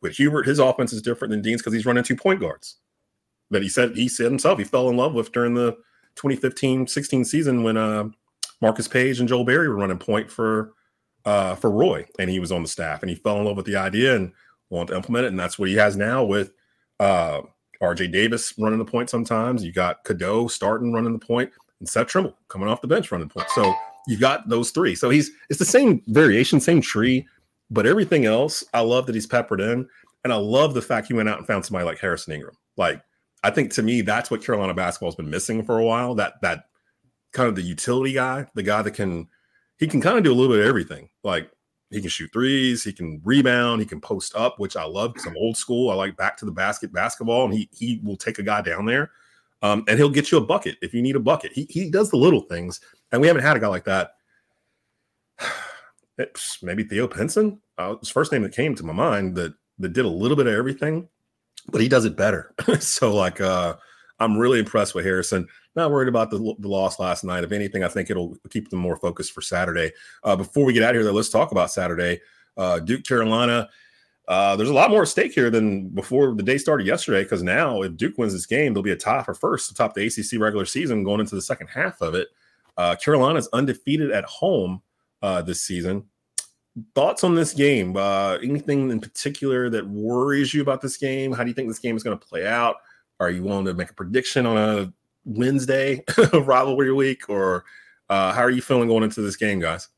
With 0.00 0.16
Hubert, 0.16 0.46
his 0.46 0.58
offense 0.58 0.92
is 0.92 1.02
different 1.02 1.30
than 1.30 1.42
Dean's 1.42 1.60
because 1.60 1.74
he's 1.74 1.86
running 1.86 2.04
two 2.04 2.16
point 2.16 2.40
guards 2.40 2.76
that 3.52 3.62
he 3.62 3.68
said 3.68 3.96
he 3.96 4.08
said 4.08 4.26
himself 4.26 4.58
he 4.58 4.64
fell 4.64 4.88
in 4.88 4.96
love 4.96 5.14
with 5.14 5.32
during 5.32 5.54
the 5.54 5.76
2015-16 6.16 7.24
season 7.24 7.62
when 7.62 7.76
uh, 7.76 8.04
Marcus 8.60 8.88
Paige 8.88 9.20
and 9.20 9.28
Joel 9.28 9.44
Berry 9.44 9.68
were 9.68 9.76
running 9.76 9.98
point 9.98 10.30
for 10.30 10.72
uh, 11.24 11.54
for 11.54 11.70
Roy, 11.70 12.04
and 12.18 12.28
he 12.28 12.40
was 12.40 12.50
on 12.50 12.62
the 12.62 12.68
staff, 12.68 13.02
and 13.02 13.08
he 13.08 13.14
fell 13.14 13.38
in 13.38 13.44
love 13.44 13.56
with 13.56 13.66
the 13.66 13.76
idea 13.76 14.16
and 14.16 14.32
wanted 14.70 14.88
to 14.88 14.96
implement 14.96 15.26
it, 15.26 15.28
and 15.28 15.38
that's 15.38 15.58
what 15.58 15.68
he 15.68 15.76
has 15.76 15.96
now 15.96 16.24
with 16.24 16.52
uh, 16.98 17.42
R.J. 17.80 18.08
Davis 18.08 18.54
running 18.58 18.78
the 18.78 18.84
point. 18.84 19.08
Sometimes 19.08 19.64
you 19.64 19.72
got 19.72 20.02
Cadeau 20.04 20.48
starting 20.48 20.92
running 20.92 21.12
the 21.12 21.24
point 21.24 21.52
and 21.80 21.88
Seth 21.88 22.06
Trimble 22.06 22.36
coming 22.48 22.68
off 22.68 22.80
the 22.80 22.86
bench 22.86 23.10
running 23.10 23.28
point. 23.28 23.48
So 23.50 23.74
you've 24.06 24.20
got 24.20 24.48
those 24.48 24.70
three. 24.70 24.94
So 24.94 25.10
he's 25.10 25.30
it's 25.50 25.58
the 25.58 25.64
same 25.64 26.00
variation, 26.06 26.60
same 26.60 26.80
tree, 26.80 27.26
but 27.70 27.86
everything 27.86 28.24
else, 28.24 28.64
I 28.72 28.80
love 28.80 29.06
that 29.06 29.14
he's 29.14 29.26
peppered 29.26 29.60
in. 29.60 29.88
And 30.24 30.32
I 30.32 30.36
love 30.36 30.74
the 30.74 30.82
fact 30.82 31.08
he 31.08 31.14
went 31.14 31.28
out 31.28 31.38
and 31.38 31.46
found 31.46 31.64
somebody 31.64 31.84
like 31.84 31.98
Harrison 31.98 32.32
Ingram. 32.32 32.54
Like, 32.76 33.02
I 33.42 33.50
think 33.50 33.72
to 33.72 33.82
me, 33.82 34.02
that's 34.02 34.30
what 34.30 34.44
Carolina 34.44 34.74
basketball's 34.74 35.16
been 35.16 35.30
missing 35.30 35.64
for 35.64 35.78
a 35.78 35.84
while. 35.84 36.14
That 36.14 36.34
that 36.42 36.64
kind 37.32 37.48
of 37.48 37.56
the 37.56 37.62
utility 37.62 38.12
guy, 38.12 38.46
the 38.54 38.62
guy 38.62 38.82
that 38.82 38.92
can 38.92 39.28
he 39.78 39.86
can 39.86 40.00
kind 40.00 40.18
of 40.18 40.24
do 40.24 40.32
a 40.32 40.34
little 40.34 40.54
bit 40.54 40.62
of 40.62 40.68
everything. 40.68 41.08
Like 41.24 41.50
he 41.90 42.00
can 42.00 42.10
shoot 42.10 42.30
threes, 42.32 42.84
he 42.84 42.92
can 42.92 43.20
rebound, 43.24 43.80
he 43.80 43.86
can 43.86 44.00
post 44.00 44.34
up, 44.36 44.58
which 44.58 44.76
I 44.76 44.84
love 44.84 45.12
because 45.12 45.26
I'm 45.26 45.36
old 45.36 45.56
school. 45.56 45.90
I 45.90 45.94
like 45.94 46.16
back 46.16 46.36
to 46.38 46.44
the 46.44 46.52
basket 46.52 46.92
basketball, 46.92 47.44
and 47.44 47.54
he 47.54 47.68
he 47.72 48.00
will 48.04 48.16
take 48.16 48.38
a 48.38 48.42
guy 48.42 48.62
down 48.62 48.86
there 48.86 49.10
um, 49.62 49.84
and 49.86 49.96
he'll 49.96 50.10
get 50.10 50.30
you 50.30 50.38
a 50.38 50.44
bucket 50.44 50.76
if 50.82 50.92
you 50.92 51.00
need 51.00 51.16
a 51.16 51.20
bucket. 51.20 51.52
He, 51.52 51.66
he 51.70 51.88
does 51.88 52.10
the 52.10 52.16
little 52.16 52.40
things, 52.40 52.80
and 53.12 53.20
we 53.20 53.28
haven't 53.28 53.44
had 53.44 53.56
a 53.56 53.60
guy 53.60 53.68
like 53.68 53.84
that. 53.84 54.12
It's 56.18 56.62
maybe 56.62 56.84
Theo 56.84 57.08
Pinson. 57.08 57.58
Uh, 57.78 57.96
his 57.96 58.10
first 58.10 58.32
name 58.32 58.42
that 58.42 58.52
came 58.52 58.74
to 58.74 58.84
my 58.84 58.92
mind 58.92 59.34
that 59.36 59.54
that 59.78 59.94
did 59.94 60.04
a 60.04 60.08
little 60.08 60.36
bit 60.36 60.46
of 60.46 60.52
everything, 60.52 61.08
but 61.70 61.80
he 61.80 61.88
does 61.88 62.04
it 62.04 62.16
better. 62.16 62.54
so 62.80 63.14
like, 63.14 63.40
uh, 63.40 63.76
I'm 64.18 64.36
really 64.36 64.58
impressed 64.58 64.94
with 64.94 65.04
Harrison. 65.04 65.48
Not 65.74 65.90
worried 65.90 66.08
about 66.08 66.30
the, 66.30 66.54
the 66.58 66.68
loss 66.68 66.98
last 66.98 67.24
night. 67.24 67.44
If 67.44 67.52
anything, 67.52 67.82
I 67.82 67.88
think 67.88 68.10
it'll 68.10 68.36
keep 68.50 68.68
them 68.68 68.78
more 68.78 68.96
focused 68.96 69.32
for 69.32 69.40
Saturday. 69.40 69.92
Uh, 70.22 70.36
before 70.36 70.64
we 70.64 70.72
get 70.72 70.82
out 70.82 70.90
of 70.90 70.96
here, 70.96 71.04
though, 71.04 71.12
let's 71.12 71.30
talk 71.30 71.52
about 71.52 71.70
Saturday. 71.70 72.20
Uh, 72.56 72.78
Duke 72.78 73.04
Carolina. 73.04 73.68
Uh, 74.28 74.54
there's 74.54 74.68
a 74.68 74.74
lot 74.74 74.90
more 74.90 75.02
at 75.02 75.08
stake 75.08 75.32
here 75.32 75.50
than 75.50 75.88
before 75.88 76.34
the 76.34 76.42
day 76.42 76.56
started 76.56 76.86
yesterday 76.86 77.24
because 77.24 77.42
now 77.42 77.82
if 77.82 77.96
Duke 77.96 78.16
wins 78.18 78.32
this 78.32 78.46
game, 78.46 78.72
they'll 78.72 78.82
be 78.82 78.92
a 78.92 78.96
tie 78.96 79.22
for 79.22 79.34
first 79.34 79.68
to 79.68 79.74
top 79.74 79.94
the 79.94 80.06
ACC 80.06 80.40
regular 80.40 80.64
season 80.64 81.02
going 81.02 81.20
into 81.20 81.34
the 81.34 81.42
second 81.42 81.66
half 81.66 82.00
of 82.00 82.14
it. 82.14 82.28
Uh, 82.76 82.94
Carolina's 82.94 83.48
undefeated 83.52 84.12
at 84.12 84.24
home 84.24 84.80
uh, 85.22 85.42
this 85.42 85.60
season. 85.62 86.04
Thoughts 86.94 87.22
on 87.22 87.34
this 87.34 87.52
game? 87.52 87.96
Uh, 87.96 88.38
anything 88.42 88.90
in 88.90 89.00
particular 89.00 89.68
that 89.70 89.86
worries 89.86 90.54
you 90.54 90.62
about 90.62 90.80
this 90.80 90.96
game? 90.96 91.32
How 91.32 91.42
do 91.42 91.48
you 91.48 91.54
think 91.54 91.68
this 91.68 91.78
game 91.78 91.96
is 91.96 92.02
going 92.02 92.18
to 92.18 92.26
play 92.26 92.46
out? 92.46 92.76
Are 93.20 93.30
you 93.30 93.42
willing 93.42 93.66
to 93.66 93.74
make 93.74 93.90
a 93.90 93.94
prediction 93.94 94.46
on 94.46 94.56
a 94.56 94.92
Wednesday 95.24 96.02
rivalry 96.32 96.92
week, 96.92 97.28
or 97.28 97.64
uh, 98.08 98.32
how 98.32 98.40
are 98.40 98.50
you 98.50 98.62
feeling 98.62 98.88
going 98.88 99.04
into 99.04 99.20
this 99.20 99.36
game, 99.36 99.60
guys? 99.60 99.88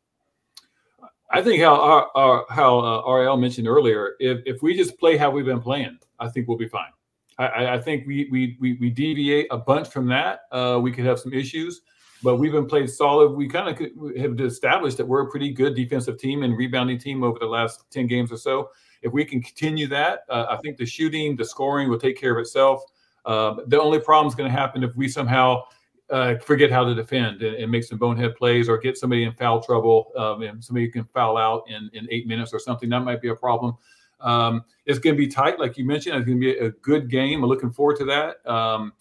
I 1.30 1.42
think 1.42 1.62
how 1.62 1.74
our, 1.74 2.10
our, 2.14 2.46
how 2.50 2.78
uh, 2.78 3.10
RL 3.10 3.36
mentioned 3.36 3.66
earlier, 3.66 4.14
if, 4.20 4.40
if 4.46 4.62
we 4.62 4.76
just 4.76 4.98
play 4.98 5.16
how 5.16 5.30
we've 5.30 5.44
been 5.44 5.60
playing, 5.60 5.98
I 6.20 6.28
think 6.28 6.46
we'll 6.46 6.58
be 6.58 6.68
fine. 6.68 6.90
I, 7.38 7.74
I 7.74 7.80
think 7.80 8.06
we, 8.06 8.28
we 8.30 8.56
we 8.60 8.74
we 8.74 8.90
deviate 8.90 9.48
a 9.50 9.58
bunch 9.58 9.88
from 9.88 10.06
that. 10.06 10.42
Uh, 10.52 10.78
we 10.80 10.92
could 10.92 11.04
have 11.04 11.18
some 11.18 11.32
issues, 11.32 11.80
but 12.24 12.36
we've 12.36 12.52
been 12.52 12.66
played 12.66 12.88
solid. 12.88 13.32
We 13.32 13.48
kind 13.48 13.68
of 13.68 14.16
have 14.16 14.40
established 14.40 14.96
that 14.96 15.06
we're 15.06 15.20
a 15.20 15.30
pretty 15.30 15.52
good 15.52 15.76
defensive 15.76 16.18
team 16.18 16.42
and 16.42 16.56
rebounding 16.56 16.98
team 16.98 17.22
over 17.22 17.38
the 17.38 17.46
last 17.46 17.84
ten 17.90 18.06
games 18.06 18.32
or 18.32 18.38
so. 18.38 18.70
If 19.02 19.12
we 19.12 19.26
can 19.26 19.42
continue 19.42 19.86
that, 19.88 20.20
uh, 20.30 20.46
I 20.48 20.56
think 20.56 20.78
the 20.78 20.86
shooting, 20.86 21.36
the 21.36 21.44
scoring 21.44 21.90
will 21.90 21.98
take 21.98 22.18
care 22.18 22.32
of 22.32 22.38
itself. 22.38 22.82
Uh, 23.26 23.56
the 23.66 23.80
only 23.80 24.00
problem 24.00 24.26
is 24.26 24.34
going 24.34 24.50
to 24.50 24.56
happen 24.56 24.82
if 24.82 24.96
we 24.96 25.06
somehow 25.06 25.64
uh, 26.10 26.36
forget 26.38 26.70
how 26.70 26.84
to 26.84 26.94
defend 26.94 27.42
and, 27.42 27.56
and, 27.56 27.70
make 27.70 27.84
some 27.84 27.98
bonehead 27.98 28.36
plays 28.36 28.68
or 28.68 28.76
get 28.76 28.96
somebody 28.96 29.24
in 29.24 29.32
foul 29.32 29.62
trouble 29.62 30.12
um, 30.16 30.42
and 30.42 30.62
somebody 30.62 30.88
can 30.88 31.04
foul 31.14 31.38
out 31.38 31.64
in, 31.68 31.90
in 31.94 32.06
eight 32.10 32.26
minutes 32.26 32.52
or 32.52 32.58
something. 32.58 32.90
That 32.90 33.00
might 33.00 33.22
be 33.22 33.28
a 33.28 33.34
problem. 33.34 33.76
Um, 34.20 34.64
it's 34.86 34.98
going 34.98 35.16
to 35.16 35.18
be 35.18 35.28
tight, 35.28 35.58
like 35.58 35.78
you 35.78 35.86
mentioned. 35.86 36.16
It's 36.16 36.26
going 36.26 36.40
to 36.40 36.46
be 36.46 36.58
a 36.58 36.70
good 36.70 37.10
game. 37.10 37.42
I'm 37.42 37.48
looking 37.48 37.70
forward 37.70 37.96
to 37.98 38.04
that. 38.06 38.46
Um, 38.50 38.92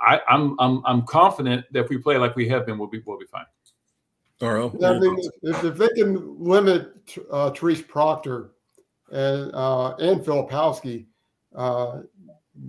I, 0.00 0.16
am 0.16 0.20
I'm, 0.28 0.56
I'm 0.60 0.82
I'm 0.86 1.02
confident 1.06 1.66
that 1.72 1.80
if 1.80 1.88
we 1.88 1.98
play 1.98 2.16
like 2.16 2.36
we 2.36 2.48
have 2.48 2.66
been, 2.66 2.78
we'll 2.78 2.88
be 2.88 3.02
we'll 3.04 3.18
be 3.18 3.26
fine. 3.26 3.44
All 4.42 4.52
right. 4.52 4.72
Yeah, 4.78 4.90
I 4.92 4.98
mean, 4.98 5.18
if, 5.42 5.64
if 5.64 5.76
they 5.76 5.88
can 5.88 6.42
limit 6.42 6.92
uh, 7.30 7.50
Tyrese 7.50 7.86
Proctor 7.86 8.52
and 9.12 9.54
uh, 9.54 9.94
and 9.96 10.22
Filipowski, 10.22 11.06
uh, 11.54 12.00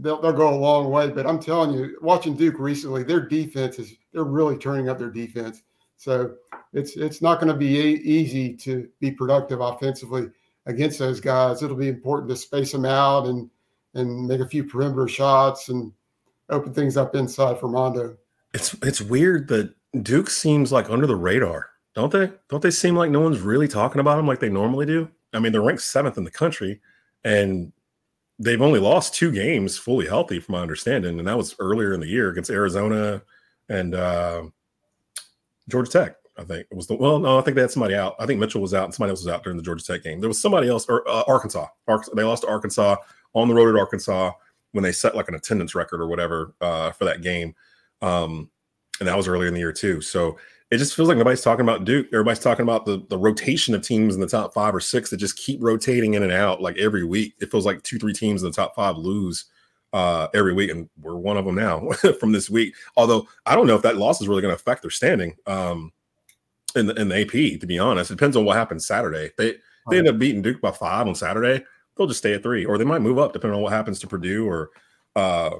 they'll, 0.01 0.21
they'll 0.21 0.33
go 0.33 0.53
a 0.53 0.55
long 0.55 0.89
way. 0.91 1.09
But 1.09 1.25
I'm 1.25 1.39
telling 1.39 1.73
you, 1.73 1.97
watching 2.01 2.35
Duke 2.35 2.59
recently, 2.59 3.03
their 3.03 3.25
defense 3.25 3.79
is 3.79 3.95
they're 4.11 4.23
really 4.23 4.57
turning 4.57 4.89
up 4.89 4.99
their 4.99 5.09
defense. 5.09 5.63
So 5.95 6.35
it's 6.73 6.97
it's 6.97 7.21
not 7.21 7.39
going 7.39 7.53
to 7.53 7.57
be 7.57 7.67
easy 7.67 8.55
to 8.57 8.89
be 8.99 9.11
productive 9.11 9.61
offensively 9.61 10.29
against 10.65 10.99
those 10.99 11.21
guys. 11.21 11.63
It'll 11.63 11.77
be 11.77 11.89
important 11.89 12.29
to 12.31 12.35
space 12.35 12.71
them 12.71 12.85
out 12.85 13.27
and 13.27 13.49
and 13.93 14.27
make 14.27 14.41
a 14.41 14.47
few 14.47 14.63
perimeter 14.63 15.07
shots 15.07 15.69
and 15.69 15.91
open 16.51 16.73
things 16.73 16.97
up 16.97 17.15
inside 17.15 17.59
for 17.59 17.67
Mondo. 17.67 18.17
It's 18.53 18.73
it's 18.83 19.01
weird 19.01 19.47
that 19.47 19.73
Duke 20.03 20.29
seems 20.29 20.71
like 20.71 20.89
under 20.89 21.07
the 21.07 21.15
radar, 21.15 21.69
don't 21.95 22.11
they? 22.11 22.31
Don't 22.49 22.61
they 22.61 22.71
seem 22.71 22.95
like 22.95 23.09
no 23.09 23.21
one's 23.21 23.39
really 23.39 23.67
talking 23.67 24.01
about 24.01 24.17
them 24.17 24.27
like 24.27 24.39
they 24.39 24.49
normally 24.49 24.85
do? 24.85 25.09
I 25.33 25.39
mean, 25.39 25.51
they're 25.51 25.61
ranked 25.61 25.83
seventh 25.83 26.17
in 26.17 26.23
the 26.23 26.31
country, 26.31 26.81
and 27.23 27.71
they've 28.39 28.61
only 28.61 28.79
lost 28.79 29.15
two 29.15 29.31
games 29.31 29.77
fully 29.77 30.07
healthy, 30.07 30.39
from 30.39 30.53
my 30.53 30.61
understanding, 30.61 31.19
and 31.19 31.27
that 31.27 31.37
was 31.37 31.55
earlier 31.59 31.93
in 31.93 31.99
the 31.99 32.07
year 32.07 32.29
against 32.29 32.49
Arizona 32.49 33.21
and 33.69 33.95
uh, 33.95 34.43
Georgia 35.69 35.91
Tech. 35.91 36.15
I 36.37 36.43
think 36.43 36.67
it 36.71 36.75
was 36.75 36.87
the 36.87 36.95
well, 36.95 37.19
no, 37.19 37.37
I 37.37 37.41
think 37.41 37.55
they 37.55 37.61
had 37.61 37.71
somebody 37.71 37.95
out. 37.95 38.15
I 38.19 38.25
think 38.25 38.39
Mitchell 38.39 38.61
was 38.61 38.73
out 38.73 38.85
and 38.85 38.93
somebody 38.93 39.11
else 39.11 39.23
was 39.23 39.33
out 39.33 39.43
during 39.43 39.57
the 39.57 39.63
Georgia 39.63 39.83
Tech 39.83 40.03
game. 40.03 40.19
There 40.19 40.29
was 40.29 40.41
somebody 40.41 40.69
else 40.69 40.85
or 40.87 41.07
uh, 41.07 41.23
Arkansas. 41.27 41.67
They 42.15 42.23
lost 42.23 42.43
to 42.43 42.49
Arkansas 42.49 42.97
on 43.33 43.47
the 43.47 43.53
road 43.53 43.73
at 43.73 43.79
Arkansas 43.79 44.31
when 44.71 44.83
they 44.83 44.91
set 44.91 45.15
like 45.15 45.27
an 45.27 45.35
attendance 45.35 45.75
record 45.75 46.01
or 46.01 46.07
whatever 46.07 46.53
uh, 46.61 46.91
for 46.91 47.05
that 47.05 47.21
game. 47.21 47.53
Um, 48.01 48.49
and 48.99 49.07
that 49.07 49.17
was 49.17 49.27
earlier 49.27 49.47
in 49.47 49.53
the 49.53 49.59
year 49.59 49.73
too. 49.73 50.01
So 50.01 50.37
it 50.71 50.77
just 50.77 50.95
feels 50.95 51.09
like 51.09 51.17
nobody's 51.17 51.41
talking 51.41 51.65
about 51.65 51.83
Duke. 51.83 52.07
Everybody's 52.13 52.39
talking 52.39 52.63
about 52.63 52.85
the 52.85 53.03
the 53.09 53.17
rotation 53.17 53.75
of 53.75 53.81
teams 53.81 54.15
in 54.15 54.21
the 54.21 54.27
top 54.27 54.53
five 54.53 54.73
or 54.73 54.79
six 54.79 55.09
that 55.09 55.17
just 55.17 55.37
keep 55.37 55.61
rotating 55.61 56.13
in 56.13 56.23
and 56.23 56.31
out 56.31 56.61
like 56.61 56.77
every 56.77 57.03
week. 57.03 57.33
It 57.41 57.51
feels 57.51 57.65
like 57.65 57.83
two, 57.83 57.99
three 57.99 58.13
teams 58.13 58.41
in 58.41 58.49
the 58.49 58.55
top 58.55 58.73
five 58.73 58.95
lose 58.95 59.45
uh, 59.91 60.27
every 60.33 60.53
week, 60.53 60.71
and 60.71 60.89
we're 61.01 61.17
one 61.17 61.35
of 61.35 61.45
them 61.45 61.55
now 61.55 61.89
from 62.19 62.31
this 62.31 62.49
week. 62.49 62.73
Although 62.95 63.27
I 63.45 63.55
don't 63.55 63.67
know 63.67 63.75
if 63.75 63.81
that 63.81 63.97
loss 63.97 64.21
is 64.21 64.29
really 64.29 64.41
going 64.41 64.55
to 64.55 64.59
affect 64.59 64.81
their 64.81 64.91
standing 64.91 65.35
um, 65.45 65.91
in 66.75 66.85
the 66.85 66.93
in 66.95 67.09
the 67.09 67.21
AP. 67.21 67.59
To 67.59 67.67
be 67.67 67.77
honest, 67.77 68.09
it 68.09 68.15
depends 68.15 68.37
on 68.37 68.45
what 68.45 68.55
happens 68.55 68.87
Saturday. 68.87 69.31
They 69.37 69.55
they 69.89 69.97
end 69.97 70.07
up 70.07 70.19
beating 70.19 70.41
Duke 70.41 70.61
by 70.61 70.71
five 70.71 71.07
on 71.07 71.15
Saturday. 71.15 71.65
They'll 71.97 72.07
just 72.07 72.19
stay 72.19 72.33
at 72.33 72.43
three, 72.43 72.65
or 72.65 72.77
they 72.77 72.85
might 72.85 73.01
move 73.01 73.19
up 73.19 73.33
depending 73.33 73.55
on 73.55 73.61
what 73.61 73.73
happens 73.73 73.99
to 73.99 74.07
Purdue 74.07 74.47
or 74.47 74.69
uh, 75.15 75.51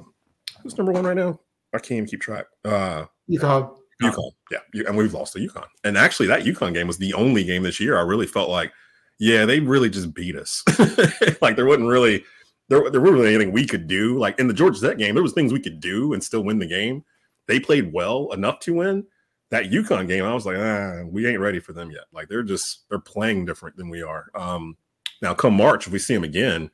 who's 0.62 0.76
number 0.76 0.92
one 0.92 1.04
right 1.04 1.16
now. 1.16 1.38
I 1.74 1.78
can't 1.78 1.92
even 1.92 2.06
keep 2.06 2.20
track. 2.20 2.46
Uh, 2.64 3.06
UConn. 3.30 3.76
UConn, 4.02 4.32
yeah, 4.50 4.58
and 4.86 4.96
we've 4.96 5.14
lost 5.14 5.34
to 5.34 5.38
UConn. 5.38 5.66
And 5.84 5.96
actually, 5.96 6.26
that 6.28 6.42
UConn 6.42 6.74
game 6.74 6.86
was 6.86 6.98
the 6.98 7.14
only 7.14 7.44
game 7.44 7.62
this 7.62 7.78
year 7.78 7.96
I 7.98 8.02
really 8.02 8.26
felt 8.26 8.50
like, 8.50 8.72
yeah, 9.18 9.44
they 9.44 9.60
really 9.60 9.88
just 9.88 10.12
beat 10.12 10.36
us. 10.36 10.64
like 11.40 11.56
there 11.56 11.66
wasn't 11.66 11.88
really 11.88 12.24
there, 12.68 12.90
there 12.90 13.00
wasn't 13.00 13.20
really 13.20 13.34
anything 13.34 13.52
we 13.52 13.66
could 13.66 13.86
do. 13.86 14.18
Like 14.18 14.38
in 14.38 14.48
the 14.48 14.54
Georgia 14.54 14.80
Tech 14.80 14.98
game, 14.98 15.14
there 15.14 15.22
was 15.22 15.32
things 15.32 15.52
we 15.52 15.60
could 15.60 15.78
do 15.78 16.14
and 16.14 16.24
still 16.24 16.42
win 16.42 16.58
the 16.58 16.66
game. 16.66 17.04
They 17.46 17.60
played 17.60 17.92
well 17.92 18.32
enough 18.32 18.60
to 18.60 18.74
win. 18.74 19.04
That 19.50 19.70
UConn 19.70 20.08
game, 20.08 20.24
I 20.24 20.32
was 20.32 20.46
like, 20.46 20.56
ah, 20.56 21.02
we 21.04 21.26
ain't 21.26 21.40
ready 21.40 21.60
for 21.60 21.74
them 21.74 21.90
yet. 21.90 22.04
Like 22.12 22.28
they're 22.28 22.42
just 22.42 22.88
they're 22.88 22.98
playing 22.98 23.44
different 23.44 23.76
than 23.76 23.90
we 23.90 24.02
are. 24.02 24.26
Um, 24.34 24.76
now, 25.22 25.32
come 25.34 25.54
March, 25.54 25.86
if 25.86 25.92
we 25.92 26.00
see 26.00 26.14
him 26.14 26.24
again, 26.24 26.70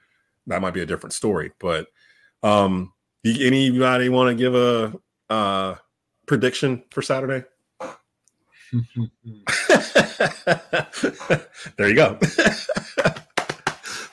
that 0.46 0.62
might 0.62 0.72
be 0.74 0.80
a 0.80 0.86
different 0.86 1.12
story. 1.12 1.52
But 1.60 1.86
um, 2.42 2.92
anybody 3.24 4.08
want 4.08 4.30
to 4.30 4.34
give 4.34 4.54
a 4.54 4.94
uh, 5.32 5.74
prediction 6.26 6.82
for 6.90 7.02
Saturday? 7.02 7.44
there 11.76 11.88
you 11.88 11.94
go. 11.94 12.18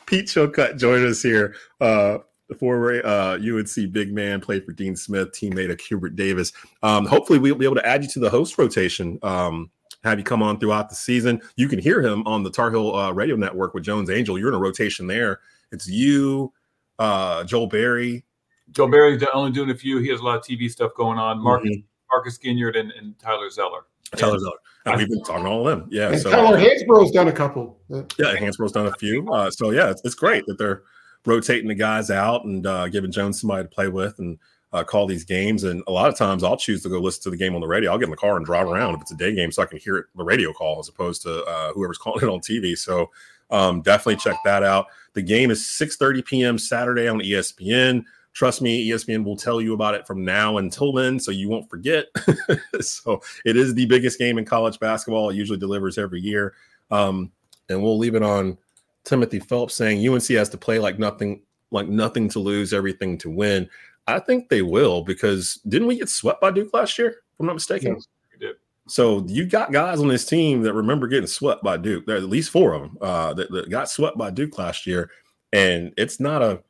Pete 0.05 0.27
Chilcutt 0.27 0.77
joined 0.77 1.05
us 1.05 1.21
here. 1.21 1.55
Uh, 1.81 2.19
former 2.59 3.05
uh, 3.05 3.37
UNC 3.37 3.91
big 3.91 4.13
man, 4.13 4.39
played 4.39 4.65
for 4.65 4.71
Dean 4.71 4.95
Smith, 4.95 5.31
teammate 5.31 5.71
of 5.71 5.79
Hubert 5.81 6.15
Davis. 6.15 6.53
Um, 6.83 7.05
hopefully, 7.05 7.39
we'll 7.39 7.55
be 7.55 7.65
able 7.65 7.75
to 7.75 7.85
add 7.85 8.03
you 8.03 8.09
to 8.09 8.19
the 8.19 8.29
host 8.29 8.57
rotation. 8.57 9.17
Um, 9.23 9.71
have 10.05 10.19
you 10.19 10.23
come 10.23 10.43
on 10.43 10.59
throughout 10.59 10.89
the 10.89 10.95
season. 10.95 11.41
You 11.55 11.67
can 11.67 11.79
hear 11.79 12.01
him 12.01 12.25
on 12.27 12.43
the 12.43 12.51
Tar 12.51 12.71
Heel 12.71 12.95
uh, 12.95 13.11
Radio 13.11 13.35
Network 13.35 13.73
with 13.73 13.83
Jones 13.83 14.09
Angell. 14.09 14.37
You're 14.37 14.49
in 14.49 14.55
a 14.55 14.59
rotation 14.59 15.07
there. 15.07 15.39
It's 15.71 15.87
you, 15.87 16.53
uh, 16.99 17.43
Joel 17.43 17.67
Berry. 17.67 18.23
Joel 18.71 18.89
Berry's 18.89 19.23
only 19.33 19.51
doing 19.51 19.71
a 19.71 19.75
few. 19.75 19.97
He 19.99 20.09
has 20.09 20.19
a 20.19 20.23
lot 20.23 20.37
of 20.37 20.43
TV 20.43 20.69
stuff 20.69 20.91
going 20.95 21.17
on. 21.17 21.39
Marcus, 21.39 21.69
mm-hmm. 21.69 21.85
Marcus 22.11 22.37
Ginyard 22.37 22.79
and, 22.79 22.91
and 22.91 23.17
Tyler 23.19 23.49
Zeller. 23.49 23.81
Tyler 24.15 24.39
Zeller. 24.39 24.57
And 24.85 24.97
we've 24.97 25.09
been 25.09 25.23
talking 25.23 25.45
to 25.45 25.49
all 25.49 25.67
of 25.67 25.79
them. 25.79 25.89
Yeah. 25.91 26.09
And 26.11 26.21
so, 26.21 26.29
Tyler 26.29 26.57
Hansbrough's 26.57 27.11
done 27.11 27.27
a 27.27 27.31
couple. 27.31 27.79
Yeah, 27.89 28.35
Hansbrough's 28.35 28.71
done 28.71 28.85
a 28.85 28.93
few. 28.93 29.27
Uh, 29.31 29.49
so 29.49 29.71
yeah, 29.71 29.89
it's, 29.89 30.01
it's, 30.05 30.13
great 30.13 30.45
that 30.45 30.59
they're 30.59 30.83
rotating 31.25 31.67
the 31.67 31.75
guys 31.75 32.11
out 32.11 32.45
and 32.45 32.67
uh, 32.67 32.87
giving 32.87 33.11
Jones 33.11 33.41
somebody 33.41 33.63
to 33.63 33.69
play 33.69 33.87
with 33.87 34.19
and 34.19 34.37
uh, 34.75 34.83
call 34.83 35.07
these 35.07 35.23
games. 35.23 35.63
And 35.63 35.81
a 35.87 35.91
lot 35.91 36.09
of 36.09 36.17
times 36.17 36.43
I'll 36.43 36.57
choose 36.57 36.83
to 36.83 36.89
go 36.89 36.99
listen 36.99 37.23
to 37.23 37.29
the 37.29 37.37
game 37.37 37.55
on 37.55 37.61
the 37.61 37.67
radio. 37.67 37.91
I'll 37.91 37.97
get 37.97 38.05
in 38.05 38.11
the 38.11 38.17
car 38.17 38.35
and 38.35 38.45
drive 38.45 38.67
around 38.67 38.95
if 38.95 39.01
it's 39.01 39.11
a 39.11 39.15
day 39.15 39.33
game 39.33 39.51
so 39.51 39.63
I 39.63 39.65
can 39.65 39.79
hear 39.79 39.97
it, 39.97 40.05
the 40.15 40.23
radio 40.25 40.51
call 40.51 40.79
as 40.79 40.89
opposed 40.89 41.21
to 41.21 41.43
uh, 41.45 41.71
whoever's 41.71 41.97
calling 41.97 42.23
it 42.23 42.29
on 42.29 42.41
TV. 42.41 42.77
So 42.77 43.09
um, 43.49 43.81
definitely 43.81 44.17
check 44.17 44.35
that 44.43 44.63
out. 44.63 44.87
The 45.13 45.21
game 45.21 45.49
is 45.49 45.61
6:30 45.61 46.25
p.m. 46.25 46.57
Saturday 46.57 47.07
on 47.07 47.19
ESPN. 47.19 48.03
Trust 48.33 48.61
me, 48.61 48.89
ESPN 48.89 49.23
will 49.23 49.37
tell 49.37 49.61
you 49.61 49.73
about 49.73 49.95
it 49.95 50.05
from 50.05 50.25
now 50.25 50.57
until 50.57 50.91
then, 50.91 51.21
so 51.21 51.31
you 51.31 51.47
won't 51.47 51.69
forget. 51.69 52.07
so 52.81 53.21
it 53.45 53.55
is 53.55 53.73
the 53.73 53.85
biggest 53.85 54.19
game 54.19 54.37
in 54.37 54.43
college 54.43 54.77
basketball. 54.77 55.29
It 55.29 55.37
usually 55.37 55.57
delivers 55.57 55.97
every 55.97 56.19
year, 56.19 56.53
um, 56.91 57.31
and 57.69 57.81
we'll 57.81 57.97
leave 57.97 58.13
it 58.13 58.23
on 58.23 58.57
Timothy 59.05 59.39
Phelps 59.39 59.75
saying 59.75 60.05
UNC 60.05 60.27
has 60.29 60.49
to 60.49 60.57
play 60.57 60.79
like 60.79 60.99
nothing, 60.99 61.43
like 61.71 61.87
nothing 61.87 62.27
to 62.29 62.39
lose, 62.39 62.73
everything 62.73 63.17
to 63.19 63.29
win. 63.29 63.69
I 64.07 64.19
think 64.19 64.49
they 64.49 64.61
will 64.61 65.03
because 65.03 65.59
didn't 65.67 65.87
we 65.87 65.97
get 65.97 66.09
swept 66.09 66.41
by 66.41 66.51
Duke 66.51 66.73
last 66.73 66.97
year? 66.97 67.09
If 67.09 67.39
I'm 67.39 67.47
not 67.47 67.53
mistaken. 67.53 67.95
Yes, 67.95 68.07
we 68.31 68.45
did. 68.45 68.55
So 68.87 69.25
you 69.27 69.45
got 69.45 69.71
guys 69.71 69.99
on 69.99 70.07
this 70.07 70.25
team 70.25 70.61
that 70.61 70.73
remember 70.73 71.07
getting 71.07 71.27
swept 71.27 71.63
by 71.63 71.77
Duke. 71.77 72.05
There's 72.05 72.23
at 72.23 72.29
least 72.29 72.51
four 72.51 72.73
of 72.73 72.81
them 72.83 72.97
uh, 73.01 73.33
that, 73.33 73.51
that, 73.51 73.69
got 73.69 73.89
swept 73.89 74.17
by 74.17 74.29
Duke 74.29 74.57
last 74.57 74.85
year, 74.85 75.09
and 75.51 75.91
it's 75.97 76.19
not 76.19 76.43
a 76.43 76.61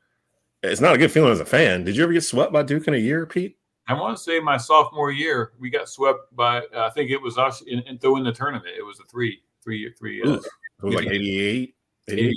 it's 0.63 0.81
not 0.81 0.95
a 0.95 0.97
good 0.97 1.11
feeling 1.11 1.31
as 1.31 1.41
a 1.41 1.45
fan. 1.45 1.83
Did 1.83 1.97
you 1.97 2.03
ever 2.03 2.13
get 2.13 2.23
swept 2.23 2.53
by 2.53 2.63
Duke 2.63 2.87
in 2.87 2.93
a 2.93 2.97
year, 2.97 3.25
Pete? 3.25 3.57
I 3.87 3.93
want 3.93 4.17
to 4.17 4.23
say 4.23 4.39
my 4.39 4.57
sophomore 4.57 5.11
year 5.11 5.51
we 5.59 5.69
got 5.69 5.89
swept 5.89 6.35
by. 6.35 6.59
Uh, 6.73 6.85
I 6.85 6.89
think 6.89 7.11
it 7.11 7.21
was 7.21 7.37
us 7.37 7.61
in, 7.61 7.79
in, 7.79 7.99
in 8.01 8.23
the 8.23 8.31
tournament. 8.31 8.73
It 8.77 8.81
was 8.81 8.99
a 8.99 9.03
three, 9.03 9.41
three, 9.63 9.93
three. 9.99 10.23
Uh, 10.23 10.35
it 10.35 10.41
was 10.81 10.95
like 10.95 11.07
88, 11.07 11.75
88, 12.09 12.35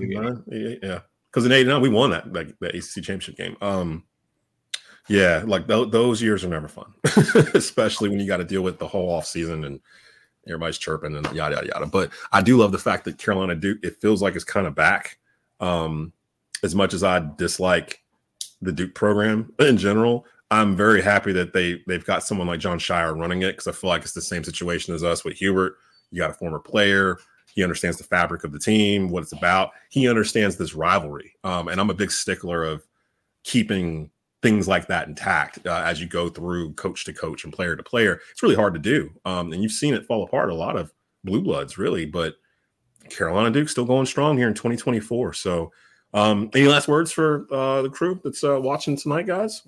88, 0.00 0.78
yeah. 0.82 1.00
Because 1.30 1.44
in 1.44 1.52
'89 1.52 1.82
we 1.82 1.88
won 1.88 2.10
that, 2.10 2.32
that 2.32 2.58
that 2.60 2.74
ACC 2.74 3.04
championship 3.04 3.36
game. 3.36 3.56
Um, 3.60 4.04
yeah, 5.08 5.42
like 5.46 5.68
th- 5.68 5.90
those 5.90 6.20
years 6.20 6.44
are 6.44 6.48
never 6.48 6.68
fun, 6.68 6.92
especially 7.54 8.08
when 8.08 8.20
you 8.20 8.26
got 8.26 8.38
to 8.38 8.44
deal 8.44 8.62
with 8.62 8.78
the 8.78 8.88
whole 8.88 9.10
off 9.10 9.26
season 9.26 9.64
and 9.64 9.80
everybody's 10.46 10.78
chirping 10.78 11.16
and 11.16 11.26
yada 11.32 11.56
yada 11.56 11.66
yada. 11.66 11.86
But 11.86 12.10
I 12.32 12.42
do 12.42 12.56
love 12.56 12.72
the 12.72 12.78
fact 12.78 13.04
that 13.04 13.18
Carolina 13.18 13.54
Duke. 13.54 13.78
It 13.82 14.00
feels 14.00 14.22
like 14.22 14.34
it's 14.34 14.44
kind 14.44 14.66
of 14.66 14.74
back. 14.74 15.18
Um, 15.60 16.12
as 16.62 16.74
much 16.74 16.94
as 16.94 17.04
I 17.04 17.26
dislike 17.36 18.02
the 18.60 18.72
Duke 18.72 18.94
program 18.94 19.52
in 19.58 19.76
general, 19.76 20.26
I'm 20.50 20.76
very 20.76 21.02
happy 21.02 21.32
that 21.32 21.52
they 21.52 21.82
they've 21.86 22.04
got 22.04 22.24
someone 22.24 22.46
like 22.46 22.60
Jon 22.60 22.78
Scheyer 22.78 23.18
running 23.18 23.42
it 23.42 23.52
because 23.52 23.68
I 23.68 23.72
feel 23.72 23.88
like 23.88 24.02
it's 24.02 24.12
the 24.12 24.22
same 24.22 24.44
situation 24.44 24.94
as 24.94 25.04
us 25.04 25.24
with 25.24 25.36
Hubert. 25.36 25.76
You 26.10 26.20
got 26.20 26.30
a 26.30 26.34
former 26.34 26.58
player. 26.58 27.18
He 27.54 27.62
understands 27.62 27.96
the 27.96 28.04
fabric 28.04 28.44
of 28.44 28.52
the 28.52 28.58
team, 28.58 29.08
what 29.08 29.22
it's 29.22 29.32
about. 29.32 29.70
He 29.88 30.08
understands 30.08 30.56
this 30.56 30.74
rivalry, 30.74 31.34
um, 31.42 31.68
and 31.68 31.80
I'm 31.80 31.90
a 31.90 31.94
big 31.94 32.10
stickler 32.10 32.64
of 32.64 32.86
keeping 33.44 34.10
things 34.46 34.68
like 34.68 34.86
that 34.86 35.08
intact 35.08 35.66
uh, 35.66 35.82
as 35.84 36.00
you 36.00 36.06
go 36.06 36.28
through 36.28 36.72
coach 36.74 37.04
to 37.04 37.12
coach 37.12 37.42
and 37.42 37.52
player 37.52 37.74
to 37.74 37.82
player. 37.82 38.20
It's 38.30 38.44
really 38.44 38.54
hard 38.54 38.74
to 38.74 38.80
do, 38.80 39.10
um, 39.24 39.52
and 39.52 39.60
you've 39.60 39.72
seen 39.72 39.92
it 39.92 40.06
fall 40.06 40.22
apart. 40.22 40.50
A 40.50 40.54
lot 40.54 40.76
of 40.76 40.92
blue 41.24 41.42
bloods, 41.42 41.78
really, 41.78 42.06
but 42.06 42.36
Carolina 43.10 43.50
Duke 43.50 43.68
still 43.68 43.84
going 43.84 44.06
strong 44.06 44.38
here 44.38 44.46
in 44.46 44.54
2024. 44.54 45.32
So, 45.32 45.72
um, 46.14 46.48
any 46.54 46.68
last 46.68 46.86
words 46.86 47.10
for 47.10 47.46
uh, 47.52 47.82
the 47.82 47.90
crew 47.90 48.20
that's 48.22 48.44
uh, 48.44 48.60
watching 48.60 48.96
tonight, 48.96 49.26
guys? 49.26 49.62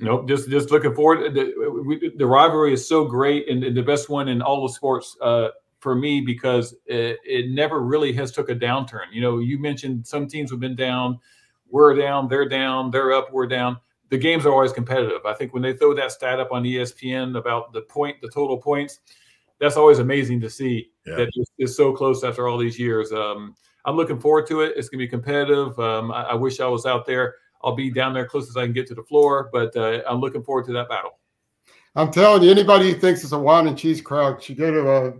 Nope. 0.00 0.28
Just 0.28 0.48
just 0.50 0.72
looking 0.72 0.94
forward. 0.94 1.34
The, 1.34 1.82
we, 1.86 2.12
the 2.16 2.26
rivalry 2.26 2.72
is 2.72 2.88
so 2.88 3.04
great 3.04 3.48
and, 3.48 3.62
and, 3.62 3.76
the 3.76 3.82
best 3.82 4.08
one 4.08 4.28
in 4.28 4.42
all 4.42 4.66
the 4.66 4.72
sports 4.72 5.16
uh, 5.20 5.48
for 5.78 5.94
me 5.94 6.20
because 6.20 6.74
it, 6.86 7.18
it, 7.24 7.50
never 7.50 7.80
really 7.80 8.12
has 8.12 8.32
took 8.32 8.48
a 8.48 8.54
downturn. 8.54 9.06
You 9.12 9.20
know, 9.20 9.38
you 9.38 9.58
mentioned 9.58 10.06
some 10.06 10.26
teams 10.26 10.50
have 10.50 10.60
been 10.60 10.76
down, 10.76 11.18
we're 11.70 11.94
down, 11.94 12.28
they're 12.28 12.48
down, 12.48 12.90
they're 12.90 13.12
up, 13.12 13.32
we're 13.32 13.46
down. 13.46 13.78
The 14.10 14.18
games 14.18 14.46
are 14.46 14.52
always 14.52 14.72
competitive. 14.72 15.24
I 15.26 15.34
think 15.34 15.52
when 15.52 15.62
they 15.62 15.74
throw 15.74 15.94
that 15.94 16.12
stat 16.12 16.40
up 16.40 16.50
on 16.50 16.64
ESPN 16.64 17.36
about 17.36 17.72
the 17.72 17.82
point, 17.82 18.20
the 18.22 18.30
total 18.30 18.56
points, 18.56 19.00
that's 19.60 19.76
always 19.76 19.98
amazing 19.98 20.40
to 20.40 20.50
see 20.50 20.90
yeah. 21.06 21.16
that 21.16 21.30
it's, 21.58 21.76
so 21.76 21.92
close 21.92 22.24
after 22.24 22.48
all 22.48 22.56
these 22.56 22.78
years. 22.78 23.12
Um, 23.12 23.54
I'm 23.84 23.96
looking 23.96 24.18
forward 24.18 24.46
to 24.48 24.62
it. 24.62 24.74
It's 24.76 24.88
going 24.88 24.98
to 24.98 25.04
be 25.04 25.08
competitive. 25.08 25.78
Um, 25.78 26.10
I, 26.10 26.22
I 26.22 26.34
wish 26.34 26.60
I 26.60 26.66
was 26.66 26.86
out 26.86 27.06
there. 27.06 27.34
I'll 27.62 27.74
be 27.74 27.90
down 27.90 28.14
there 28.14 28.26
close 28.26 28.48
as 28.48 28.56
I 28.56 28.64
can 28.64 28.72
get 28.72 28.86
to 28.88 28.94
the 28.94 29.02
floor, 29.02 29.50
but 29.52 29.76
uh, 29.76 30.02
I'm 30.08 30.20
looking 30.20 30.42
forward 30.42 30.66
to 30.66 30.72
that 30.72 30.88
battle. 30.88 31.18
I'm 31.96 32.12
telling 32.12 32.44
you, 32.44 32.50
anybody 32.50 32.92
who 32.92 32.98
thinks 32.98 33.24
it's 33.24 33.32
a 33.32 33.38
wine 33.38 33.66
and 33.66 33.76
cheese 33.76 34.00
crowd 34.00 34.40
should 34.42 34.56
go 34.56 34.70
to 34.70 34.90
uh, 34.90 35.12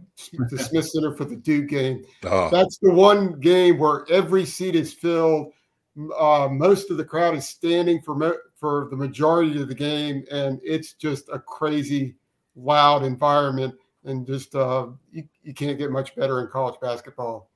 the 0.48 0.58
Smith 0.58 0.88
Center 0.88 1.12
for 1.12 1.24
the 1.24 1.36
Duke 1.36 1.68
game. 1.68 2.04
Oh. 2.24 2.50
That's 2.50 2.78
the 2.78 2.92
one 2.92 3.40
game 3.40 3.78
where 3.78 4.04
every 4.10 4.44
seat 4.44 4.76
is 4.76 4.92
filled. 4.92 5.52
Uh, 6.16 6.48
most 6.50 6.90
of 6.90 6.96
the 6.96 7.04
crowd 7.04 7.34
is 7.34 7.48
standing 7.48 8.00
for 8.00 8.14
mo- 8.14 8.38
for 8.56 8.88
the 8.90 8.96
majority 8.96 9.60
of 9.60 9.68
the 9.68 9.74
game, 9.74 10.24
and 10.30 10.60
it's 10.62 10.92
just 10.92 11.28
a 11.30 11.38
crazy, 11.38 12.14
loud 12.56 13.04
environment. 13.04 13.74
And 14.04 14.26
just 14.26 14.54
uh, 14.54 14.88
you, 15.10 15.28
you 15.42 15.52
can't 15.52 15.78
get 15.78 15.90
much 15.90 16.14
better 16.14 16.40
in 16.40 16.48
college 16.48 16.76
basketball. 16.80 17.50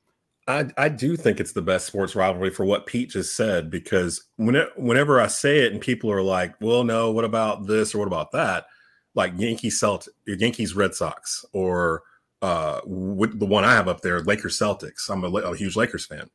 I, 0.48 0.66
I 0.76 0.88
do 0.88 1.16
think 1.16 1.38
it's 1.38 1.52
the 1.52 1.62
best 1.62 1.86
sports 1.86 2.16
rivalry 2.16 2.50
for 2.50 2.64
what 2.64 2.86
Pete 2.86 3.10
just 3.10 3.36
said 3.36 3.70
because 3.70 4.24
when 4.36 4.56
it, 4.56 4.68
whenever 4.76 5.20
I 5.20 5.28
say 5.28 5.60
it 5.60 5.72
and 5.72 5.80
people 5.80 6.10
are 6.10 6.22
like, 6.22 6.54
"Well, 6.60 6.82
no, 6.82 7.12
what 7.12 7.24
about 7.24 7.66
this 7.66 7.94
or 7.94 7.98
what 7.98 8.08
about 8.08 8.32
that?" 8.32 8.66
Like 9.14 9.34
Yankees 9.36 9.78
Celt 9.78 10.08
Yankees 10.26 10.74
Red 10.74 10.94
Sox 10.94 11.44
or 11.52 12.02
uh, 12.42 12.80
the 12.84 13.46
one 13.46 13.64
I 13.64 13.72
have 13.72 13.86
up 13.86 14.00
there, 14.00 14.20
Lakers 14.20 14.58
Celtics. 14.58 15.08
I'm 15.08 15.22
a, 15.22 15.28
a 15.28 15.56
huge 15.56 15.76
Lakers 15.76 16.06
fan. 16.06 16.28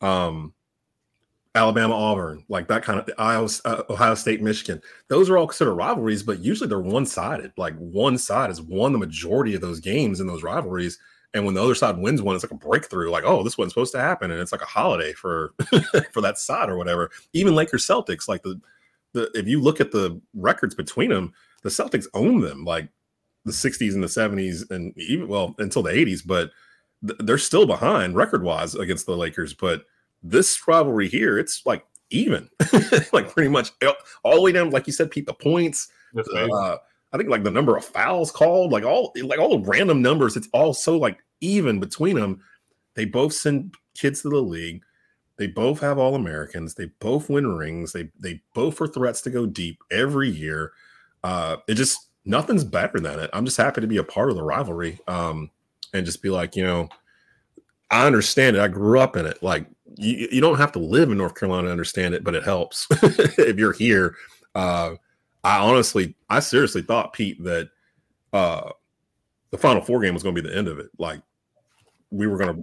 Um, 0.00 0.52
Alabama 1.54 1.94
Auburn, 1.94 2.44
like 2.48 2.66
that 2.68 2.82
kind 2.82 2.98
of 2.98 3.08
Ohio, 3.18 3.48
uh, 3.64 3.82
Ohio 3.88 4.14
State 4.14 4.42
Michigan. 4.42 4.80
Those 5.08 5.30
are 5.30 5.38
all 5.38 5.46
considered 5.46 5.74
rivalries, 5.74 6.22
but 6.22 6.40
usually 6.40 6.68
they're 6.68 6.80
one 6.80 7.06
sided. 7.06 7.52
Like 7.56 7.76
one 7.76 8.18
side 8.18 8.50
has 8.50 8.60
won 8.60 8.92
the 8.92 8.98
majority 8.98 9.54
of 9.54 9.60
those 9.60 9.80
games 9.80 10.20
in 10.20 10.26
those 10.26 10.42
rivalries 10.42 10.98
and 11.34 11.44
when 11.44 11.54
the 11.54 11.62
other 11.62 11.74
side 11.74 11.98
wins 11.98 12.22
one, 12.22 12.36
it's 12.36 12.44
like 12.44 12.52
a 12.52 12.54
breakthrough. 12.54 13.10
Like, 13.10 13.24
oh, 13.24 13.42
this 13.42 13.58
wasn't 13.58 13.72
supposed 13.72 13.92
to 13.92 14.00
happen, 14.00 14.30
and 14.30 14.40
it's 14.40 14.52
like 14.52 14.62
a 14.62 14.66
holiday 14.66 15.12
for 15.12 15.52
for 16.12 16.20
that 16.20 16.38
side 16.38 16.70
or 16.70 16.78
whatever. 16.78 17.10
Even 17.32 17.56
Lakers 17.56 17.86
Celtics, 17.86 18.28
like 18.28 18.42
the 18.42 18.60
the 19.12 19.30
if 19.34 19.46
you 19.48 19.60
look 19.60 19.80
at 19.80 19.90
the 19.90 20.20
records 20.32 20.76
between 20.76 21.10
them, 21.10 21.32
the 21.62 21.68
Celtics 21.68 22.06
own 22.14 22.40
them 22.40 22.64
like 22.64 22.88
the 23.44 23.52
60s 23.52 23.92
and 23.92 24.02
the 24.02 24.06
70s 24.06 24.70
and 24.70 24.96
even 24.96 25.28
well 25.28 25.54
until 25.58 25.82
the 25.82 25.92
80s, 25.92 26.22
but 26.24 26.50
th- 27.06 27.18
they're 27.24 27.36
still 27.36 27.66
behind 27.66 28.16
record 28.16 28.42
wise 28.42 28.74
against 28.74 29.04
the 29.04 29.16
Lakers. 29.16 29.52
But 29.52 29.84
this 30.24 30.66
rivalry 30.66 31.08
here, 31.08 31.38
it's 31.38 31.64
like 31.64 31.84
even, 32.10 32.48
like 33.12 33.30
pretty 33.30 33.48
much 33.48 33.70
all 34.24 34.34
the 34.34 34.40
way 34.40 34.50
down, 34.50 34.70
like 34.70 34.86
you 34.86 34.92
said, 34.92 35.10
Pete, 35.10 35.26
the 35.26 35.34
points. 35.34 35.88
Uh, 36.16 36.76
I 37.12 37.16
think 37.16 37.28
like 37.28 37.44
the 37.44 37.50
number 37.50 37.76
of 37.76 37.84
fouls 37.84 38.32
called, 38.32 38.72
like 38.72 38.84
all 38.84 39.12
like 39.22 39.38
all 39.38 39.56
the 39.56 39.68
random 39.68 40.02
numbers, 40.02 40.36
it's 40.36 40.48
all 40.52 40.74
so 40.74 40.96
like 40.98 41.18
even 41.40 41.78
between 41.78 42.16
them. 42.16 42.40
They 42.94 43.04
both 43.04 43.32
send 43.32 43.74
kids 43.94 44.22
to 44.22 44.30
the 44.30 44.40
league. 44.40 44.82
They 45.36 45.48
both 45.48 45.80
have 45.80 45.98
all 45.98 46.14
Americans. 46.14 46.74
They 46.74 46.86
both 47.00 47.28
win 47.28 47.56
rings. 47.56 47.92
They 47.92 48.10
they 48.18 48.40
both 48.54 48.80
are 48.80 48.86
threats 48.86 49.20
to 49.22 49.30
go 49.30 49.46
deep 49.46 49.82
every 49.90 50.30
year. 50.30 50.72
Uh, 51.22 51.56
it 51.68 51.74
just 51.74 52.08
nothing's 52.24 52.64
better 52.64 53.00
than 53.00 53.18
it. 53.18 53.30
I'm 53.32 53.44
just 53.44 53.56
happy 53.56 53.80
to 53.80 53.86
be 53.86 53.96
a 53.96 54.04
part 54.04 54.30
of 54.30 54.36
the 54.36 54.42
rivalry. 54.44 55.00
Um, 55.06 55.50
and 55.92 56.04
just 56.04 56.22
be 56.22 56.30
like, 56.30 56.56
you 56.56 56.64
know, 56.64 56.88
I 57.90 58.06
understand 58.06 58.56
it. 58.56 58.60
I 58.60 58.68
grew 58.68 58.98
up 58.98 59.16
in 59.16 59.24
it. 59.24 59.42
Like 59.42 59.66
you, 59.96 60.28
you 60.30 60.40
don't 60.40 60.58
have 60.58 60.72
to 60.72 60.78
live 60.78 61.10
in 61.10 61.18
North 61.18 61.34
Carolina 61.34 61.68
to 61.68 61.72
understand 61.72 62.14
it, 62.14 62.24
but 62.24 62.34
it 62.34 62.42
helps 62.42 62.86
if 63.02 63.58
you're 63.58 63.72
here. 63.72 64.16
Uh, 64.54 64.94
I 65.42 65.58
honestly, 65.58 66.14
I 66.30 66.40
seriously 66.40 66.82
thought 66.82 67.12
Pete 67.12 67.42
that 67.44 67.68
uh 68.32 68.70
the 69.50 69.58
Final 69.58 69.82
Four 69.82 70.00
game 70.00 70.14
was 70.14 70.22
going 70.22 70.34
to 70.34 70.42
be 70.42 70.48
the 70.48 70.56
end 70.56 70.66
of 70.66 70.78
it. 70.78 70.88
Like 70.98 71.20
we 72.10 72.26
were 72.26 72.38
going 72.38 72.56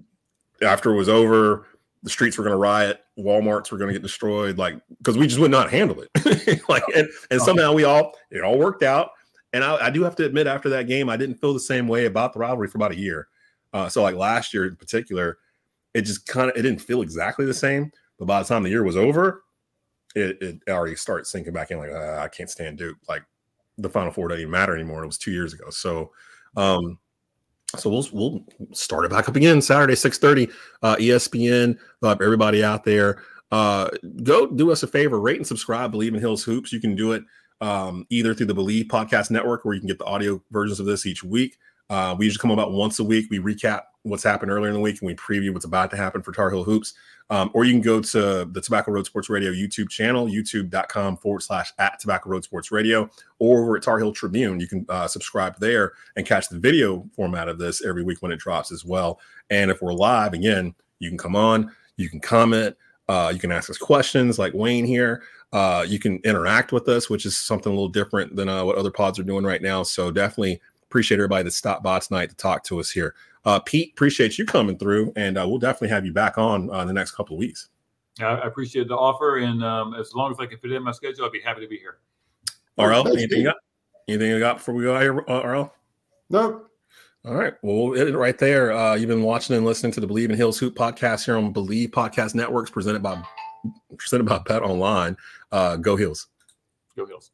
to, 0.60 0.68
after 0.68 0.92
it 0.92 0.98
was 0.98 1.08
over, 1.08 1.68
the 2.04 2.10
streets 2.10 2.38
were 2.38 2.44
going 2.44 2.54
to 2.54 2.58
riot, 2.58 3.02
WalMarts 3.18 3.72
were 3.72 3.78
going 3.78 3.88
to 3.88 3.94
get 3.94 4.02
destroyed, 4.02 4.58
like 4.58 4.82
because 4.98 5.18
we 5.18 5.28
just 5.28 5.40
would 5.40 5.52
not 5.52 5.70
handle 5.70 6.02
it. 6.02 6.62
like 6.70 6.84
and 6.96 7.08
and 7.30 7.42
somehow 7.42 7.74
we 7.74 7.84
all 7.84 8.14
it 8.30 8.42
all 8.42 8.58
worked 8.58 8.84
out. 8.84 9.12
And 9.54 9.64
I, 9.64 9.88
I, 9.88 9.90
do 9.90 10.02
have 10.04 10.16
to 10.16 10.26
admit, 10.26 10.48
after 10.48 10.70
that 10.70 10.88
game, 10.88 11.10
I 11.10 11.18
didn't 11.18 11.36
feel 11.36 11.54
the 11.54 11.60
same 11.60 11.86
way 11.86 12.06
about 12.06 12.32
the 12.32 12.40
rivalry 12.40 12.70
for 12.70 12.78
about 12.78 12.92
a 12.92 12.98
year. 12.98 13.28
Uh, 13.74 13.90
so 13.90 14.02
like 14.02 14.16
last 14.16 14.54
year 14.54 14.66
in 14.66 14.78
particular, 14.78 15.40
it 15.94 16.04
just 16.04 16.26
kind 16.28 16.50
of 16.50 16.58
it 16.58 16.62
didn't 16.62 16.82
feel 16.82 17.02
exactly 17.02 17.46
the 17.46 17.54
same. 17.54 17.92
But 18.18 18.26
by 18.26 18.42
the 18.42 18.48
time 18.48 18.64
the 18.64 18.70
year 18.70 18.84
was 18.84 18.98
over, 18.98 19.44
it, 20.16 20.42
it 20.42 20.60
already 20.70 20.96
starts 20.96 21.32
sinking 21.32 21.54
back 21.54 21.72
in 21.72 21.80
like 21.80 21.92
uh, 21.92 22.20
I 22.20 22.28
can't 22.28 22.50
stand 22.50 22.78
Duke. 22.78 22.98
Like 23.08 23.24
the 23.78 23.90
Final 23.90 24.12
Four 24.12 24.28
doesn't 24.28 24.42
even 24.42 24.52
matter 24.52 24.76
anymore. 24.76 25.04
It 25.04 25.08
was 25.08 25.18
two 25.18 25.32
years 25.32 25.54
ago. 25.54 25.70
So 25.70 26.12
um 26.56 27.00
so 27.78 27.90
we'll 27.90 28.08
we'll 28.12 28.46
start 28.74 29.06
it 29.06 29.12
back 29.12 29.30
up 29.30 29.36
again 29.36 29.62
Saturday, 29.62 29.94
6:30, 29.94 30.52
uh 30.84 30.96
ESPN. 30.98 31.78
Everybody 32.04 32.64
out 32.64 32.84
there. 32.84 33.24
Uh 33.52 33.90
go 34.24 34.48
do 34.48 34.72
us 34.72 34.84
a 34.84 34.88
favor, 34.88 35.20
rate 35.20 35.38
and 35.38 35.48
subscribe, 35.48 35.94
Bleav 35.94 36.10
in 36.10 36.20
Heels 36.20 36.44
Hoops. 36.44 36.72
You 36.72 36.82
can 36.82 36.96
do 36.96 37.14
it 37.14 37.24
um 37.62 38.06
either 38.10 38.34
through 38.34 38.48
the 38.48 38.56
Bleav 38.56 38.88
Podcast 38.88 39.32
Network, 39.32 39.66
where 39.66 39.74
you 39.74 39.82
can 39.82 39.88
get 39.88 40.00
the 40.00 40.06
audio 40.06 40.42
versions 40.52 40.80
of 40.80 40.86
this 40.86 41.06
each 41.06 41.24
week. 41.24 41.58
Uh, 41.90 42.16
we 42.18 42.24
usually 42.26 42.42
come 42.42 42.52
about 42.52 42.72
once 42.72 43.00
a 43.00 43.04
week. 43.04 43.26
We 43.30 43.40
recap 43.40 43.82
what's 44.04 44.24
happened 44.24 44.52
earlier 44.52 44.70
in 44.70 44.74
the 44.74 44.80
week 44.80 45.00
and 45.02 45.08
we 45.08 45.16
preview 45.16 45.54
what's 45.54 45.66
about 45.66 45.92
to 45.92 45.98
happen 45.98 46.22
for 46.22 46.32
Tar 46.32 46.50
Heel 46.50 46.64
Hoops. 46.64 46.94
Um, 47.30 47.50
or 47.54 47.64
you 47.64 47.72
can 47.72 47.82
go 47.82 48.02
to 48.02 48.46
the 48.52 48.62
Tobacco 48.62 48.92
Road 48.92 49.06
Sports 49.06 49.30
Radio 49.30 49.52
YouTube 49.52 49.90
channel, 49.90 50.28
youtube.com 50.28 51.18
forward 51.18 51.42
slash 51.42 51.72
at 51.80 51.98
Tobacco 51.98 52.30
Road 52.30 52.44
Sports 52.44 52.72
Radio, 52.72 53.10
or 53.40 53.62
over 53.62 53.78
at 53.78 53.84
Tar 53.84 54.00
Heel 54.00 54.12
Tribune. 54.12 54.60
You 54.60 54.68
can 54.68 54.86
uh, 54.90 55.08
subscribe 55.08 55.58
there 55.58 55.94
and 56.18 56.26
catch 56.26 56.50
the 56.50 56.60
video 56.60 57.08
format 57.16 57.48
of 57.48 57.58
this 57.58 57.86
every 57.86 58.04
week 58.04 58.22
when 58.22 58.34
it 58.34 58.40
drops 58.40 58.72
as 58.72 58.84
well. 58.84 59.20
And 59.50 59.72
if 59.72 59.82
we're 59.82 59.94
live, 59.94 60.34
again, 60.34 60.76
you 61.00 61.08
can 61.08 61.18
come 61.18 61.38
on, 61.38 61.72
you 61.96 62.10
can 62.10 62.20
comment, 62.20 62.76
uh, 63.08 63.32
you 63.34 63.40
can 63.40 63.52
ask 63.52 63.70
us 63.70 63.78
questions 63.78 64.38
like 64.38 64.54
Wayne 64.54 64.86
here. 64.86 65.24
Uh, 65.54 65.86
you 65.88 66.00
can 66.00 66.18
interact 66.24 66.72
with 66.72 66.88
us, 66.88 67.10
which 67.10 67.26
is 67.26 67.38
something 67.38 67.72
a 67.72 67.76
little 67.76 67.90
different 67.90 68.36
than 68.36 68.48
uh, 68.48 68.64
what 68.64 68.78
other 68.78 68.92
pods 68.92 69.20
are 69.20 69.24
doing 69.24 69.44
right 69.44 69.62
now. 69.62 69.84
So 69.84 70.12
definitely 70.12 70.62
appreciate 70.92 71.20
everybody 71.20 71.44
that 71.44 71.52
stopped 71.52 71.84
by 71.84 72.00
tonight 72.00 72.30
to 72.30 72.36
talk 72.36 72.66
to 72.66 72.78
us 72.78 72.92
here. 72.92 73.16
Uh, 73.46 73.60
Pete, 73.60 73.94
appreciate 73.94 74.38
you 74.38 74.46
coming 74.46 74.78
through, 74.78 75.14
and 75.16 75.38
uh, 75.38 75.48
we'll 75.48 75.58
definitely 75.58 75.88
have 75.88 76.06
you 76.06 76.12
back 76.12 76.38
on 76.38 76.70
uh, 76.70 76.84
the 76.84 76.92
next 76.92 77.12
couple 77.12 77.38
of 77.38 77.40
weeks. 77.40 77.70
I 78.20 78.46
appreciate 78.46 78.90
the 78.90 78.98
offer, 78.98 79.38
and 79.38 79.64
um, 79.64 79.96
as 79.96 80.14
long 80.14 80.32
as 80.32 80.40
I 80.40 80.46
can 80.46 80.58
fit 80.58 80.74
in 80.74 80.84
my 80.84 80.92
schedule, 80.92 81.26
I'd 81.26 81.32
be 81.32 81.40
happy 81.40 81.62
to 81.62 81.68
be 81.68 81.78
here. 81.78 82.00
RL, 82.78 83.08
anything 83.08 83.40
you 83.40 83.46
got? 83.46 83.56
Anything 84.10 84.32
you 84.32 84.40
got 84.40 84.58
before 84.58 84.76
we 84.76 84.84
go 84.84 84.96
out 84.96 85.02
here, 85.02 85.24
uh, 85.30 85.48
RL? 85.48 85.74
No. 86.30 86.66
All 87.24 87.36
right. 87.36 87.54
Well, 87.62 87.88
we'll 87.88 87.98
hit 87.98 88.10
it 88.10 88.18
right 88.18 88.38
there. 88.38 88.74
Uh, 88.74 88.96
you've 88.96 89.08
been 89.08 89.24
watching 89.24 89.56
and 89.56 89.66
listening 89.66 89.94
to 89.94 90.02
the 90.02 90.08
Bleav 90.08 90.30
in 90.30 90.36
Heels 90.36 90.60
Hoop 90.60 90.76
podcast 90.76 91.24
here 91.24 91.38
on 91.38 91.54
Bleav 91.54 91.92
Podcast 91.92 92.36
Networks, 92.36 92.70
presented 92.70 93.02
by 93.02 93.24
presented 93.98 94.26
by 94.26 94.40
Bet 94.40 94.62
Online. 94.62 95.16
Uh, 95.54 95.78
go 95.78 95.96
Hills. 95.96 96.28
Go 96.98 97.06
Heels. 97.06 97.32